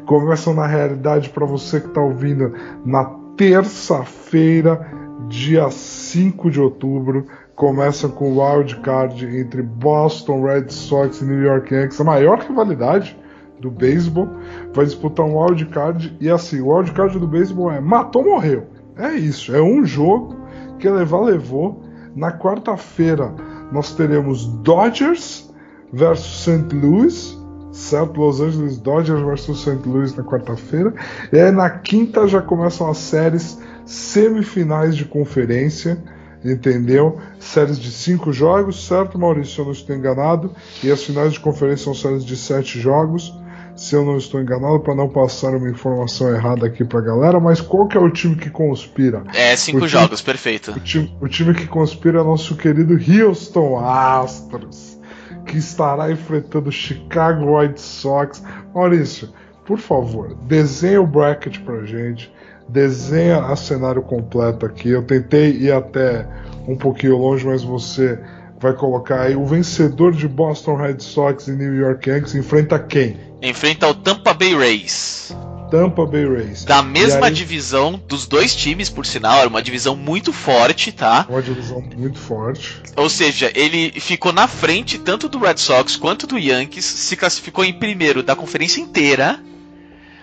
Começam 0.07 0.55
na 0.55 0.67
realidade 0.67 1.29
para 1.29 1.45
você 1.45 1.79
que 1.79 1.89
está 1.89 2.01
ouvindo 2.01 2.55
na 2.85 3.05
terça-feira, 3.37 4.87
dia 5.29 5.71
5 5.71 6.51
de 6.51 6.61
outubro. 6.61 7.27
Começam 7.55 8.11
com 8.11 8.33
o 8.33 8.43
wild 8.43 8.77
card 8.77 9.27
entre 9.27 9.63
Boston 9.63 10.43
Red 10.43 10.71
Sox 10.71 11.21
e 11.21 11.25
New 11.27 11.43
York 11.43 11.75
Yankees, 11.75 12.01
a 12.01 12.05
maior 12.05 12.39
rivalidade 12.39 13.15
do 13.61 13.71
beisebol. 13.71 14.29
Vai 14.73 14.87
disputar 14.87 15.25
um 15.27 15.39
wild 15.39 15.67
card 15.67 16.17
e 16.21 16.31
assim, 16.31 16.61
o 16.61 16.75
wild 16.75 16.93
card 16.93 17.19
do 17.19 17.29
beisebol 17.29 17.71
é 17.71 17.81
matou, 17.81 18.25
morreu. 18.25 18.67
É 19.01 19.15
isso, 19.15 19.57
é 19.57 19.63
um 19.63 19.85
jogo 19.85 20.37
que 20.79 20.89
levar 20.89 21.23
levou. 21.23 21.83
Na 22.15 22.31
quarta-feira 22.37 23.33
nós 23.73 23.95
teremos 23.95 24.47
Dodgers 24.63 25.51
versus 25.91 26.43
St. 26.43 26.75
Louis, 26.75 27.39
certo? 27.73 28.21
Los 28.21 28.41
Angeles 28.43 28.79
Dodgers 28.79 29.23
versus 29.23 29.61
St. 29.61 29.89
Louis 29.89 30.15
na 30.15 30.23
quarta-feira. 30.23 30.93
E 31.33 31.39
aí 31.39 31.51
na 31.51 31.71
quinta 31.71 32.29
já 32.29 32.43
começam 32.43 32.91
as 32.91 32.99
séries 32.99 33.59
semifinais 33.87 34.95
de 34.95 35.07
conferência, 35.07 35.97
entendeu? 36.45 37.19
Séries 37.39 37.79
de 37.79 37.91
cinco 37.91 38.31
jogos, 38.33 38.87
certo, 38.87 39.19
Maurício? 39.19 39.63
Eu 39.63 39.67
não 39.67 39.73
estou 39.73 39.97
enganado. 39.97 40.53
E 40.85 40.91
as 40.91 41.03
finais 41.03 41.33
de 41.33 41.41
conferência 41.41 41.85
são 41.85 41.95
séries 41.95 42.25
de 42.25 42.37
sete 42.37 42.79
jogos. 42.79 43.33
Se 43.81 43.95
eu 43.95 44.05
não 44.05 44.19
estou 44.19 44.43
enganado, 44.43 44.79
para 44.81 44.95
não 44.95 45.09
passar 45.09 45.55
uma 45.57 45.71
informação 45.71 46.29
errada 46.35 46.67
aqui 46.67 46.85
pra 46.85 47.01
galera, 47.01 47.41
mas 47.41 47.63
qual 47.63 47.89
que 47.89 47.97
é 47.97 48.01
o 48.01 48.11
time 48.11 48.37
que 48.37 48.51
conspira? 48.51 49.23
É, 49.35 49.57
cinco 49.57 49.79
time- 49.79 49.89
jogos, 49.89 50.21
perfeito. 50.21 50.73
O 50.73 50.81
time, 50.81 51.17
o 51.19 51.27
time 51.27 51.55
que 51.55 51.67
conspira 51.67 52.21
é 52.21 52.23
nosso 52.23 52.57
querido 52.57 52.93
Houston 52.95 53.79
Astros, 53.79 54.99
que 55.47 55.57
estará 55.57 56.13
enfrentando 56.13 56.69
o 56.69 56.73
Chicago 56.73 57.57
White 57.59 57.81
Sox. 57.81 58.43
Maurício, 58.75 59.31
por 59.65 59.79
favor, 59.79 60.35
desenha 60.43 61.01
o 61.01 61.07
bracket 61.07 61.59
pra 61.61 61.85
gente, 61.87 62.31
desenha 62.69 63.39
a 63.47 63.57
cenário 63.57 64.03
completo 64.03 64.67
aqui. 64.67 64.91
Eu 64.91 65.03
tentei 65.03 65.53
ir 65.53 65.73
até 65.73 66.27
um 66.69 66.77
pouquinho 66.77 67.17
longe, 67.17 67.47
mas 67.47 67.63
você 67.63 68.19
vai 68.61 68.73
colocar 68.75 69.23
aí 69.23 69.35
o 69.37 69.45
vencedor 69.47 70.13
de 70.13 70.29
Boston 70.29 70.77
Red 70.77 71.01
Sox 71.01 71.49
e 71.49 71.53
New 71.53 71.75
York 71.75 72.09
Yankees 72.09 72.35
enfrenta 72.35 72.79
quem? 72.79 73.17
Enfrenta 73.43 73.89
o 73.89 73.95
Tampa 73.95 74.35
Bay 74.35 74.55
Rays. 74.55 75.35
Tampa 75.71 76.05
Bay 76.05 76.27
Rays. 76.27 76.65
Da 76.65 76.83
mesma 76.83 77.27
E 77.27 77.31
aí- 77.31 77.33
divisão 77.35 78.01
dos 78.09 78.27
dois 78.27 78.55
times, 78.57 78.91
por 78.91 79.07
sinal, 79.07 79.39
era 79.39 79.49
uma 79.49 79.63
divisão 79.63 79.95
muito 79.97 80.33
forte, 80.33 80.91
tá? 80.93 81.25
Uma 81.29 81.41
divisão 81.41 81.81
muito 81.97 82.19
forte. 82.19 82.83
Ou 82.97 83.09
seja, 83.09 83.51
ele 83.55 83.93
ficou 84.01 84.33
na 84.33 84.49
frente 84.49 84.99
tanto 84.99 85.29
do 85.29 85.39
Red 85.39 85.59
Sox 85.59 85.95
quanto 85.97 86.27
do 86.27 86.37
Yankees, 86.37 86.85
se 86.85 87.17
classificou 87.17 87.65
em 87.65 87.73
primeiro 87.73 88.23
da 88.23 88.35
conferência 88.37 88.81
inteira 88.81 89.41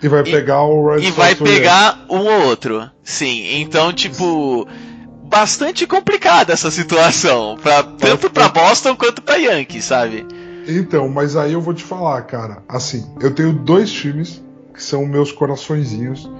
E 0.00 0.06
vai 0.06 0.20
E- 0.20 0.30
pegar 0.30 0.62
o 0.62 0.90
Red 0.90 1.00
e 1.00 1.04
Sox. 1.06 1.16
vai 1.16 1.34
do 1.34 1.44
Yankees. 1.44 1.58
pegar 1.58 2.04
um 2.10 2.18
ou 2.18 2.46
outro. 2.46 2.88
Sim, 3.02 3.60
então, 3.60 3.92
tipo, 3.92 4.68
bastante 5.28 5.86
complicada 5.86 6.52
essa 6.52 6.70
situação, 6.70 7.56
pra, 7.62 7.82
tanto 7.82 8.30
pra 8.30 8.48
Boston 8.48 8.96
quanto 8.96 9.22
pra 9.22 9.36
Yankees, 9.36 9.84
sabe? 9.84 10.26
Então, 10.66 11.08
mas 11.08 11.36
aí 11.36 11.52
eu 11.52 11.60
vou 11.60 11.74
te 11.74 11.84
falar, 11.84 12.22
cara. 12.22 12.62
Assim, 12.68 13.06
eu 13.20 13.34
tenho 13.34 13.52
dois 13.52 13.90
times 13.90 14.42
que 14.74 14.82
são 14.82 15.06
meus 15.06 15.32
coraçõezinhos 15.32 16.30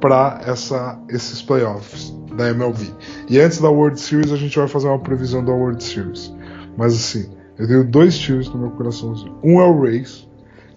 pra 0.00 0.40
essa, 0.44 0.98
esses 1.08 1.42
playoffs 1.42 2.14
da 2.36 2.48
MLB. 2.50 2.92
E 3.28 3.38
antes 3.38 3.60
da 3.60 3.68
World 3.68 4.00
Series 4.00 4.32
a 4.32 4.36
gente 4.36 4.56
vai 4.58 4.68
fazer 4.68 4.88
uma 4.88 4.98
previsão 4.98 5.44
da 5.44 5.52
World 5.52 5.82
Series. 5.82 6.32
Mas 6.76 6.94
assim, 6.94 7.30
eu 7.58 7.66
tenho 7.66 7.84
dois 7.84 8.16
times 8.16 8.48
no 8.48 8.58
meu 8.58 8.70
coraçãozinho. 8.70 9.36
Um 9.42 9.60
é 9.60 9.66
o 9.66 9.82
Rays, 9.82 10.28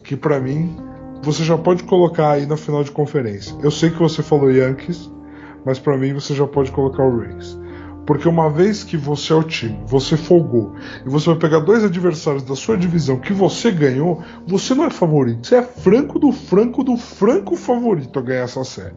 que 0.04 0.18
pra 0.18 0.40
mim 0.40 0.76
você 1.22 1.44
já 1.44 1.58
pode 1.58 1.84
colocar 1.84 2.32
aí 2.32 2.46
na 2.46 2.58
final 2.58 2.84
de 2.84 2.92
conferência. 2.92 3.56
Eu 3.62 3.70
sei 3.70 3.92
que 3.92 4.00
você 4.00 4.24
falou 4.24 4.52
Yankees, 4.52 5.10
mas 5.66 5.80
pra 5.80 5.98
mim 5.98 6.14
você 6.14 6.34
já 6.34 6.46
pode 6.48 6.72
colocar 6.72 7.04
o 7.04 7.20
Rays. 7.20 7.60
Porque 8.06 8.28
uma 8.28 8.50
vez 8.50 8.84
que 8.84 8.98
você 8.98 9.32
é 9.32 9.36
o 9.36 9.44
time, 9.44 9.80
você 9.86 10.18
folgou, 10.18 10.74
e 11.06 11.10
você 11.10 11.28
vai 11.28 11.38
pegar 11.38 11.60
dois 11.60 11.84
adversários 11.84 12.44
da 12.44 12.56
sua 12.56 12.76
divisão 12.76 13.20
que 13.20 13.32
você 13.32 13.72
ganhou, 13.72 14.24
você 14.46 14.74
não 14.74 14.86
é 14.86 14.90
favorito. 14.90 15.48
Você 15.48 15.56
é 15.56 15.62
franco 15.62 16.18
do 16.18 16.32
franco 16.32 16.84
do 16.84 16.98
franco 16.98 17.56
favorito 17.56 18.18
a 18.18 18.22
ganhar 18.22 18.44
essa 18.44 18.64
série. 18.64 18.96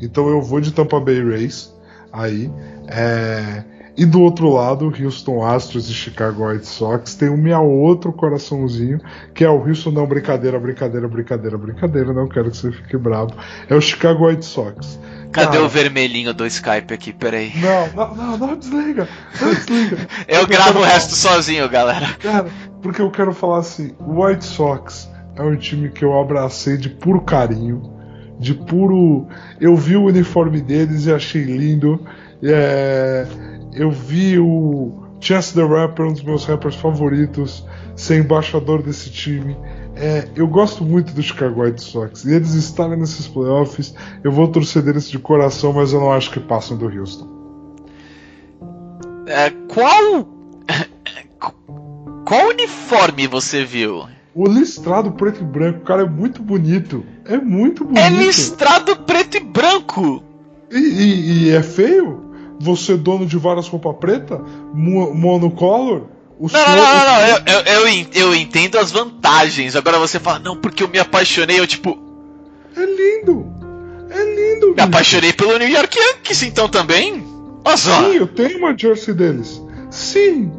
Então 0.00 0.28
eu 0.28 0.40
vou 0.40 0.60
de 0.60 0.72
Tampa 0.72 1.00
Bay 1.00 1.22
Rays 1.22 1.74
aí. 2.12 2.50
é, 2.86 3.64
E 3.96 4.04
do 4.04 4.20
outro 4.22 4.48
lado, 4.52 4.92
Houston 5.00 5.44
Astros 5.44 5.88
e 5.88 5.94
Chicago 5.94 6.48
White 6.48 6.66
Sox 6.66 7.14
tem 7.14 7.28
o 7.28 7.36
meu 7.36 7.62
outro 7.62 8.12
coraçãozinho, 8.12 9.00
que 9.32 9.44
é 9.44 9.48
o 9.48 9.64
Houston, 9.64 9.92
não, 9.92 10.04
brincadeira, 10.04 10.58
brincadeira, 10.58 11.06
brincadeira, 11.06 11.56
brincadeira, 11.56 12.12
não 12.12 12.28
quero 12.28 12.50
que 12.50 12.56
você 12.56 12.72
fique 12.72 12.96
bravo. 12.96 13.32
É 13.68 13.74
o 13.74 13.80
Chicago 13.80 14.26
White 14.26 14.44
Sox. 14.44 14.98
Cadê 15.30 15.52
Cara, 15.52 15.64
o 15.64 15.68
vermelhinho 15.68 16.32
do 16.34 16.46
Skype 16.46 16.92
aqui? 16.92 17.12
Peraí. 17.12 17.52
Não, 17.56 17.88
não, 17.94 18.14
não, 18.14 18.38
não 18.38 18.56
desliga, 18.56 19.08
não 19.40 19.54
desliga. 19.54 19.98
Eu 20.26 20.46
gravo 20.46 20.80
o 20.80 20.82
resto 20.82 21.14
sozinho, 21.14 21.68
galera. 21.68 22.08
Cara, 22.20 22.46
porque 22.82 23.00
eu 23.00 23.10
quero 23.10 23.32
falar 23.32 23.58
assim, 23.58 23.94
o 23.98 24.24
White 24.24 24.44
Sox 24.44 25.10
é 25.36 25.42
um 25.42 25.56
time 25.56 25.88
que 25.88 26.04
eu 26.04 26.18
abracei 26.18 26.76
de 26.76 26.88
puro 26.88 27.20
carinho, 27.20 27.82
de 28.38 28.54
puro. 28.54 29.26
Eu 29.60 29.76
vi 29.76 29.96
o 29.96 30.04
uniforme 30.04 30.60
deles 30.60 31.06
e 31.06 31.12
achei 31.12 31.42
lindo. 31.42 32.00
É, 32.42 33.26
Eu 33.74 33.90
vi 33.90 34.38
o 34.38 34.92
Chance 35.20 35.54
the 35.54 35.64
Rapper, 35.64 36.06
um 36.06 36.12
dos 36.12 36.22
meus 36.22 36.44
rappers 36.44 36.76
favoritos, 36.76 37.64
ser 37.96 38.18
embaixador 38.20 38.82
desse 38.82 39.10
time. 39.10 39.56
É, 39.96 40.28
eu 40.36 40.46
gosto 40.48 40.84
muito 40.84 41.12
do 41.12 41.22
Chicago 41.22 41.62
White 41.62 41.82
Sox 41.82 42.24
e 42.24 42.32
eles 42.32 42.54
estarem 42.54 42.98
nesses 42.98 43.26
playoffs. 43.28 43.94
Eu 44.22 44.32
vou 44.32 44.48
torcer 44.48 44.82
deles 44.82 45.08
de 45.08 45.18
coração, 45.18 45.72
mas 45.72 45.92
eu 45.92 46.00
não 46.00 46.12
acho 46.12 46.30
que 46.30 46.40
passam 46.40 46.76
do 46.76 46.86
Houston. 46.86 47.28
É, 49.26 49.50
qual. 49.72 50.28
Qual 52.24 52.48
uniforme 52.48 53.26
você 53.26 53.64
viu? 53.64 54.04
O 54.34 54.46
listrado 54.48 55.12
preto 55.12 55.42
e 55.42 55.44
branco, 55.44 55.80
cara, 55.80 56.02
é 56.02 56.08
muito 56.08 56.42
bonito. 56.42 57.04
É 57.24 57.36
muito 57.36 57.84
bonito. 57.84 58.00
É 58.00 58.08
listrado 58.10 58.96
preto 58.96 59.36
e 59.36 59.40
branco! 59.40 60.22
E, 60.72 60.76
e- 60.78 61.44
e 61.44 61.50
é 61.50 61.62
feio? 61.62 62.23
Você 62.60 62.96
dono 62.96 63.26
de 63.26 63.36
várias 63.36 63.66
roupas 63.68 63.96
preta? 63.96 64.38
Mo- 64.72 65.14
Monocolor? 65.14 66.02
O 66.38 66.42
Não, 66.44 66.48
senhor- 66.48 66.68
não, 66.68 66.76
não, 66.76 66.94
não, 66.94 67.04
não, 67.04 67.20
Eu, 67.28 67.36
eu, 67.46 67.60
eu 67.82 67.88
en- 67.88 68.06
eu 68.14 68.34
entendo 68.34 68.76
as 68.78 68.90
vantagens. 68.90 69.76
Agora 69.76 69.98
você 69.98 70.18
fala, 70.18 70.38
não, 70.38 70.56
porque 70.56 70.82
eu 70.82 70.88
me 70.88 70.98
apaixonei, 70.98 71.58
eu 71.60 71.66
tipo, 71.66 71.96
É 72.76 72.84
lindo! 72.84 73.46
É 74.10 74.24
lindo! 74.24 74.68
me 74.68 74.74
bicho. 74.74 74.86
apaixonei 74.88 75.32
pelo 75.32 75.58
New 75.58 75.68
York 75.68 75.96
Yankees 75.98 76.42
então 76.42 76.68
também? 76.68 77.24
Olha 77.64 77.76
só. 77.76 78.02
Sim, 78.10 78.16
eu 78.16 78.26
tenho 78.26 78.58
uma 78.58 78.76
jersey 78.76 79.14
deles. 79.14 79.62
Sim! 79.90 80.52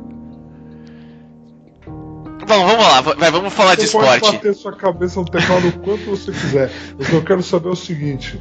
Bom, 2.48 2.66
vamos 2.68 2.86
lá, 2.86 3.02
vai, 3.02 3.32
vamos 3.32 3.54
falar 3.54 3.76
de 3.76 3.88
Você 3.88 3.98
pode 3.98 4.14
esporte. 4.16 4.36
bater 4.36 4.54
sua 4.54 4.74
cabeça 4.74 5.20
no 5.20 5.26
teclado 5.26 5.68
o 5.68 5.80
quanto 5.80 6.06
você 6.06 6.32
quiser. 6.32 6.72
O 7.00 7.04
que 7.04 7.14
eu 7.14 7.24
quero 7.24 7.42
saber 7.42 7.70
é 7.70 7.72
o 7.72 7.76
seguinte: 7.76 8.40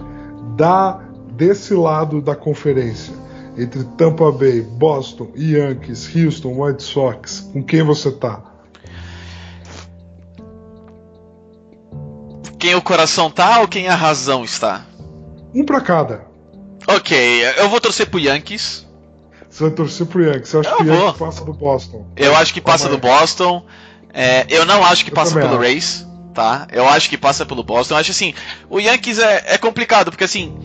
da 0.56 1.00
desse 1.32 1.72
lado 1.74 2.20
da 2.20 2.36
conferência, 2.36 3.14
entre 3.56 3.84
Tampa 3.96 4.30
Bay, 4.32 4.60
Boston, 4.62 5.28
Yankees, 5.36 6.14
Houston, 6.14 6.60
White 6.60 6.82
Sox, 6.82 7.48
com 7.52 7.62
quem 7.62 7.82
você 7.82 8.10
tá? 8.10 8.42
Quem 12.58 12.74
o 12.74 12.82
coração 12.82 13.30
tá 13.30 13.60
ou 13.60 13.68
quem 13.68 13.88
a 13.88 13.94
razão 13.94 14.42
está? 14.44 14.86
Um 15.54 15.64
pra 15.64 15.80
cada. 15.80 16.26
Ok, 16.88 17.16
eu 17.58 17.68
vou 17.68 17.80
torcer 17.80 18.08
pro 18.08 18.18
Yankees. 18.18 18.86
Você 19.48 19.64
vai 19.64 19.72
torcer 19.72 20.06
pro 20.06 20.24
Yankees. 20.24 20.48
Você 20.48 20.58
acha 20.58 20.70
Eu 20.70 20.76
que 20.78 20.82
o. 20.82 20.94
Yankees 20.94 21.18
passa 21.18 21.44
do 21.44 21.52
Boston? 21.52 22.06
Eu 22.16 22.34
acho 22.34 22.52
que 22.52 22.60
passa 22.60 22.88
do 22.88 22.98
Boston. 22.98 23.64
É, 24.12 24.46
eu 24.48 24.64
não 24.64 24.84
acho 24.84 25.04
que 25.04 25.10
Eu 25.10 25.14
passa 25.14 25.34
pelo 25.34 25.46
acho. 25.46 25.58
Rays, 25.58 26.06
tá? 26.32 26.66
Eu 26.72 26.88
acho 26.88 27.08
que 27.08 27.18
passa 27.18 27.46
pelo 27.46 27.62
Boston. 27.62 27.94
Eu 27.94 27.98
acho 27.98 28.10
assim, 28.10 28.34
o 28.68 28.80
Yankees 28.80 29.18
é, 29.18 29.44
é 29.54 29.58
complicado, 29.58 30.10
porque 30.10 30.24
assim, 30.24 30.56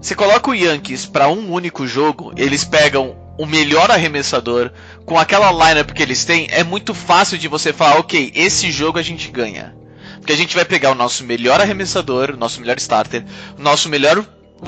você 0.00 0.14
coloca 0.14 0.50
o 0.50 0.54
Yankees 0.54 1.06
pra 1.06 1.28
um 1.28 1.52
único 1.52 1.86
jogo, 1.86 2.32
eles 2.36 2.64
pegam 2.64 3.16
o 3.38 3.46
melhor 3.46 3.90
arremessador, 3.90 4.70
com 5.04 5.18
aquela 5.18 5.50
lineup 5.50 5.90
que 5.92 6.02
eles 6.02 6.24
têm, 6.24 6.46
é 6.50 6.62
muito 6.62 6.94
fácil 6.94 7.38
de 7.38 7.48
você 7.48 7.72
falar, 7.72 7.98
ok, 7.98 8.32
esse 8.34 8.70
jogo 8.70 8.98
a 8.98 9.02
gente 9.02 9.30
ganha. 9.30 9.74
Porque 10.18 10.32
a 10.32 10.36
gente 10.36 10.54
vai 10.54 10.64
pegar 10.64 10.90
o 10.90 10.94
nosso 10.94 11.24
melhor 11.24 11.60
arremessador, 11.60 12.30
o 12.30 12.36
nosso 12.36 12.60
melhor 12.60 12.76
starter, 12.76 13.24
o 13.58 13.62
nosso 13.62 13.88
melhor 13.88 14.24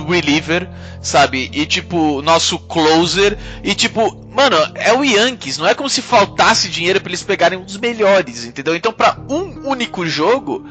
reliever, 0.09 0.69
sabe? 1.01 1.51
E 1.53 1.67
tipo, 1.67 2.23
nosso 2.23 2.59
closer. 2.59 3.37
E 3.63 3.75
tipo, 3.75 4.17
mano, 4.35 4.57
é 4.75 4.93
o 4.93 5.05
Yankees. 5.05 5.59
Não 5.59 5.69
é 5.69 5.75
como 5.75 5.91
se 5.91 6.01
faltasse 6.01 6.69
dinheiro 6.69 7.01
pra 7.01 7.11
eles 7.11 7.23
pegarem 7.23 7.59
um 7.59 7.65
dos 7.65 7.77
melhores, 7.77 8.45
entendeu? 8.45 8.75
Então, 8.75 8.93
pra 8.93 9.19
um 9.29 9.69
único 9.69 10.07
jogo, 10.07 10.67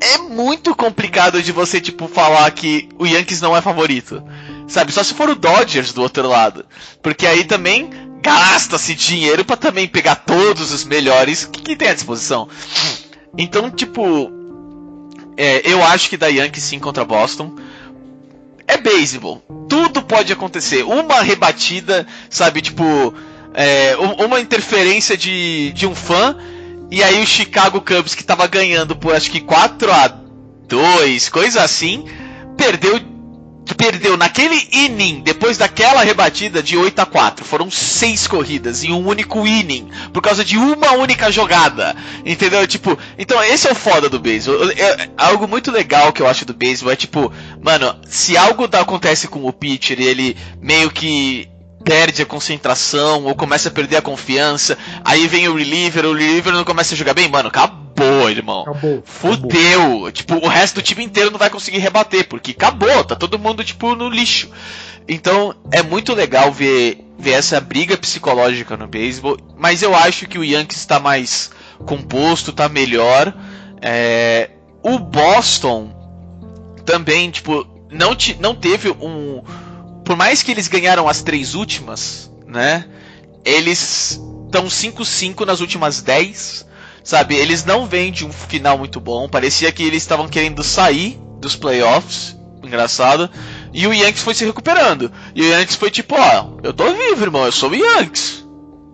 é 0.00 0.18
muito 0.18 0.74
complicado 0.74 1.42
de 1.42 1.52
você, 1.52 1.80
tipo, 1.80 2.08
falar 2.08 2.50
que 2.52 2.88
o 2.98 3.06
Yankees 3.06 3.40
não 3.40 3.56
é 3.56 3.60
favorito. 3.62 4.22
Sabe? 4.66 4.92
Só 4.92 5.02
se 5.02 5.14
for 5.14 5.28
o 5.28 5.34
Dodgers 5.34 5.92
do 5.92 6.00
outro 6.02 6.26
lado. 6.28 6.64
Porque 7.02 7.26
aí 7.26 7.44
também 7.44 7.90
gasta-se 8.22 8.94
dinheiro 8.94 9.44
pra 9.44 9.56
também 9.56 9.88
pegar 9.88 10.14
todos 10.16 10.72
os 10.72 10.84
melhores 10.84 11.44
que, 11.44 11.60
que 11.62 11.76
tem 11.76 11.88
à 11.88 11.94
disposição. 11.94 12.48
Então, 13.36 13.70
tipo, 13.70 14.30
é, 15.36 15.62
eu 15.70 15.82
acho 15.84 16.08
que 16.08 16.16
da 16.16 16.28
Yankees 16.28 16.64
sim 16.64 16.78
contra 16.78 17.04
Boston. 17.04 17.54
É 18.66 18.76
beisebol. 18.76 19.42
Tudo 19.68 20.02
pode 20.02 20.32
acontecer. 20.32 20.84
Uma 20.84 21.20
rebatida, 21.22 22.06
sabe, 22.28 22.60
tipo, 22.62 22.84
é, 23.52 23.96
um- 23.98 24.26
uma 24.26 24.40
interferência 24.40 25.16
de, 25.16 25.72
de 25.72 25.86
um 25.86 25.94
fã. 25.94 26.36
E 26.90 27.02
aí 27.02 27.22
o 27.22 27.26
Chicago 27.26 27.80
Cubs, 27.80 28.14
que 28.14 28.24
tava 28.24 28.46
ganhando 28.46 28.96
por 28.96 29.14
acho 29.14 29.30
que 29.30 29.40
4 29.40 29.92
a 29.92 30.08
2 30.66 31.28
coisa 31.28 31.62
assim, 31.62 32.04
perdeu 32.56 33.00
perdeu 33.76 34.16
naquele 34.16 34.68
inning, 34.72 35.20
depois 35.20 35.56
daquela 35.56 36.02
rebatida 36.02 36.62
de 36.62 36.76
8 36.76 36.98
a 36.98 37.06
4 37.06 37.44
Foram 37.44 37.70
seis 37.70 38.26
corridas 38.26 38.82
em 38.82 38.92
um 38.92 39.06
único 39.06 39.46
inning, 39.46 39.88
por 40.12 40.20
causa 40.20 40.44
de 40.44 40.56
uma 40.56 40.92
única 40.92 41.30
jogada. 41.30 41.94
Entendeu? 42.24 42.66
Tipo, 42.66 42.98
então 43.18 43.42
esse 43.42 43.68
é 43.68 43.72
o 43.72 43.74
foda 43.74 44.08
do 44.08 44.18
beisebol. 44.18 44.70
É- 44.72 45.08
algo 45.16 45.46
muito 45.46 45.70
legal 45.70 46.12
que 46.12 46.20
eu 46.20 46.26
acho 46.26 46.44
do 46.44 46.52
beisebol 46.52 46.92
é 46.92 46.96
tipo, 46.96 47.32
mano, 47.62 47.94
se 48.06 48.36
algo 48.36 48.68
acontece 48.72 49.28
com 49.28 49.44
o 49.46 49.52
pitcher 49.52 50.00
e 50.00 50.06
ele 50.06 50.36
meio 50.60 50.90
que 50.90 51.48
perde 51.84 52.22
a 52.22 52.26
concentração 52.26 53.24
ou 53.24 53.34
começa 53.34 53.68
a 53.68 53.72
perder 53.72 53.96
a 53.96 54.02
confiança. 54.02 54.76
Aí 55.04 55.26
vem 55.26 55.48
o 55.48 55.56
reliever, 55.56 56.04
o 56.04 56.12
reliever 56.12 56.52
não 56.52 56.64
começa 56.64 56.94
a 56.94 56.96
jogar 56.96 57.14
bem, 57.14 57.28
mano, 57.28 57.48
acabou, 57.48 58.30
irmão. 58.30 58.62
Acabou. 58.62 59.02
Fudeu. 59.04 59.80
acabou. 59.80 60.12
Tipo, 60.12 60.34
o 60.36 60.48
resto 60.48 60.76
do 60.76 60.82
time 60.82 61.04
inteiro 61.04 61.30
não 61.30 61.38
vai 61.38 61.50
conseguir 61.50 61.78
rebater, 61.78 62.28
porque 62.28 62.52
acabou, 62.52 63.04
tá 63.04 63.16
todo 63.16 63.38
mundo, 63.38 63.64
tipo, 63.64 63.94
no 63.94 64.08
lixo. 64.08 64.50
Então, 65.08 65.54
é 65.72 65.82
muito 65.82 66.14
legal 66.14 66.52
ver, 66.52 67.04
ver 67.18 67.32
essa 67.32 67.60
briga 67.60 67.96
psicológica 67.96 68.76
no 68.76 68.86
beisebol, 68.86 69.36
mas 69.56 69.82
eu 69.82 69.94
acho 69.94 70.28
que 70.28 70.38
o 70.38 70.44
Yankees 70.44 70.78
está 70.78 71.00
mais 71.00 71.50
composto, 71.84 72.52
tá 72.52 72.68
melhor. 72.68 73.34
É, 73.82 74.50
o 74.82 74.98
Boston 74.98 75.90
também, 76.84 77.30
tipo, 77.30 77.66
não, 77.90 78.14
te, 78.14 78.36
não 78.40 78.54
teve 78.54 78.90
um. 78.90 79.42
Por 80.10 80.16
mais 80.16 80.42
que 80.42 80.50
eles 80.50 80.66
ganharam 80.66 81.06
as 81.08 81.22
três 81.22 81.54
últimas, 81.54 82.28
né? 82.44 82.84
Eles 83.44 84.20
estão 84.44 84.66
5-5 84.66 85.46
nas 85.46 85.60
últimas 85.60 86.02
10. 86.02 86.66
Sabe? 87.04 87.36
Eles 87.36 87.64
não 87.64 87.86
vêm 87.86 88.10
de 88.10 88.26
um 88.26 88.32
final 88.32 88.76
muito 88.76 88.98
bom. 88.98 89.28
Parecia 89.28 89.70
que 89.70 89.84
eles 89.84 90.02
estavam 90.02 90.26
querendo 90.26 90.64
sair 90.64 91.16
dos 91.38 91.54
playoffs. 91.54 92.36
Engraçado. 92.60 93.30
E 93.72 93.86
o 93.86 93.94
Yankees 93.94 94.24
foi 94.24 94.34
se 94.34 94.44
recuperando. 94.44 95.12
E 95.32 95.42
o 95.42 95.48
Yankees 95.48 95.76
foi 95.76 95.92
tipo, 95.92 96.16
ó, 96.18 96.58
eu 96.64 96.72
tô 96.72 96.92
vivo, 96.92 97.22
irmão, 97.22 97.44
eu 97.44 97.52
sou 97.52 97.70
o 97.70 97.76
Yankees. 97.76 98.44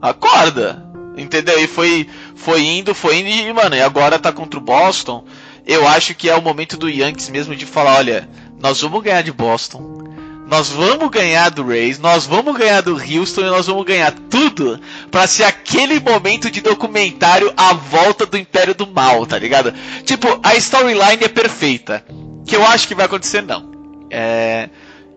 Acorda. 0.03 0.85
Entendeu? 1.17 1.59
E 1.59 1.67
foi, 1.67 2.11
foi 2.35 2.61
indo, 2.63 2.95
foi 2.95 3.21
indo, 3.21 3.31
e, 3.31 3.53
mano, 3.55 3.75
e 3.75 3.81
agora 3.81 4.19
tá 4.19 4.35
contra 4.35 4.61
o 4.61 4.63
Boston. 4.63 5.25
Eu 5.67 5.89
acho 5.89 6.15
que 6.15 6.29
é 6.29 6.37
o 6.37 6.43
momento 6.43 6.77
do 6.77 6.91
Yankees 6.91 7.31
mesmo 7.31 7.57
de 7.57 7.65
falar, 7.65 7.97
olha, 7.97 8.29
nós 8.61 8.83
vamos 8.83 9.03
ganhar 9.03 9.23
de 9.23 9.33
Boston. 9.33 10.05
Nós 10.47 10.69
vamos 10.69 11.11
ganhar 11.11 11.51
do 11.51 11.67
Rays, 11.67 11.99
nós 11.99 12.25
vamos 12.25 12.57
ganhar 12.57 12.81
do 12.81 12.95
Houston 12.95 13.41
e 13.41 13.51
nós 13.51 13.67
vamos 13.67 13.85
ganhar 13.85 14.13
tudo 14.31 14.81
para 15.11 15.27
ser 15.27 15.43
aquele 15.43 15.99
momento 15.99 16.49
de 16.51 16.61
documentário 16.61 17.53
à 17.57 17.73
volta 17.75 18.25
do 18.25 18.39
Império 18.39 18.73
do 18.73 18.87
Mal, 18.87 19.27
tá 19.27 19.39
ligado? 19.39 19.75
Tipo, 20.05 20.39
a 20.45 20.55
storyline 20.55 21.25
é 21.25 21.29
perfeita. 21.29 22.05
Que 22.47 22.55
eu 22.55 22.65
acho 22.65 22.87
que 22.87 22.95
vai 22.95 23.07
acontecer, 23.07 23.43
não. 23.43 23.73
É, 24.09 24.69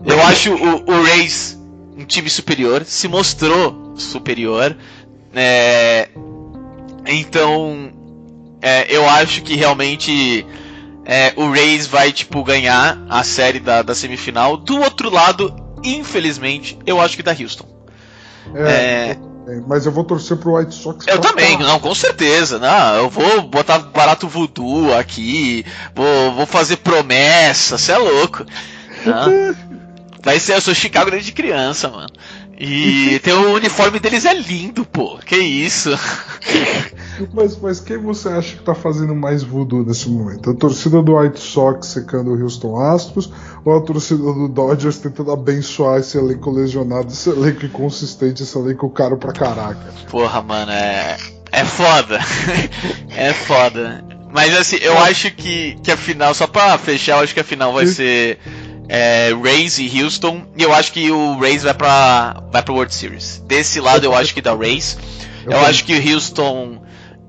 eu 0.04 0.20
acho 0.26 0.52
o, 0.52 0.92
o 0.92 1.04
Rays 1.04 1.60
um 1.96 2.06
time 2.06 2.30
superior, 2.30 2.84
se 2.86 3.08
mostrou 3.08 3.94
superior. 3.98 4.76
É, 5.36 6.10
então, 7.06 7.92
é, 8.62 8.88
eu 8.90 9.08
acho 9.08 9.44
que 9.44 9.56
realmente 9.56 10.46
é, 11.12 11.34
o 11.36 11.50
Rays 11.50 11.88
vai 11.88 12.12
tipo 12.12 12.44
ganhar 12.44 13.04
a 13.10 13.24
série 13.24 13.60
da, 13.60 13.82
da, 13.82 13.96
semifinal. 13.96 14.56
Do 14.56 14.80
outro 14.80 15.10
lado, 15.10 15.52
infelizmente, 15.84 16.78
eu 16.86 17.02
acho 17.02 17.18
que 17.18 17.24
da 17.24 17.32
Houston. 17.32 17.66
É, 18.54 19.18
mas 19.68 19.88
eu 19.88 19.92
vou 19.92 20.04
torcer 20.04 20.38
pro 20.38 20.56
White 20.56 20.76
Sox. 20.76 21.08
Eu 21.08 21.18
também, 21.20 21.58
falar. 21.58 21.68
não, 21.68 21.80
com 21.80 21.96
certeza. 21.96 22.60
Não, 22.60 22.96
eu 22.96 23.10
vou 23.10 23.42
botar 23.42 23.80
barato 23.80 24.28
voodoo 24.28 24.96
aqui, 24.96 25.66
vou, 25.96 26.32
vou 26.34 26.46
fazer 26.46 26.78
promessa, 26.78 27.80
você 27.80 27.92
é 27.92 27.98
louco. 27.98 28.46
Vai 30.22 30.40
ser, 30.40 30.58
eu 30.58 30.62
sou 30.62 30.76
Chicago 30.76 31.10
desde 31.10 31.32
criança, 31.32 31.90
mano. 31.90 32.14
E 32.60 33.20
tem 33.24 33.34
o 33.34 33.56
uniforme 33.56 34.00
deles 34.00 34.26
é 34.26 34.34
lindo, 34.36 34.86
pô. 34.86 35.18
Que 35.26 35.38
isso? 35.38 35.90
Mas, 37.34 37.58
mas 37.58 37.80
quem 37.80 37.98
você 37.98 38.30
acha 38.30 38.58
que 38.58 38.64
tá 38.64 38.76
fazendo 38.76 39.16
mais 39.16 39.44
voodoo 39.44 39.84
nesse 39.84 40.10
momento? 40.10 40.52
A 40.52 40.54
torcida 40.56 41.02
do 41.02 41.18
White 41.18 41.40
Sox 41.40 41.88
secando 41.88 42.32
o 42.32 42.42
Houston 42.42 42.80
Astros 42.80 43.32
ou 43.66 43.78
a 43.78 43.82
torcida 43.82 44.22
do 44.22 44.48
Dodgers 44.48 44.98
tentando 44.98 45.32
abençoar 45.32 46.00
esse 46.00 46.18
elenco 46.18 46.50
lesionado, 46.52 47.08
esse 47.08 47.30
elenco 47.30 47.66
inconsistente, 47.66 48.44
esse 48.44 48.58
elenco 48.58 48.90
caro 48.90 49.18
pra 49.18 49.34
caraca? 49.34 49.94
Porra, 50.10 50.42
mano, 50.42 50.72
é. 50.72 51.18
É 51.52 51.66
foda. 51.66 52.20
é 53.10 53.34
foda. 53.34 54.04
Mas 54.32 54.56
assim, 54.56 54.78
eu 54.78 54.98
acho 55.00 55.32
que, 55.32 55.76
que 55.84 55.92
a 55.92 55.98
final, 55.98 56.34
só 56.34 56.46
pra 56.46 56.78
fechar, 56.78 57.18
eu 57.18 57.24
acho 57.24 57.34
que 57.34 57.40
a 57.40 57.44
final 57.44 57.74
vai 57.74 57.88
ser 57.88 58.38
é, 58.88 59.32
Rays 59.44 59.78
e 59.80 60.02
Houston. 60.02 60.44
E 60.56 60.64
eu 60.64 60.74
acho 60.74 60.92
que 60.92 61.10
o 61.12 61.40
Rays 61.40 61.64
vai 61.64 61.74
pra, 61.74 62.44
vai 62.52 62.62
pra 62.62 62.74
World 62.74 62.94
Series. 62.94 63.42
Desse 63.46 63.80
lado 63.80 64.04
eu 64.04 64.16
acho 64.16 64.34
que 64.34 64.42
dá 64.42 64.54
Rays. 64.56 64.98
Eu 65.46 65.60
acho 65.62 65.84
que 65.86 65.96
o 65.96 66.14
Houston. 66.14 66.82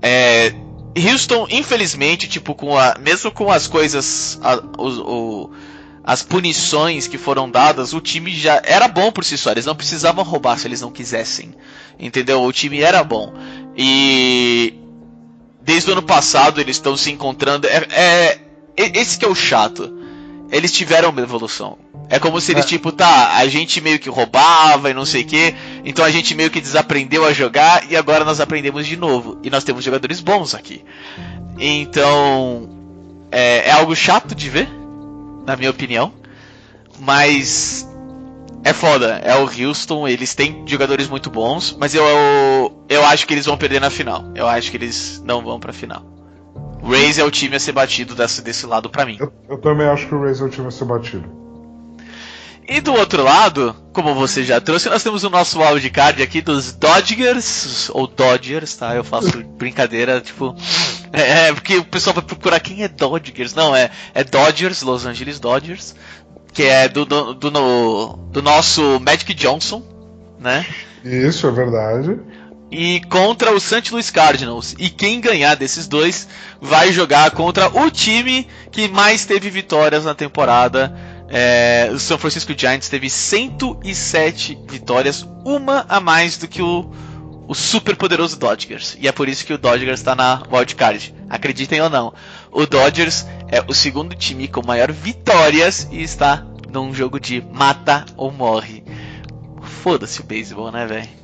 É, 0.03 0.53
Houston, 0.97 1.47
infelizmente, 1.51 2.29
tipo, 2.29 2.55
com 2.55 2.77
a, 2.77 2.97
mesmo 2.99 3.31
com 3.31 3.51
as 3.51 3.67
coisas. 3.67 4.39
A, 4.43 4.57
o, 4.79 4.89
o, 4.89 5.51
as 6.03 6.23
punições 6.23 7.07
que 7.07 7.19
foram 7.19 7.51
dadas, 7.51 7.93
o 7.93 8.01
time 8.01 8.35
já 8.35 8.61
era 8.65 8.89
bom 8.89 9.13
por 9.13 9.25
si 9.25 9.37
só. 9.37 9.51
Eles 9.51 9.67
não 9.67 9.77
precisavam 9.77 10.25
roubar 10.25 10.59
se 10.59 10.67
eles 10.67 10.81
não 10.81 10.91
quisessem. 10.91 11.55
Entendeu? 11.99 12.43
O 12.43 12.53
time 12.53 12.81
era 12.81 13.05
bom. 13.05 13.33
E. 13.77 14.75
Desde 15.63 15.91
o 15.91 15.93
ano 15.93 16.03
passado 16.03 16.61
eles 16.61 16.77
estão 16.77 16.97
se 16.97 17.11
encontrando. 17.11 17.67
É, 17.67 17.87
é, 17.93 18.41
esse 18.77 19.19
que 19.19 19.25
é 19.25 19.29
o 19.29 19.35
chato 19.35 20.00
eles 20.51 20.73
tiveram 20.73 21.11
uma 21.11 21.21
evolução. 21.21 21.79
É 22.09 22.19
como 22.19 22.41
se 22.41 22.53
eles, 22.53 22.65
é. 22.65 22.69
tipo, 22.69 22.91
tá, 22.91 23.37
a 23.37 23.47
gente 23.47 23.81
meio 23.81 23.99
que 23.99 24.11
roubava 24.11 24.91
e 24.91 24.95
não 24.95 25.07
sei 25.07 25.23
o 25.23 25.27
que, 25.27 25.55
então 25.85 26.05
a 26.05 26.11
gente 26.11 26.35
meio 26.35 26.51
que 26.51 26.61
desaprendeu 26.61 27.25
a 27.25 27.33
jogar 27.33 27.91
e 27.91 27.97
agora 27.97 28.25
nós 28.25 28.41
aprendemos 28.41 28.87
de 28.87 28.97
novo. 28.97 29.39
E 29.45 29.51
nós 29.51 29.63
temos 29.63 29.85
jogadores 29.85 30.21
bons 30.21 30.55
aqui. 30.55 30.85
Então, 31.59 32.69
é, 33.31 33.69
é 33.69 33.71
algo 33.71 33.95
chato 33.95 34.35
de 34.35 34.49
ver, 34.51 34.69
na 35.47 35.57
minha 35.57 35.71
opinião, 35.71 36.13
mas 36.99 37.89
é 38.65 38.73
foda. 38.73 39.21
É 39.25 39.37
o 39.37 39.45
Houston, 39.45 40.09
eles 40.09 40.35
têm 40.35 40.65
jogadores 40.67 41.09
muito 41.09 41.31
bons, 41.31 41.77
mas 41.79 41.95
eu, 41.95 42.05
eu, 42.05 42.85
eu 42.89 43.07
acho 43.07 43.27
que 43.27 43.35
eles 43.35 43.47
vão 43.47 43.57
perder 43.57 43.81
na 43.81 43.91
final. 43.91 44.25
Eu 44.35 44.49
acho 44.49 44.71
que 44.71 44.77
eles 44.77 45.23
não 45.25 45.43
vão 45.43 45.61
pra 45.61 45.73
final. 45.73 46.20
Rays 46.83 47.19
é 47.19 47.25
o 47.25 47.31
time 47.31 47.57
a 47.57 47.61
ser 47.61 47.73
batido 47.73 48.15
desse, 48.15 48.43
desse 48.43 48.67
lado 48.67 48.89
para 48.89 49.05
mim. 49.05 49.17
Eu, 49.21 49.33
eu, 49.49 49.59
também 49.59 49.87
acho 49.87 50.07
que 50.07 50.15
o 50.15 50.23
Rays 50.23 50.41
é 50.41 50.45
o 50.45 50.49
time 50.49 50.69
a 50.69 50.71
ser 50.71 50.85
batido. 50.85 51.41
E 52.69 52.81
do 52.81 52.93
outro 52.95 53.25
lado, 53.25 53.75
como 53.93 54.15
você 54.15 54.45
já 54.45 54.61
trouxe, 54.61 54.89
nós 54.89 55.03
temos 55.03 55.25
o 55.25 55.31
nosso 55.31 55.59
wildcard 55.61 56.23
aqui 56.23 56.41
dos 56.41 56.73
Dodgers, 56.73 57.91
ou 57.91 58.07
Dodgers, 58.07 58.77
tá? 58.77 58.95
Eu 58.95 59.03
faço 59.03 59.43
brincadeira, 59.59 60.21
tipo. 60.21 60.55
É, 61.13 61.49
é, 61.49 61.53
porque 61.53 61.79
o 61.79 61.85
pessoal 61.85 62.15
vai 62.15 62.23
procurar 62.23 62.61
quem 62.61 62.85
é 62.85 62.89
Dodgers. 62.89 63.55
Não, 63.55 63.75
é, 63.75 63.91
é 64.15 64.23
Dodgers, 64.23 64.83
Los 64.83 65.05
Angeles 65.05 65.41
Dodgers, 65.41 65.97
que 66.53 66.63
é 66.63 66.89
do, 66.89 67.05
do, 67.05 67.35
do, 67.35 67.51
no, 67.51 68.17
do 68.31 68.41
nosso 68.41 69.01
Magic 69.01 69.35
Johnson, 69.35 69.83
né? 70.39 70.65
Isso, 71.05 71.49
é 71.49 71.51
verdade 71.51 72.21
e 72.71 73.01
contra 73.09 73.53
o 73.53 73.61
St. 73.61 73.91
Louis 73.91 74.11
Cardinals. 74.11 74.75
E 74.79 74.89
quem 74.89 75.21
ganhar 75.21 75.57
desses 75.57 75.89
dois 75.89 76.29
vai 76.61 76.93
jogar 76.93 77.31
contra 77.33 77.69
o 77.69 77.91
time 77.91 78.47
que 78.71 78.89
mais 78.89 79.25
teve 79.25 79.51
vitórias 79.51 80.05
na 80.05 80.15
temporada. 80.15 80.95
É, 81.29 81.91
o 81.93 81.99
San 81.99 82.19
Francisco 82.19 82.55
Giants 82.57 82.89
teve 82.89 83.11
107 83.11 84.59
vitórias, 84.69 85.27
uma 85.45 85.85
a 85.89 86.01
mais 86.01 86.37
do 86.37 86.49
que 86.49 86.63
o, 86.63 86.91
o 87.47 87.55
super 87.55 87.97
poderoso 87.97 88.39
Dodgers. 88.39 88.97
E 89.01 89.09
é 89.09 89.13
por 89.13 89.29
isso 89.29 89.45
que 89.45 89.53
o 89.53 89.59
Dodgers 89.59 90.01
está 90.01 90.15
na 90.15 90.43
wildcard. 90.51 91.15
Acreditem 91.29 91.81
ou 91.81 91.91
não, 91.91 92.13
o 92.51 92.67
Dodgers 92.67 93.27
é 93.49 93.63
o 93.67 93.75
segundo 93.75 94.15
time 94.15 94.49
com 94.49 94.65
maior 94.65 94.91
vitórias 94.91 95.89
e 95.91 96.03
está 96.03 96.45
num 96.73 96.93
jogo 96.95 97.19
de 97.19 97.41
mata 97.53 98.05
ou 98.17 98.33
morre. 98.33 98.83
Foda-se 99.83 100.21
o 100.21 100.25
beisebol, 100.25 100.71
né, 100.73 100.87
velho? 100.87 101.20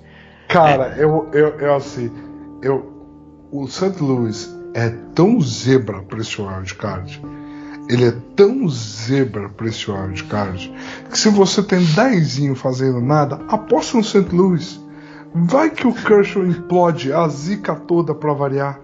Cara, 0.57 0.95
é. 0.97 1.05
eu, 1.05 1.29
eu, 1.33 1.49
eu 1.59 1.75
assim, 1.75 2.11
eu, 2.63 2.93
o 3.51 3.67
St. 3.67 4.03
Louis 4.03 4.55
é 4.73 4.89
tão 5.15 5.39
zebra 5.41 6.01
pra 6.03 6.19
esse 6.19 6.41
wildcard. 6.41 7.23
Ele 7.89 8.07
é 8.07 8.15
tão 8.35 8.69
zebra 8.69 9.49
pra 9.51 9.69
esse 9.69 9.91
wildcard 9.91 10.73
que 11.11 11.19
se 11.19 11.29
você 11.29 11.63
tem 11.63 11.79
dezinho 11.85 12.55
fazendo 12.55 13.01
nada, 13.01 13.41
aposta 13.49 13.99
no 13.99 14.05
St. 14.05 14.35
Louis. 14.35 14.81
Vai 15.35 15.71
que 15.71 15.87
o 15.87 15.93
Kershaw 15.93 16.47
implode 16.47 17.13
a 17.13 17.29
zica 17.29 17.75
toda 17.75 18.15
pra 18.15 18.33
variar. 18.33 18.81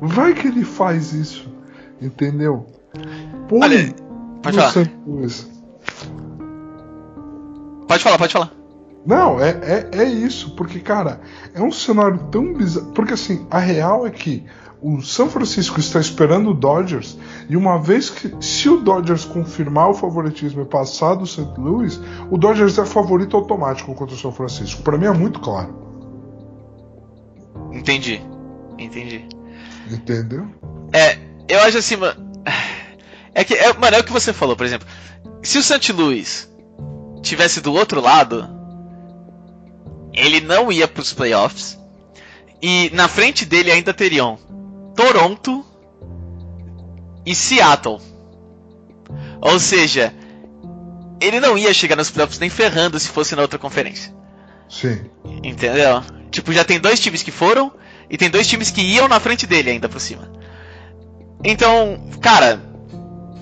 Vai 0.00 0.32
que 0.32 0.46
ele 0.46 0.64
faz 0.64 1.12
isso. 1.12 1.52
Entendeu? 2.00 2.66
Põe 3.48 3.62
Olha, 3.62 3.94
pode 4.42 4.56
falar. 4.56 4.88
Louis. 5.04 5.50
Pode 7.88 8.02
falar, 8.02 8.18
pode 8.18 8.32
falar. 8.32 8.55
Não, 9.06 9.40
é, 9.40 9.50
é, 9.50 9.98
é 10.02 10.04
isso, 10.04 10.56
porque, 10.56 10.80
cara, 10.80 11.20
é 11.54 11.62
um 11.62 11.70
cenário 11.70 12.18
tão 12.30 12.52
bizarro. 12.52 12.92
Porque, 12.92 13.14
assim, 13.14 13.46
a 13.50 13.58
real 13.60 14.04
é 14.04 14.10
que 14.10 14.44
o 14.82 15.00
São 15.00 15.30
Francisco 15.30 15.78
está 15.78 16.00
esperando 16.00 16.50
o 16.50 16.54
Dodgers, 16.54 17.16
e 17.48 17.56
uma 17.56 17.78
vez 17.78 18.10
que, 18.10 18.34
se 18.40 18.68
o 18.68 18.78
Dodgers 18.78 19.24
confirmar 19.24 19.90
o 19.90 19.94
favoritismo 19.94 20.62
e 20.62 20.64
passar 20.64 21.14
do 21.14 21.26
St. 21.26 21.48
Louis, 21.56 22.00
o 22.30 22.36
Dodgers 22.36 22.76
é 22.78 22.84
favorito 22.84 23.36
automático 23.36 23.94
contra 23.94 24.14
o 24.14 24.18
São 24.18 24.32
Francisco. 24.32 24.82
Para 24.82 24.98
mim 24.98 25.06
é 25.06 25.12
muito 25.12 25.38
claro. 25.40 25.72
Entendi. 27.72 28.20
Entendi. 28.78 29.24
Entendeu? 29.90 30.46
É, 30.92 31.16
eu 31.48 31.60
acho 31.60 31.78
assim, 31.78 31.96
mano. 31.96 32.26
É 33.34 33.44
que, 33.44 33.54
é, 33.54 33.72
mano, 33.74 33.96
é 33.96 34.00
o 34.00 34.04
que 34.04 34.12
você 34.12 34.32
falou, 34.32 34.56
por 34.56 34.64
exemplo. 34.64 34.88
Se 35.42 35.58
o 35.58 35.62
St. 35.62 35.92
Louis 35.92 36.50
tivesse 37.22 37.60
do 37.60 37.72
outro 37.72 38.00
lado, 38.00 38.55
ele 40.16 40.40
não 40.40 40.72
ia 40.72 40.88
para 40.88 41.02
os 41.02 41.12
playoffs. 41.12 41.78
E 42.60 42.90
na 42.94 43.06
frente 43.06 43.44
dele 43.44 43.70
ainda 43.70 43.92
teriam 43.92 44.38
Toronto 44.96 45.64
e 47.24 47.34
Seattle. 47.34 48.00
Ou 49.40 49.60
seja, 49.60 50.12
ele 51.20 51.38
não 51.38 51.56
ia 51.56 51.72
chegar 51.74 51.96
nos 51.96 52.10
playoffs 52.10 52.38
nem 52.38 52.48
ferrando 52.48 52.98
se 52.98 53.08
fosse 53.08 53.36
na 53.36 53.42
outra 53.42 53.58
conferência. 53.58 54.12
Sim. 54.68 55.04
Entendeu? 55.44 56.02
Tipo, 56.30 56.52
já 56.52 56.64
tem 56.64 56.80
dois 56.80 56.98
times 56.98 57.22
que 57.22 57.30
foram 57.30 57.72
e 58.08 58.16
tem 58.16 58.30
dois 58.30 58.48
times 58.48 58.70
que 58.70 58.80
iam 58.80 59.06
na 59.06 59.20
frente 59.20 59.46
dele 59.46 59.70
ainda 59.70 59.88
por 59.88 60.00
cima. 60.00 60.32
Então, 61.44 62.10
cara, 62.20 62.60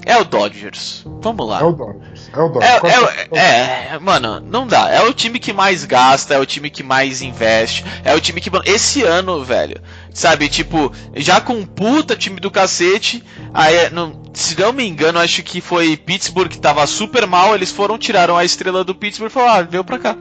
é 0.04 0.16
o 0.18 0.24
Dodgers. 0.24 1.02
Vamos 1.20 1.48
lá. 1.48 1.60
É 1.60 1.64
o 1.64 1.72
Dodgers. 1.72 2.30
É 2.32 2.40
o 2.40 2.46
É, 2.62 2.80
Dodgers. 2.80 3.28
é, 3.32 3.88
é, 3.94 3.98
mano, 3.98 4.40
não 4.40 4.66
dá. 4.66 4.90
É 4.90 5.00
o 5.02 5.12
time 5.14 5.38
que 5.38 5.52
mais 5.52 5.84
gasta, 5.84 6.34
é 6.34 6.38
o 6.38 6.46
time 6.46 6.68
que 6.70 6.82
mais 6.82 7.22
investe, 7.22 7.84
é 8.04 8.14
o 8.14 8.20
time 8.20 8.40
que. 8.40 8.50
mano, 8.50 8.64
Esse 8.66 9.02
ano, 9.02 9.44
velho, 9.44 9.80
sabe, 10.12 10.48
tipo, 10.48 10.92
já 11.14 11.40
com 11.40 11.54
um 11.54 11.66
puta 11.66 12.14
time 12.16 12.38
do 12.40 12.50
cacete, 12.50 13.22
aí, 13.52 13.90
não, 13.90 14.22
se 14.32 14.58
não 14.58 14.72
me 14.72 14.86
engano, 14.86 15.18
acho 15.18 15.42
que 15.42 15.60
foi 15.60 15.96
Pittsburgh 15.96 16.48
que 16.50 16.58
tava 16.58 16.86
super 16.86 17.26
mal, 17.26 17.54
eles 17.54 17.70
foram, 17.70 17.96
tiraram 17.98 18.36
a 18.36 18.44
estrela 18.44 18.84
do 18.84 18.94
Pittsburgh 18.94 19.30
e 19.30 19.32
falaram, 19.32 19.60
ah, 19.60 19.62
veio 19.62 19.84
pra 19.84 19.98
cá. 19.98 20.16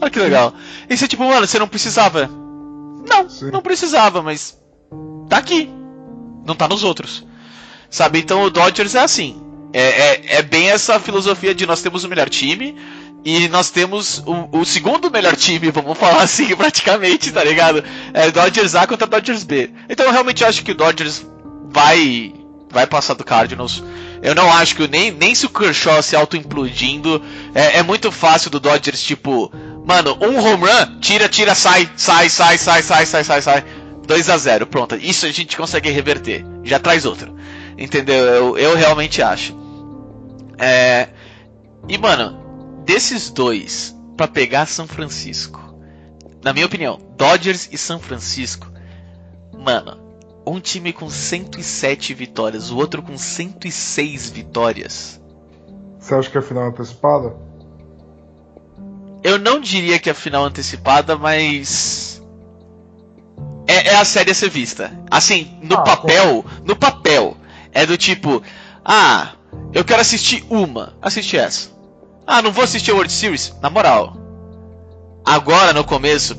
Olha 0.00 0.10
que 0.10 0.18
legal. 0.20 0.54
E 0.88 0.96
você, 0.96 1.08
tipo, 1.08 1.24
mano, 1.24 1.46
você 1.46 1.58
não 1.58 1.66
precisava. 1.68 2.30
Não, 3.08 3.28
Sim. 3.28 3.50
não 3.50 3.60
precisava, 3.60 4.22
mas. 4.22 4.56
Tá 5.28 5.38
aqui. 5.38 5.68
Não 6.46 6.54
tá 6.54 6.68
nos 6.68 6.84
outros. 6.84 7.26
Sabe? 7.90 8.18
Então 8.18 8.42
o 8.42 8.50
Dodgers 8.50 8.94
é 8.94 9.00
assim. 9.00 9.42
É, 9.72 9.82
é, 9.82 10.36
é 10.36 10.42
bem 10.42 10.70
essa 10.70 10.98
filosofia 10.98 11.54
de 11.54 11.66
nós 11.66 11.82
temos 11.82 12.04
o 12.04 12.08
melhor 12.08 12.28
time 12.28 12.76
e 13.24 13.48
nós 13.48 13.70
temos 13.70 14.22
o, 14.26 14.60
o 14.60 14.64
segundo 14.64 15.10
melhor 15.10 15.36
time, 15.36 15.70
vamos 15.70 15.96
falar 15.98 16.22
assim, 16.22 16.54
praticamente, 16.56 17.30
tá 17.32 17.44
ligado? 17.44 17.84
É 18.14 18.30
Dodgers 18.30 18.74
A 18.74 18.86
contra 18.86 19.06
Dodgers 19.06 19.44
B. 19.44 19.70
Então 19.88 20.06
eu 20.06 20.12
realmente 20.12 20.44
acho 20.44 20.62
que 20.62 20.72
o 20.72 20.74
Dodgers 20.74 21.26
vai 21.70 22.34
vai 22.70 22.86
passar 22.86 23.14
do 23.14 23.24
Cardinals. 23.24 23.82
Eu 24.22 24.34
não 24.34 24.52
acho 24.52 24.74
que 24.76 24.86
nem, 24.88 25.10
nem 25.10 25.34
se 25.34 25.46
o 25.46 25.50
Kershaw 25.50 26.02
se 26.02 26.14
auto-implodindo, 26.16 27.22
é, 27.54 27.78
é 27.78 27.82
muito 27.82 28.10
fácil 28.12 28.50
do 28.50 28.60
Dodgers, 28.60 29.00
tipo, 29.02 29.50
mano, 29.86 30.18
um 30.20 30.38
home 30.38 30.64
run, 30.66 31.00
tira, 31.00 31.28
tira, 31.28 31.54
sai, 31.54 31.88
sai, 31.96 32.28
sai, 32.28 32.58
sai, 32.58 32.82
sai, 32.82 33.06
sai, 33.06 33.24
sai, 33.24 33.42
sai. 33.42 33.64
2 34.06 34.30
a 34.30 34.38
0 34.38 34.66
pronto. 34.66 34.96
Isso 34.96 35.26
a 35.26 35.30
gente 35.30 35.56
consegue 35.56 35.90
reverter. 35.90 36.44
Já 36.64 36.78
traz 36.78 37.04
outro. 37.04 37.34
Entendeu? 37.78 38.16
Eu, 38.16 38.58
eu 38.58 38.76
realmente 38.76 39.22
acho. 39.22 39.56
É, 40.58 41.08
e, 41.88 41.96
mano, 41.96 42.82
desses 42.84 43.30
dois, 43.30 43.96
pra 44.16 44.26
pegar 44.26 44.66
São 44.66 44.86
Francisco, 44.88 45.60
na 46.42 46.52
minha 46.52 46.66
opinião, 46.66 46.98
Dodgers 47.16 47.68
e 47.70 47.78
São 47.78 48.00
Francisco, 48.00 48.66
mano, 49.56 49.96
um 50.44 50.60
time 50.60 50.92
com 50.92 51.08
107 51.08 52.14
vitórias, 52.14 52.70
o 52.70 52.76
outro 52.76 53.02
com 53.02 53.16
106 53.16 54.30
vitórias. 54.30 55.20
Você 55.98 56.14
acha 56.14 56.30
que 56.30 56.36
é 56.36 56.40
a 56.40 56.44
final 56.44 56.64
antecipada? 56.64 57.36
Eu 59.22 59.38
não 59.38 59.60
diria 59.60 59.98
que 59.98 60.08
é 60.08 60.12
a 60.12 60.14
final 60.14 60.44
antecipada, 60.44 61.16
mas. 61.16 62.22
É, 63.66 63.88
é 63.88 63.96
a 63.96 64.04
série 64.04 64.30
a 64.30 64.34
ser 64.34 64.48
vista. 64.48 64.90
Assim, 65.10 65.58
no 65.62 65.74
Ah, 65.76 65.82
papel, 65.82 66.44
no 66.64 66.74
papel, 66.76 67.36
é 67.72 67.86
do 67.86 67.96
tipo, 67.96 68.42
ah, 68.84 69.32
eu 69.72 69.84
quero 69.84 70.00
assistir 70.00 70.44
uma, 70.48 70.94
assiste 71.00 71.36
essa. 71.36 71.70
Ah, 72.26 72.42
não 72.42 72.52
vou 72.52 72.64
assistir 72.64 72.90
a 72.90 72.94
World 72.94 73.12
Series, 73.12 73.54
na 73.62 73.70
moral. 73.70 74.16
Agora 75.24 75.72
no 75.72 75.84
começo, 75.84 76.34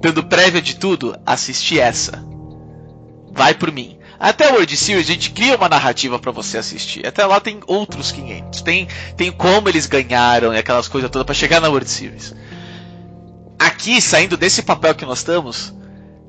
dando 0.00 0.24
prévia 0.24 0.62
de 0.62 0.76
tudo, 0.76 1.16
assisti 1.24 1.78
essa. 1.80 2.24
Vai 3.32 3.54
por 3.54 3.70
mim. 3.70 3.98
Até 4.18 4.48
a 4.48 4.52
World 4.52 4.76
Series 4.76 5.08
a 5.08 5.12
gente 5.12 5.30
cria 5.30 5.56
uma 5.56 5.68
narrativa 5.68 6.18
pra 6.18 6.32
você 6.32 6.58
assistir. 6.58 7.06
Até 7.06 7.24
lá 7.26 7.38
tem 7.40 7.60
outros 7.66 8.10
500. 8.12 8.62
Tem, 8.62 8.88
tem 9.16 9.30
como 9.30 9.68
eles 9.68 9.86
ganharam 9.86 10.54
e 10.54 10.58
aquelas 10.58 10.88
coisas 10.88 11.10
todas 11.10 11.26
pra 11.26 11.34
chegar 11.34 11.60
na 11.60 11.68
World 11.68 11.88
Series. 11.88 12.34
Aqui, 13.58 14.00
saindo 14.00 14.36
desse 14.36 14.62
papel 14.62 14.94
que 14.94 15.04
nós 15.04 15.18
estamos, 15.18 15.74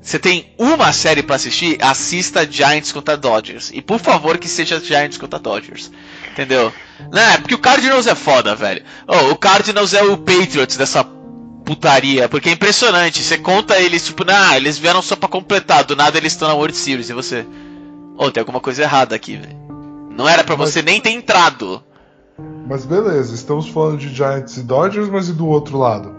você 0.00 0.18
tem 0.18 0.52
uma 0.56 0.92
série 0.92 1.22
pra 1.22 1.36
assistir, 1.36 1.76
assista 1.82 2.50
Giants 2.50 2.92
contra 2.92 3.16
Dodgers. 3.16 3.70
E 3.74 3.82
por 3.82 3.98
favor 3.98 4.38
que 4.38 4.48
seja 4.48 4.80
Giants 4.80 5.18
contra 5.18 5.38
Dodgers. 5.38 5.90
Entendeu? 6.32 6.72
Não, 7.12 7.20
é 7.20 7.38
porque 7.38 7.54
o 7.54 7.58
Cardinals 7.58 8.06
é 8.06 8.14
foda, 8.14 8.54
velho. 8.54 8.82
Oh, 9.06 9.32
o 9.32 9.36
Cardinals 9.36 9.92
é 9.92 10.02
o 10.02 10.16
Patriots 10.16 10.76
dessa 10.76 11.04
putaria, 11.64 12.28
porque 12.28 12.48
é 12.48 12.52
impressionante. 12.52 13.22
Você 13.22 13.36
conta 13.38 13.78
eles, 13.78 14.06
tipo, 14.06 14.24
nah, 14.24 14.56
eles 14.56 14.78
vieram 14.78 15.02
só 15.02 15.16
pra 15.16 15.28
completar, 15.28 15.84
do 15.84 15.96
nada 15.96 16.16
eles 16.16 16.32
estão 16.32 16.48
na 16.48 16.54
World 16.54 16.76
Series, 16.76 17.10
e 17.10 17.12
você. 17.12 17.44
Oh, 18.16 18.30
tem 18.30 18.40
alguma 18.40 18.60
coisa 18.60 18.82
errada 18.82 19.14
aqui, 19.14 19.36
velho. 19.36 19.56
Não 20.10 20.28
era 20.28 20.42
pra 20.44 20.56
Mas- 20.56 20.70
você 20.70 20.80
nem 20.82 21.00
ter 21.00 21.10
entrado. 21.10 21.82
Mas 22.68 22.84
beleza, 22.86 23.34
estamos 23.34 23.68
falando 23.68 23.98
de 23.98 24.08
Giants 24.14 24.56
e 24.56 24.62
Dodgers, 24.62 25.08
mas 25.08 25.28
e 25.28 25.32
do 25.32 25.46
outro 25.46 25.76
lado? 25.76 26.14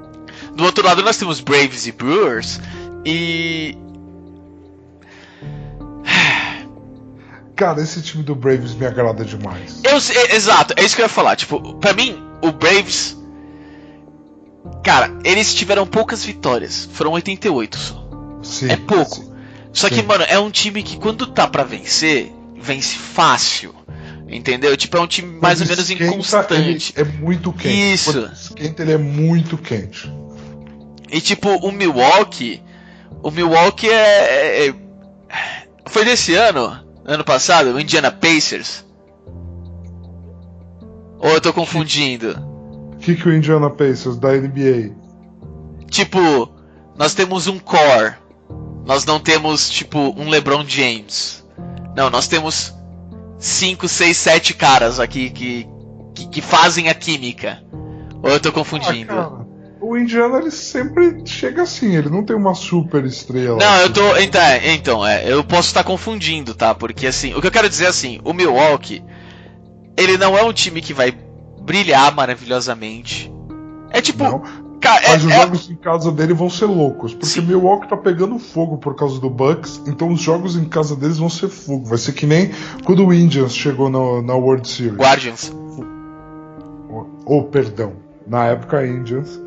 Do 0.55 0.63
outro 0.65 0.85
lado 0.85 1.01
nós 1.01 1.17
temos 1.17 1.39
Braves 1.39 1.87
e 1.87 1.91
Brewers. 1.91 2.59
E. 3.05 3.77
Cara, 7.55 7.81
esse 7.81 8.01
time 8.01 8.23
do 8.23 8.33
Braves 8.35 8.73
me 8.73 8.85
agrada 8.85 9.25
demais. 9.25 9.81
Eu 9.83 9.97
exato, 10.35 10.73
é 10.77 10.83
isso 10.83 10.95
que 10.95 11.01
eu 11.01 11.05
ia 11.05 11.09
falar. 11.09 11.35
Tipo, 11.35 11.75
pra 11.75 11.93
mim, 11.93 12.17
o 12.41 12.51
Braves. 12.51 13.17
Cara, 14.83 15.11
eles 15.25 15.53
tiveram 15.53 15.85
poucas 15.85 16.23
vitórias. 16.23 16.87
Foram 16.93 17.11
88 17.11 17.77
só. 17.77 18.09
Sim, 18.41 18.69
É 18.71 18.77
pouco. 18.77 19.15
sim. 19.15 19.29
Só 19.73 19.87
que, 19.89 19.95
Sim. 19.95 20.03
mano, 20.03 20.23
é 20.27 20.39
um 20.39 20.49
time 20.49 20.81
que 20.81 20.97
quando 20.97 21.27
tá 21.27 21.45
pra 21.47 21.63
vencer, 21.63 22.31
vence 22.59 22.95
fácil. 22.97 23.75
Entendeu? 24.27 24.75
Tipo, 24.77 24.97
é 24.97 25.01
um 25.01 25.07
time 25.07 25.39
mais 25.39 25.59
ou 25.61 25.67
menos 25.67 25.89
esquenta, 25.89 26.11
inconstante. 26.13 26.93
É 26.95 27.03
muito 27.03 27.51
quente. 27.51 27.93
Isso. 27.93 28.13
Quando 28.13 28.33
esquenta, 28.33 28.81
ele 28.83 28.93
é 28.93 28.97
muito 28.97 29.57
quente. 29.57 30.11
E 31.11 31.19
tipo, 31.19 31.49
o 31.49 31.71
Milwaukee. 31.71 32.61
O 33.21 33.31
Milwaukee 33.31 33.89
é. 33.89 34.67
é- 34.67 34.75
foi 35.85 36.05
desse 36.05 36.35
ano? 36.35 36.79
Ano 37.05 37.23
passado? 37.23 37.73
O 37.73 37.79
Indiana 37.79 38.11
Pacers? 38.11 38.85
Ou 41.17 41.31
eu 41.31 41.41
tô 41.41 41.51
confundindo? 41.51 42.35
O 42.93 42.97
que, 42.97 43.15
que 43.15 43.27
o 43.27 43.33
Indiana 43.33 43.69
Pacers 43.69 44.17
da 44.17 44.33
NBA? 44.33 44.95
Tipo, 45.89 46.49
nós 46.95 47.13
temos 47.13 47.47
um 47.47 47.59
core. 47.59 48.15
Nós 48.85 49.05
não 49.05 49.19
temos, 49.19 49.69
tipo, 49.69 49.99
um 50.17 50.29
LeBron 50.29 50.65
James. 50.67 51.45
Não, 51.95 52.09
nós 52.09 52.27
temos 52.27 52.73
5, 53.37 53.87
6, 53.87 54.17
7 54.17 54.53
caras 54.53 54.99
aqui 54.99 55.29
que, 55.29 55.67
que, 56.15 56.27
que 56.27 56.41
fazem 56.41 56.89
a 56.89 56.93
química. 56.93 57.63
Ou 58.21 58.29
eu 58.29 58.39
tô 58.39 58.51
confundindo? 58.51 59.13
Ah, 59.13 59.38
o 59.81 59.97
Indiana 59.97 60.37
ele 60.39 60.51
sempre 60.51 61.21
chega 61.25 61.61
assim, 61.63 61.95
ele 61.95 62.09
não 62.09 62.23
tem 62.23 62.35
uma 62.35 62.53
super 62.53 63.03
estrela. 63.05 63.57
Não, 63.57 63.77
eu 63.81 63.93
tô. 63.93 64.17
Então, 64.17 64.41
é, 64.41 64.73
então, 64.73 65.05
é, 65.07 65.31
eu 65.31 65.43
posso 65.43 65.67
estar 65.69 65.83
confundindo, 65.83 66.53
tá? 66.53 66.73
Porque 66.75 67.07
assim, 67.07 67.33
o 67.33 67.41
que 67.41 67.47
eu 67.47 67.51
quero 67.51 67.69
dizer 67.69 67.85
é 67.85 67.87
assim, 67.89 68.19
o 68.23 68.33
Milwaukee, 68.33 69.03
ele 69.97 70.17
não 70.17 70.37
é 70.37 70.43
um 70.43 70.53
time 70.53 70.81
que 70.81 70.93
vai 70.93 71.13
brilhar 71.61 72.13
maravilhosamente. 72.13 73.31
É 73.91 74.01
tipo. 74.01 74.23
Não, 74.23 74.41
Cara, 74.81 75.03
é, 75.03 75.09
mas 75.09 75.25
os 75.25 75.31
é- 75.31 75.35
jogos 75.35 75.69
em 75.69 75.75
casa 75.75 76.09
dele 76.09 76.33
vão 76.33 76.49
ser 76.49 76.65
loucos, 76.65 77.13
porque 77.13 77.25
Sim. 77.27 77.41
Milwaukee 77.41 77.89
tá 77.89 77.97
pegando 77.97 78.39
fogo 78.39 78.77
por 78.77 78.95
causa 78.95 79.19
do 79.19 79.29
Bucks, 79.29 79.81
então 79.85 80.07
os 80.07 80.21
jogos 80.21 80.55
em 80.55 80.63
casa 80.63 80.95
deles 80.95 81.17
vão 81.17 81.29
ser 81.29 81.49
fogo. 81.49 81.85
Vai 81.85 81.97
ser 81.97 82.13
que 82.13 82.25
nem 82.25 82.51
quando 82.85 83.05
o 83.05 83.13
Indians 83.13 83.53
chegou 83.53 83.89
no- 83.89 84.21
na 84.21 84.35
World 84.35 84.65
Series. 84.65 84.95
Guardians. 84.95 85.51
Ou, 87.25 87.43
perdão, 87.43 87.93
na 88.25 88.45
época 88.47 88.85
Indians, 88.87 89.39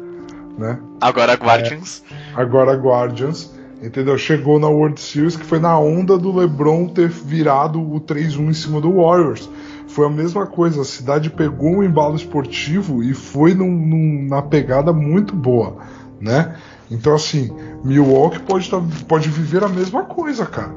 né? 0.58 0.78
Agora 1.00 1.34
Guardians. 1.34 2.02
agora 2.34 2.74
Guardians, 2.74 3.50
entendeu? 3.82 4.16
Chegou 4.18 4.58
na 4.60 4.68
World 4.68 5.00
Series 5.00 5.36
que 5.36 5.44
foi 5.44 5.58
na 5.58 5.78
onda 5.78 6.16
do 6.18 6.34
LeBron 6.36 6.88
ter 6.88 7.08
virado 7.08 7.80
o 7.80 8.00
3-1 8.00 8.50
em 8.50 8.54
cima 8.54 8.80
do 8.80 8.96
Warriors. 8.96 9.48
Foi 9.88 10.06
a 10.06 10.10
mesma 10.10 10.46
coisa, 10.46 10.82
a 10.82 10.84
cidade 10.84 11.28
pegou 11.30 11.76
um 11.78 11.82
embalo 11.82 12.16
esportivo 12.16 13.02
e 13.02 13.12
foi 13.12 13.52
num- 13.54 13.66
num- 13.70 14.26
na 14.28 14.40
pegada 14.40 14.92
muito 14.92 15.34
boa, 15.34 15.78
né? 16.20 16.54
Então 16.90 17.14
assim, 17.14 17.50
Milwaukee 17.84 18.38
pode, 18.40 18.70
tá- 18.70 18.82
pode 19.08 19.28
viver 19.28 19.62
a 19.64 19.68
mesma 19.68 20.04
coisa, 20.04 20.46
cara. 20.46 20.72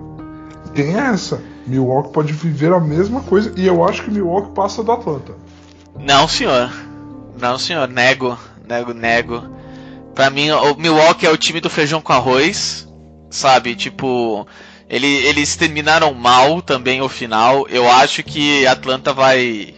Tem 0.73 0.97
essa. 0.97 1.41
Milwaukee 1.65 2.11
pode 2.11 2.33
viver 2.33 2.73
a 2.73 2.79
mesma 2.79 3.21
coisa 3.21 3.53
e 3.55 3.65
eu 3.65 3.83
acho 3.85 4.03
que 4.03 4.11
Milwaukee 4.11 4.51
passa 4.53 4.83
do 4.83 4.91
Atlanta. 4.91 5.33
Não, 5.97 6.27
senhor. 6.27 6.69
Não, 7.39 7.57
senhor. 7.57 7.87
Nego, 7.87 8.37
nego, 8.67 8.93
nego. 8.93 9.43
Pra 10.15 10.29
mim, 10.29 10.49
o 10.49 10.75
Milwaukee 10.75 11.25
é 11.25 11.29
o 11.29 11.37
time 11.37 11.59
do 11.59 11.69
feijão 11.69 12.01
com 12.01 12.13
arroz, 12.13 12.87
sabe? 13.29 13.75
Tipo, 13.75 14.47
ele, 14.89 15.07
eles 15.07 15.57
terminaram 15.57 16.13
mal 16.13 16.61
também 16.61 17.01
o 17.01 17.09
final. 17.09 17.67
Eu 17.67 17.91
acho 17.91 18.23
que 18.23 18.65
Atlanta 18.65 19.11
vai, 19.11 19.75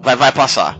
vai, 0.00 0.16
vai 0.16 0.32
passar. 0.32 0.78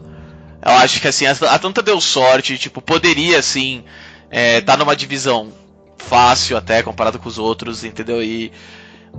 Eu 0.65 0.73
acho 0.73 1.03
que 1.03 1.09
assim, 1.09 1.27
a 1.27 1.33
Atlanta 1.33 1.83
deu 1.83 2.01
sorte, 2.01 2.57
tipo, 2.57 2.81
poderia 2.81 3.39
assim. 3.39 3.85
É, 4.31 4.63
tá 4.63 4.75
numa 4.75 4.97
divisão 4.97 5.53
fácil 5.99 6.57
até 6.57 6.83
comparado 6.83 7.19
com 7.19 7.29
os 7.29 7.39
outros, 7.39 7.85
entendeu? 7.85 8.23
E 8.23 8.51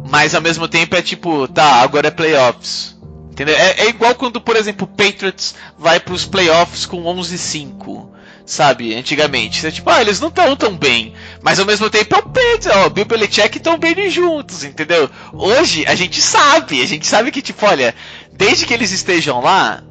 mas 0.09 0.33
ao 0.33 0.41
mesmo 0.41 0.67
tempo 0.67 0.95
é 0.95 1.01
tipo, 1.03 1.47
tá, 1.47 1.75
agora 1.75 2.07
é 2.07 2.11
playoffs. 2.11 2.97
Entendeu? 3.29 3.55
É, 3.55 3.81
é 3.81 3.89
igual 3.89 4.15
quando, 4.15 4.41
por 4.41 4.55
exemplo, 4.55 4.85
o 4.85 4.95
Patriots 4.95 5.53
vai 5.77 5.99
pros 5.99 6.25
playoffs 6.25 6.87
com 6.87 7.03
11-5 7.03 8.12
sabe? 8.45 8.95
Antigamente. 8.95 9.59
Você, 9.59 9.71
tipo, 9.71 9.89
ah, 9.89 10.01
eles 10.01 10.19
não 10.19 10.29
estão 10.29 10.55
tão 10.55 10.75
bem. 10.75 11.13
Mas 11.41 11.59
ao 11.59 11.65
mesmo 11.65 11.89
tempo 11.89 12.15
é 12.15 12.19
o 12.19 12.29
Pets, 12.29 12.67
ó, 12.67 12.89
Bill 12.89 13.05
Belichick 13.05 13.57
estão 13.57 13.77
bem 13.77 14.09
juntos, 14.09 14.63
entendeu? 14.63 15.09
Hoje 15.31 15.85
a 15.87 15.95
gente 15.95 16.21
sabe, 16.21 16.81
a 16.81 16.87
gente 16.87 17.07
sabe 17.07 17.31
que, 17.31 17.41
tipo, 17.41 17.65
olha, 17.65 17.93
desde 18.31 18.65
que 18.65 18.73
eles 18.73 18.91
estejam 18.91 19.41
lá, 19.41 19.83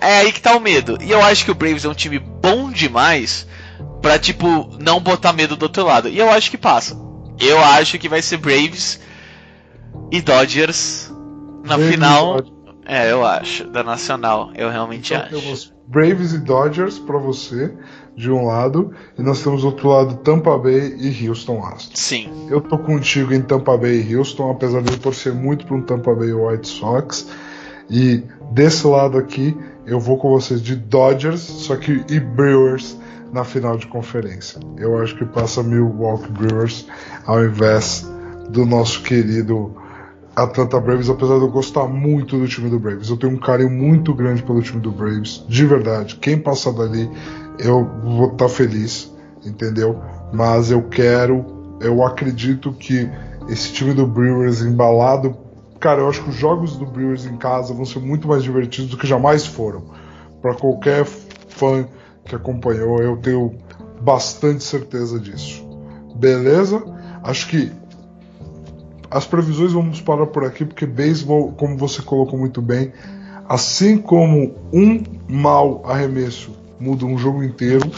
é 0.00 0.18
aí 0.18 0.32
que 0.32 0.40
tá 0.40 0.54
o 0.54 0.60
medo. 0.60 0.98
E 1.00 1.10
eu 1.10 1.22
acho 1.22 1.44
que 1.44 1.50
o 1.50 1.54
Braves 1.54 1.84
é 1.84 1.88
um 1.88 1.94
time 1.94 2.18
bom 2.18 2.70
demais 2.70 3.46
pra, 4.00 4.18
tipo, 4.18 4.76
não 4.78 5.00
botar 5.00 5.32
medo 5.32 5.56
do 5.56 5.64
outro 5.64 5.84
lado. 5.84 6.08
E 6.08 6.18
eu 6.18 6.30
acho 6.30 6.50
que 6.50 6.58
passa. 6.58 6.96
Eu 7.38 7.58
acho 7.58 7.98
que 7.98 8.08
vai 8.08 8.22
ser 8.22 8.38
Braves 8.38 9.00
e 10.10 10.20
Dodgers 10.20 11.10
na 11.64 11.76
Braves 11.76 11.94
final. 11.94 12.55
É, 12.86 13.10
eu 13.10 13.24
acho. 13.24 13.66
Da 13.68 13.82
Nacional. 13.82 14.50
Eu 14.54 14.70
realmente 14.70 15.12
Então 15.12 15.26
acho. 15.26 15.40
temos 15.40 15.72
Braves 15.86 16.32
e 16.32 16.38
Dodgers 16.38 16.98
pra 16.98 17.18
você, 17.18 17.72
de 18.16 18.30
um 18.30 18.46
lado, 18.46 18.92
e 19.18 19.22
nós 19.22 19.42
temos 19.42 19.62
do 19.62 19.68
outro 19.68 19.88
lado 19.88 20.16
Tampa 20.16 20.56
Bay 20.58 20.94
e 20.98 21.28
Houston 21.28 21.64
Astros. 21.64 22.00
Sim. 22.00 22.28
Eu 22.48 22.60
tô 22.60 22.78
contigo 22.78 23.32
em 23.32 23.42
Tampa 23.42 23.76
Bay 23.76 24.00
e 24.02 24.16
Houston, 24.16 24.50
apesar 24.50 24.82
de 24.82 24.92
eu 24.92 24.98
torcer 24.98 25.32
muito 25.34 25.66
para 25.66 25.76
um 25.76 25.82
Tampa 25.82 26.14
Bay 26.14 26.32
White 26.32 26.66
Sox. 26.68 27.28
E 27.90 28.22
desse 28.52 28.86
lado 28.86 29.16
aqui, 29.18 29.56
eu 29.86 30.00
vou 30.00 30.16
com 30.18 30.30
vocês 30.30 30.60
de 30.60 30.74
Dodgers, 30.74 31.40
só 31.40 31.76
que 31.76 32.04
e 32.10 32.18
Brewers 32.18 32.96
na 33.32 33.44
final 33.44 33.76
de 33.76 33.86
conferência. 33.86 34.58
Eu 34.78 34.98
acho 35.00 35.16
que 35.16 35.24
passa 35.24 35.62
Milwaukee 35.62 36.30
Brewers 36.30 36.86
ao 37.26 37.44
invés 37.44 38.08
do 38.50 38.64
nosso 38.64 39.02
querido 39.02 39.74
Atlanta 40.36 40.78
Braves, 40.78 41.08
apesar 41.08 41.38
de 41.38 41.44
eu 41.44 41.50
gostar 41.50 41.86
muito 41.86 42.38
do 42.38 42.46
time 42.46 42.68
do 42.68 42.78
Braves. 42.78 43.08
Eu 43.08 43.16
tenho 43.16 43.32
um 43.32 43.38
carinho 43.38 43.70
muito 43.70 44.12
grande 44.12 44.42
pelo 44.42 44.60
time 44.60 44.80
do 44.80 44.92
Braves, 44.92 45.42
de 45.48 45.64
verdade. 45.64 46.16
Quem 46.16 46.38
passar 46.38 46.72
dali, 46.72 47.10
eu 47.58 47.88
vou 48.04 48.32
estar 48.32 48.48
feliz, 48.50 49.10
entendeu? 49.44 49.98
Mas 50.34 50.70
eu 50.70 50.82
quero, 50.82 51.78
eu 51.80 52.04
acredito 52.04 52.70
que 52.74 53.10
esse 53.48 53.72
time 53.72 53.94
do 53.94 54.06
Brewers 54.06 54.60
embalado, 54.60 55.34
cara, 55.80 56.02
eu 56.02 56.08
acho 56.08 56.22
que 56.22 56.28
os 56.28 56.36
jogos 56.36 56.76
do 56.76 56.84
Brewers 56.84 57.24
em 57.24 57.38
casa 57.38 57.72
vão 57.72 57.86
ser 57.86 58.00
muito 58.00 58.28
mais 58.28 58.42
divertidos 58.42 58.90
do 58.90 58.98
que 58.98 59.06
jamais 59.06 59.46
foram. 59.46 59.84
Para 60.42 60.54
qualquer 60.54 61.06
fã 61.48 61.88
que 62.26 62.34
acompanhou, 62.34 62.98
eu 62.98 63.16
tenho 63.16 63.54
bastante 64.02 64.62
certeza 64.62 65.18
disso. 65.18 65.66
Beleza? 66.14 66.82
Acho 67.22 67.48
que 67.48 67.72
as 69.10 69.26
previsões 69.26 69.72
vamos 69.72 70.00
parar 70.00 70.26
por 70.26 70.44
aqui, 70.44 70.64
porque 70.64 70.86
beisebol, 70.86 71.52
como 71.52 71.76
você 71.76 72.02
colocou 72.02 72.38
muito 72.38 72.60
bem, 72.60 72.92
assim 73.48 73.98
como 73.98 74.54
um 74.72 75.02
mau 75.28 75.82
arremesso 75.86 76.52
muda 76.78 77.06
um 77.06 77.16
jogo 77.16 77.42
inteiro, 77.42 77.90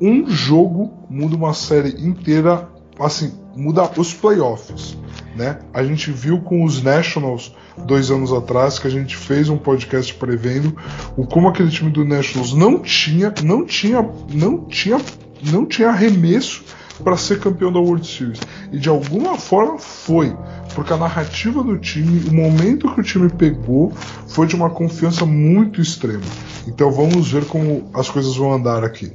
um 0.00 0.28
jogo 0.28 0.92
muda 1.08 1.36
uma 1.36 1.54
série 1.54 2.06
inteira, 2.06 2.68
assim, 2.98 3.32
muda 3.56 3.90
os 3.96 4.12
playoffs, 4.12 4.96
né? 5.34 5.58
A 5.72 5.82
gente 5.82 6.10
viu 6.10 6.40
com 6.40 6.64
os 6.64 6.82
Nationals 6.82 7.54
dois 7.78 8.10
anos 8.10 8.32
atrás 8.32 8.78
que 8.78 8.86
a 8.86 8.90
gente 8.90 9.16
fez 9.16 9.48
um 9.48 9.58
podcast 9.58 10.14
prevendo 10.14 10.76
o 11.16 11.26
como 11.26 11.48
aquele 11.48 11.70
time 11.70 11.90
do 11.90 12.04
Nationals 12.04 12.52
não 12.52 12.78
tinha, 12.78 13.32
não 13.42 13.64
tinha, 13.64 14.08
não 14.32 14.64
tinha, 14.64 14.98
não 15.42 15.66
tinha 15.66 15.88
arremesso 15.88 16.64
para 17.02 17.16
ser 17.16 17.40
campeão 17.40 17.72
da 17.72 17.78
World 17.78 18.06
Series 18.06 18.40
e 18.72 18.78
de 18.78 18.88
alguma 18.88 19.36
forma 19.36 19.78
foi, 19.78 20.36
porque 20.74 20.92
a 20.92 20.96
narrativa 20.96 21.62
do 21.62 21.78
time, 21.78 22.28
o 22.28 22.34
momento 22.34 22.92
que 22.94 23.00
o 23.00 23.04
time 23.04 23.28
pegou, 23.28 23.92
foi 24.28 24.46
de 24.46 24.54
uma 24.54 24.70
confiança 24.70 25.24
muito 25.24 25.80
extrema. 25.80 26.24
Então 26.66 26.90
vamos 26.90 27.30
ver 27.30 27.44
como 27.44 27.90
as 27.94 28.08
coisas 28.08 28.36
vão 28.36 28.52
andar 28.52 28.84
aqui. 28.84 29.12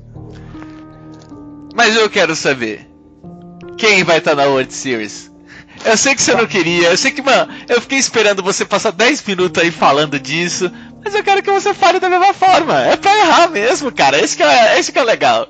Mas 1.76 1.96
eu 1.96 2.10
quero 2.10 2.36
saber 2.36 2.88
quem 3.78 4.04
vai 4.04 4.20
estar 4.20 4.36
na 4.36 4.44
World 4.44 4.74
Series. 4.74 5.32
Eu 5.84 5.98
sei 5.98 6.14
que 6.14 6.22
você 6.22 6.36
não 6.36 6.46
queria, 6.46 6.90
eu 6.90 6.98
sei 6.98 7.12
que, 7.12 7.24
mano, 7.24 7.52
eu 7.68 7.82
fiquei 7.82 7.98
esperando 7.98 8.44
você 8.44 8.64
passar 8.64 8.92
10 8.92 9.24
minutos 9.26 9.62
aí 9.62 9.72
falando 9.72 10.20
disso, 10.20 10.72
mas 11.04 11.16
eu 11.16 11.24
quero 11.24 11.42
que 11.42 11.52
você 11.52 11.74
fale 11.74 12.00
da 12.00 12.10
mesma 12.10 12.34
forma. 12.34 12.80
É 12.82 12.96
pra 12.96 13.18
errar 13.18 13.50
mesmo, 13.50 13.92
cara. 13.92 14.24
Esse 14.24 14.38
que 14.38 14.44
é, 14.44 14.80
esse 14.80 14.92
que 14.92 15.00
é 15.00 15.04
legal. 15.04 15.48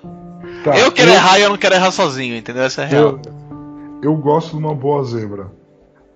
Tá, 0.64 0.78
eu 0.78 0.92
quero 0.92 1.12
errar 1.12 1.40
e 1.40 1.42
eu 1.42 1.50
não 1.50 1.58
quero 1.58 1.76
errar 1.76 1.92
sozinho, 1.92 2.36
entendeu? 2.36 2.64
Essa 2.64 2.82
é 2.82 2.86
a 2.86 2.88
real. 2.88 3.20
Eu, 3.24 4.12
eu 4.12 4.16
gosto 4.16 4.52
de 4.52 4.58
uma 4.58 4.76
boa 4.76 5.04
zebra. 5.04 5.52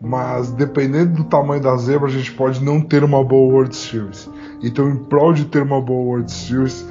Mas 0.02 0.52
dependendo 0.52 1.24
do 1.24 1.24
tamanho 1.24 1.62
da 1.62 1.76
zebra, 1.78 2.08
a 2.08 2.12
gente 2.12 2.32
pode 2.32 2.64
não 2.64 2.82
ter 2.82 3.04
uma 3.04 3.24
boa 3.24 3.52
World 3.52 3.76
Series. 3.76 4.30
Então, 4.62 4.89
em 4.89 4.98
prol 4.98 5.34
de 5.34 5.46
ter 5.46 5.64
uma 5.64 5.82
boa 5.82 6.02
World 6.02 6.32
Series, 6.32 6.86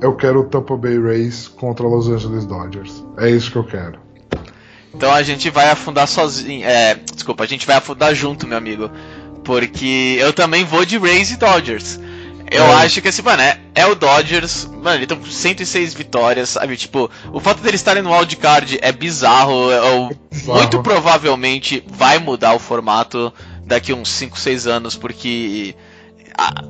eu 0.00 0.14
quero 0.14 0.40
o 0.40 0.44
Tampa 0.44 0.76
Bay 0.76 0.98
Rays 0.98 1.48
contra 1.48 1.86
Los 1.86 2.08
Angeles 2.08 2.46
Dodgers. 2.46 3.04
É 3.18 3.30
isso 3.30 3.50
que 3.50 3.56
eu 3.56 3.64
quero. 3.64 3.98
Então 4.94 5.12
a 5.12 5.22
gente 5.22 5.50
vai 5.50 5.70
afundar 5.70 6.06
sozinho. 6.06 6.64
É, 6.64 6.94
desculpa, 6.94 7.42
a 7.44 7.46
gente 7.46 7.66
vai 7.66 7.76
afundar 7.76 8.14
junto, 8.14 8.46
meu 8.46 8.56
amigo. 8.56 8.90
Porque 9.42 10.16
eu 10.18 10.32
também 10.32 10.64
vou 10.64 10.84
de 10.84 10.96
Rays 10.96 11.32
e 11.32 11.36
Dodgers. 11.36 11.98
Eu 12.50 12.64
É. 12.64 12.74
acho 12.84 13.00
que 13.00 13.08
assim, 13.08 13.22
mano, 13.22 13.42
é, 13.42 13.58
é 13.74 13.86
o 13.86 13.94
Dodgers. 13.94 14.64
Mano, 14.66 14.90
eles 14.96 15.02
estão 15.02 15.18
com 15.18 15.26
106 15.26 15.94
vitórias, 15.94 16.50
sabe? 16.50 16.76
Tipo, 16.76 17.10
o 17.32 17.40
fato 17.40 17.62
deles 17.62 17.80
estarem 17.80 18.02
no 18.02 18.12
wildcard 18.16 18.78
é 18.82 18.92
bizarro. 18.92 19.70
É, 19.72 19.80
o- 19.96 20.10
bizarro. 20.30 20.58
Muito 20.58 20.82
provavelmente 20.82 21.82
vai 21.86 22.18
mudar 22.18 22.54
o 22.54 22.58
formato 22.58 23.32
daqui 23.66 23.92
uns 23.92 24.10
5, 24.10 24.38
6 24.38 24.66
anos, 24.66 24.94
porque 24.94 25.74
a- 26.36 26.62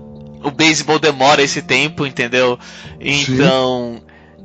o 0.43 0.51
beisebol 0.51 0.99
demora 0.99 1.43
esse 1.43 1.61
tempo, 1.62 2.07
entendeu? 2.07 2.59
Então. 3.01 4.01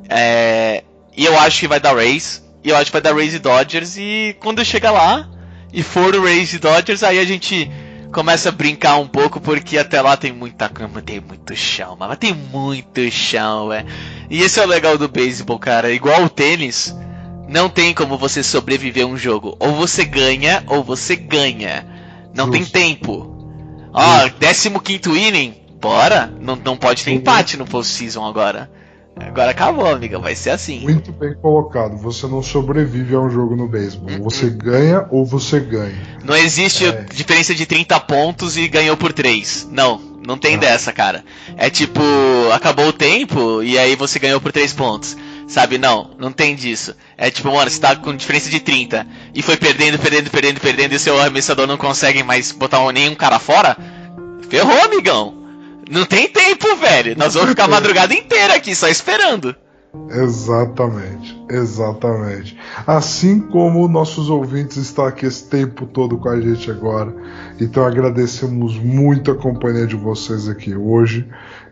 É, 0.09 0.83
e 1.15 1.25
eu 1.25 1.37
acho 1.39 1.59
que 1.59 1.67
vai 1.67 1.79
dar 1.79 1.95
Rays. 1.95 2.43
E 2.63 2.69
eu 2.69 2.75
acho 2.75 2.85
que 2.87 2.91
vai 2.91 3.01
dar 3.01 3.13
Rays 3.13 3.33
e 3.33 3.39
Dodgers. 3.39 3.95
E 3.97 4.35
quando 4.39 4.63
chegar 4.65 4.91
lá 4.91 5.29
e 5.71 5.83
for 5.83 6.13
o 6.15 6.23
Rays 6.23 6.51
e 6.53 6.59
Dodgers, 6.59 7.03
aí 7.03 7.19
a 7.19 7.25
gente 7.25 7.69
começa 8.11 8.49
a 8.49 8.51
brincar 8.51 8.97
um 8.97 9.07
pouco, 9.07 9.39
porque 9.39 9.77
até 9.77 10.01
lá 10.01 10.17
tem 10.17 10.31
muita 10.31 10.67
cama, 10.69 11.01
tem 11.01 11.19
muito 11.19 11.55
chão, 11.55 11.95
mas 11.99 12.17
tem 12.17 12.33
muito 12.33 13.09
chão, 13.11 13.71
é. 13.71 13.85
E 14.29 14.41
esse 14.41 14.59
é 14.59 14.63
o 14.63 14.67
legal 14.67 14.97
do 14.97 15.07
beisebol, 15.07 15.59
cara. 15.59 15.91
Igual 15.91 16.23
o 16.23 16.29
tênis, 16.29 16.95
não 17.47 17.69
tem 17.69 17.93
como 17.93 18.17
você 18.17 18.43
sobreviver 18.43 19.05
a 19.05 19.07
um 19.07 19.17
jogo. 19.17 19.55
Ou 19.59 19.73
você 19.73 20.05
ganha, 20.05 20.63
ou 20.67 20.83
você 20.83 21.15
ganha. 21.15 21.85
Não 22.33 22.49
tem 22.49 22.61
Justo. 22.61 22.73
tempo. 22.73 23.35
Ó, 23.91 24.29
15 24.29 25.09
inning, 25.17 25.55
bora. 25.81 26.31
Não, 26.39 26.55
não 26.55 26.77
pode 26.77 27.03
ter 27.03 27.11
empate 27.11 27.57
no 27.57 27.65
postseason 27.65 28.25
agora. 28.25 28.69
Agora 29.19 29.51
acabou, 29.51 29.85
amiga. 29.87 30.17
Vai 30.19 30.35
ser 30.35 30.49
assim. 30.51 30.79
Muito 30.81 31.11
bem 31.11 31.33
colocado. 31.35 31.97
Você 31.97 32.25
não 32.27 32.41
sobrevive 32.41 33.15
a 33.15 33.19
um 33.19 33.29
jogo 33.29 33.55
no 33.55 33.67
beisebol. 33.67 34.09
Você 34.23 34.49
ganha 34.49 35.05
ou 35.11 35.25
você 35.25 35.59
ganha. 35.59 35.95
Não 36.23 36.35
existe 36.35 36.85
É. 36.85 37.05
diferença 37.13 37.53
de 37.53 37.65
30 37.65 37.99
pontos 37.99 38.57
e 38.57 38.67
ganhou 38.67 38.97
por 38.97 39.13
3. 39.13 39.67
Não, 39.71 40.01
não 40.25 40.37
tem 40.37 40.57
dessa, 40.57 40.91
cara. 40.91 41.23
É 41.57 41.69
tipo, 41.69 42.01
acabou 42.53 42.87
o 42.87 42.93
tempo 42.93 43.61
e 43.61 43.77
aí 43.77 43.95
você 43.95 44.17
ganhou 44.19 44.41
por 44.41 44.51
3 44.51 44.73
pontos. 44.73 45.15
Sabe, 45.47 45.77
não, 45.79 46.11
não 46.19 46.31
tem 46.31 46.55
disso. 46.55 46.95
É 47.17 47.31
tipo, 47.31 47.51
mano, 47.51 47.69
você 47.71 47.79
tá 47.79 47.95
com 47.95 48.15
diferença 48.15 48.49
de 48.49 48.59
30 48.59 49.05
e 49.33 49.41
foi 49.41 49.57
perdendo, 49.57 49.97
perdendo, 49.97 50.29
perdendo, 50.29 50.59
perdendo 50.59 50.93
e 50.93 50.99
seu 50.99 51.19
arremessador 51.19 51.65
não 51.65 51.75
consegue 51.77 52.21
mais 52.21 52.51
botar 52.51 52.79
um- 52.81 52.91
nenhum 52.91 53.15
cara 53.15 53.39
fora. 53.39 53.75
Ferrou, 54.47 54.83
amigão. 54.83 55.38
Não 55.89 56.05
tem 56.05 56.29
tempo, 56.29 56.75
velho. 56.75 57.17
Nós 57.17 57.33
vamos 57.33 57.49
ficar 57.49 57.65
a 57.65 57.67
madrugada 57.67 58.13
inteira 58.13 58.55
aqui 58.55 58.75
só 58.75 58.87
esperando. 58.87 59.55
Exatamente, 60.11 61.35
exatamente. 61.49 62.55
Assim 62.85 63.39
como 63.39 63.87
nossos 63.87 64.29
ouvintes 64.29 64.77
estão 64.77 65.05
aqui 65.05 65.25
esse 65.25 65.49
tempo 65.49 65.87
todo 65.87 66.17
com 66.17 66.29
a 66.29 66.39
gente 66.39 66.69
agora. 66.69 67.11
Então 67.59 67.83
agradecemos 67.83 68.77
muito 68.77 69.31
a 69.31 69.35
companhia 69.35 69.87
de 69.87 69.95
vocês 69.95 70.47
aqui 70.47 70.75
hoje. 70.75 71.27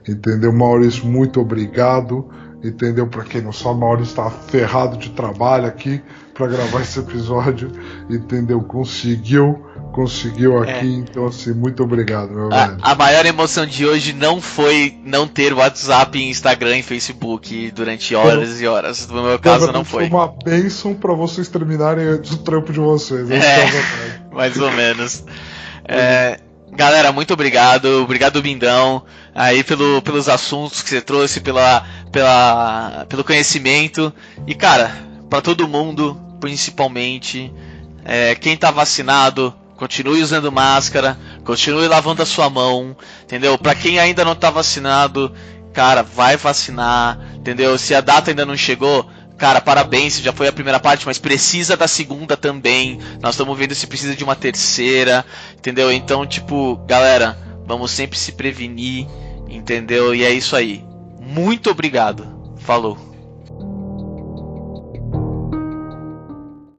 Entendeu? 0.08 0.52
Maurício, 0.52 1.06
muito 1.06 1.40
obrigado. 1.40 2.28
Entendeu? 2.64 3.06
Para 3.06 3.24
quem 3.24 3.42
não 3.42 3.54
sabe, 3.54 3.80
Maurício 3.82 4.10
está 4.10 4.32
ferrado 4.32 4.98
de 4.98 5.12
trabalho 5.12 5.68
aqui 5.68 6.02
para 6.34 6.48
gravar 6.48 6.82
esse 6.82 6.98
episódio. 6.98 7.72
Entendeu? 8.10 8.62
Conseguiu, 8.62 9.64
conseguiu 9.98 10.62
aqui. 10.62 10.86
Então, 10.86 11.26
assim, 11.26 11.54
muito 11.54 11.82
obrigado, 11.82 12.30
meu 12.30 12.50
velho. 12.50 12.78
A, 12.84 12.92
a 12.92 12.96
maior 12.96 13.26
emoção 13.26 13.66
de 13.66 13.84
hoje 13.84 14.14
não 14.14 14.40
foi 14.40 14.96
não 15.04 15.28
ter 15.28 15.52
WhatsApp, 15.54 16.22
Instagram 16.24 16.78
e 16.78 16.84
Facebook 16.84 17.72
durante 17.72 18.14
horas 18.14 18.62
e 18.62 18.68
horas. 18.68 19.08
No 19.08 19.24
meu 19.24 19.40
caso, 19.40 19.72
não 19.72 19.84
foi. 19.84 20.06
uma 20.06 20.28
bênção 20.28 20.94
para 20.94 21.16
vocês 21.16 21.48
terminarem 21.48 22.06
antes 22.06 22.30
do 22.30 22.38
trampo 22.44 22.72
de 22.72 22.80
vocês. 22.80 23.28
É. 23.32 23.38
é 23.38 23.66
a. 24.30 24.30
Mais 24.36 24.56
ou 24.60 24.72
menos. 24.72 25.24
É, 25.84 26.40
galera, 26.72 27.12
muito 27.12 27.34
obrigado. 27.34 28.04
Obrigado, 28.04 28.40
Bindão, 28.40 29.04
aí 29.34 29.64
pelo, 29.64 30.00
pelos 30.04 30.30
assuntos 30.30 30.84
que 30.84 30.90
você 30.90 31.02
trouxe, 31.02 31.42
pela, 31.42 31.84
pela, 32.12 33.08
pelo 33.10 33.24
conhecimento. 33.24 34.14
E, 34.46 34.54
cara, 34.54 34.96
para 35.28 35.42
todo 35.42 35.68
mundo, 35.68 36.16
principalmente, 36.40 37.52
é, 38.06 38.36
quem 38.36 38.56
tá 38.56 38.70
vacinado, 38.70 39.56
continue 39.78 40.22
usando 40.22 40.52
máscara, 40.52 41.18
continue 41.46 41.88
lavando 41.88 42.24
a 42.24 42.26
sua 42.26 42.50
mão, 42.50 42.98
entendeu? 43.24 43.58
Para 43.58 43.76
quem 43.76 44.00
ainda 44.00 44.26
não 44.26 44.36
tá 44.36 44.50
vacinado, 44.50 45.32
cara, 45.72 46.02
vai 46.02 46.36
vacinar, 46.36 47.20
entendeu? 47.36 47.78
Se 47.78 47.94
a 47.94 48.02
data 48.02 48.32
ainda 48.32 48.46
não 48.46 48.58
chegou, 48.58 49.08
cara, 49.38 49.62
parabéns, 49.62 50.20
já 50.20 50.34
foi 50.34 50.48
a 50.48 50.52
primeira 50.52 50.80
parte, 50.80 51.06
mas 51.06 51.20
precisa 51.20 51.78
da 51.78 51.88
segunda 51.88 52.36
também. 52.36 53.00
Nós 53.22 53.36
estamos 53.36 53.58
vendo 53.58 53.76
se 53.76 53.88
precisa 53.88 54.16
de 54.16 54.24
uma 54.24 54.36
terceira, 54.36 55.24
entendeu? 55.56 55.92
Então, 55.92 56.26
tipo, 56.26 56.76
galera, 56.88 57.38
vamos 57.66 57.92
sempre 57.92 58.18
se 58.18 58.32
prevenir, 58.32 59.06
entendeu? 59.48 60.14
E 60.16 60.24
é 60.24 60.32
isso 60.32 60.56
aí. 60.56 60.84
Muito 61.22 61.70
obrigado. 61.70 62.56
Falou. 62.60 63.07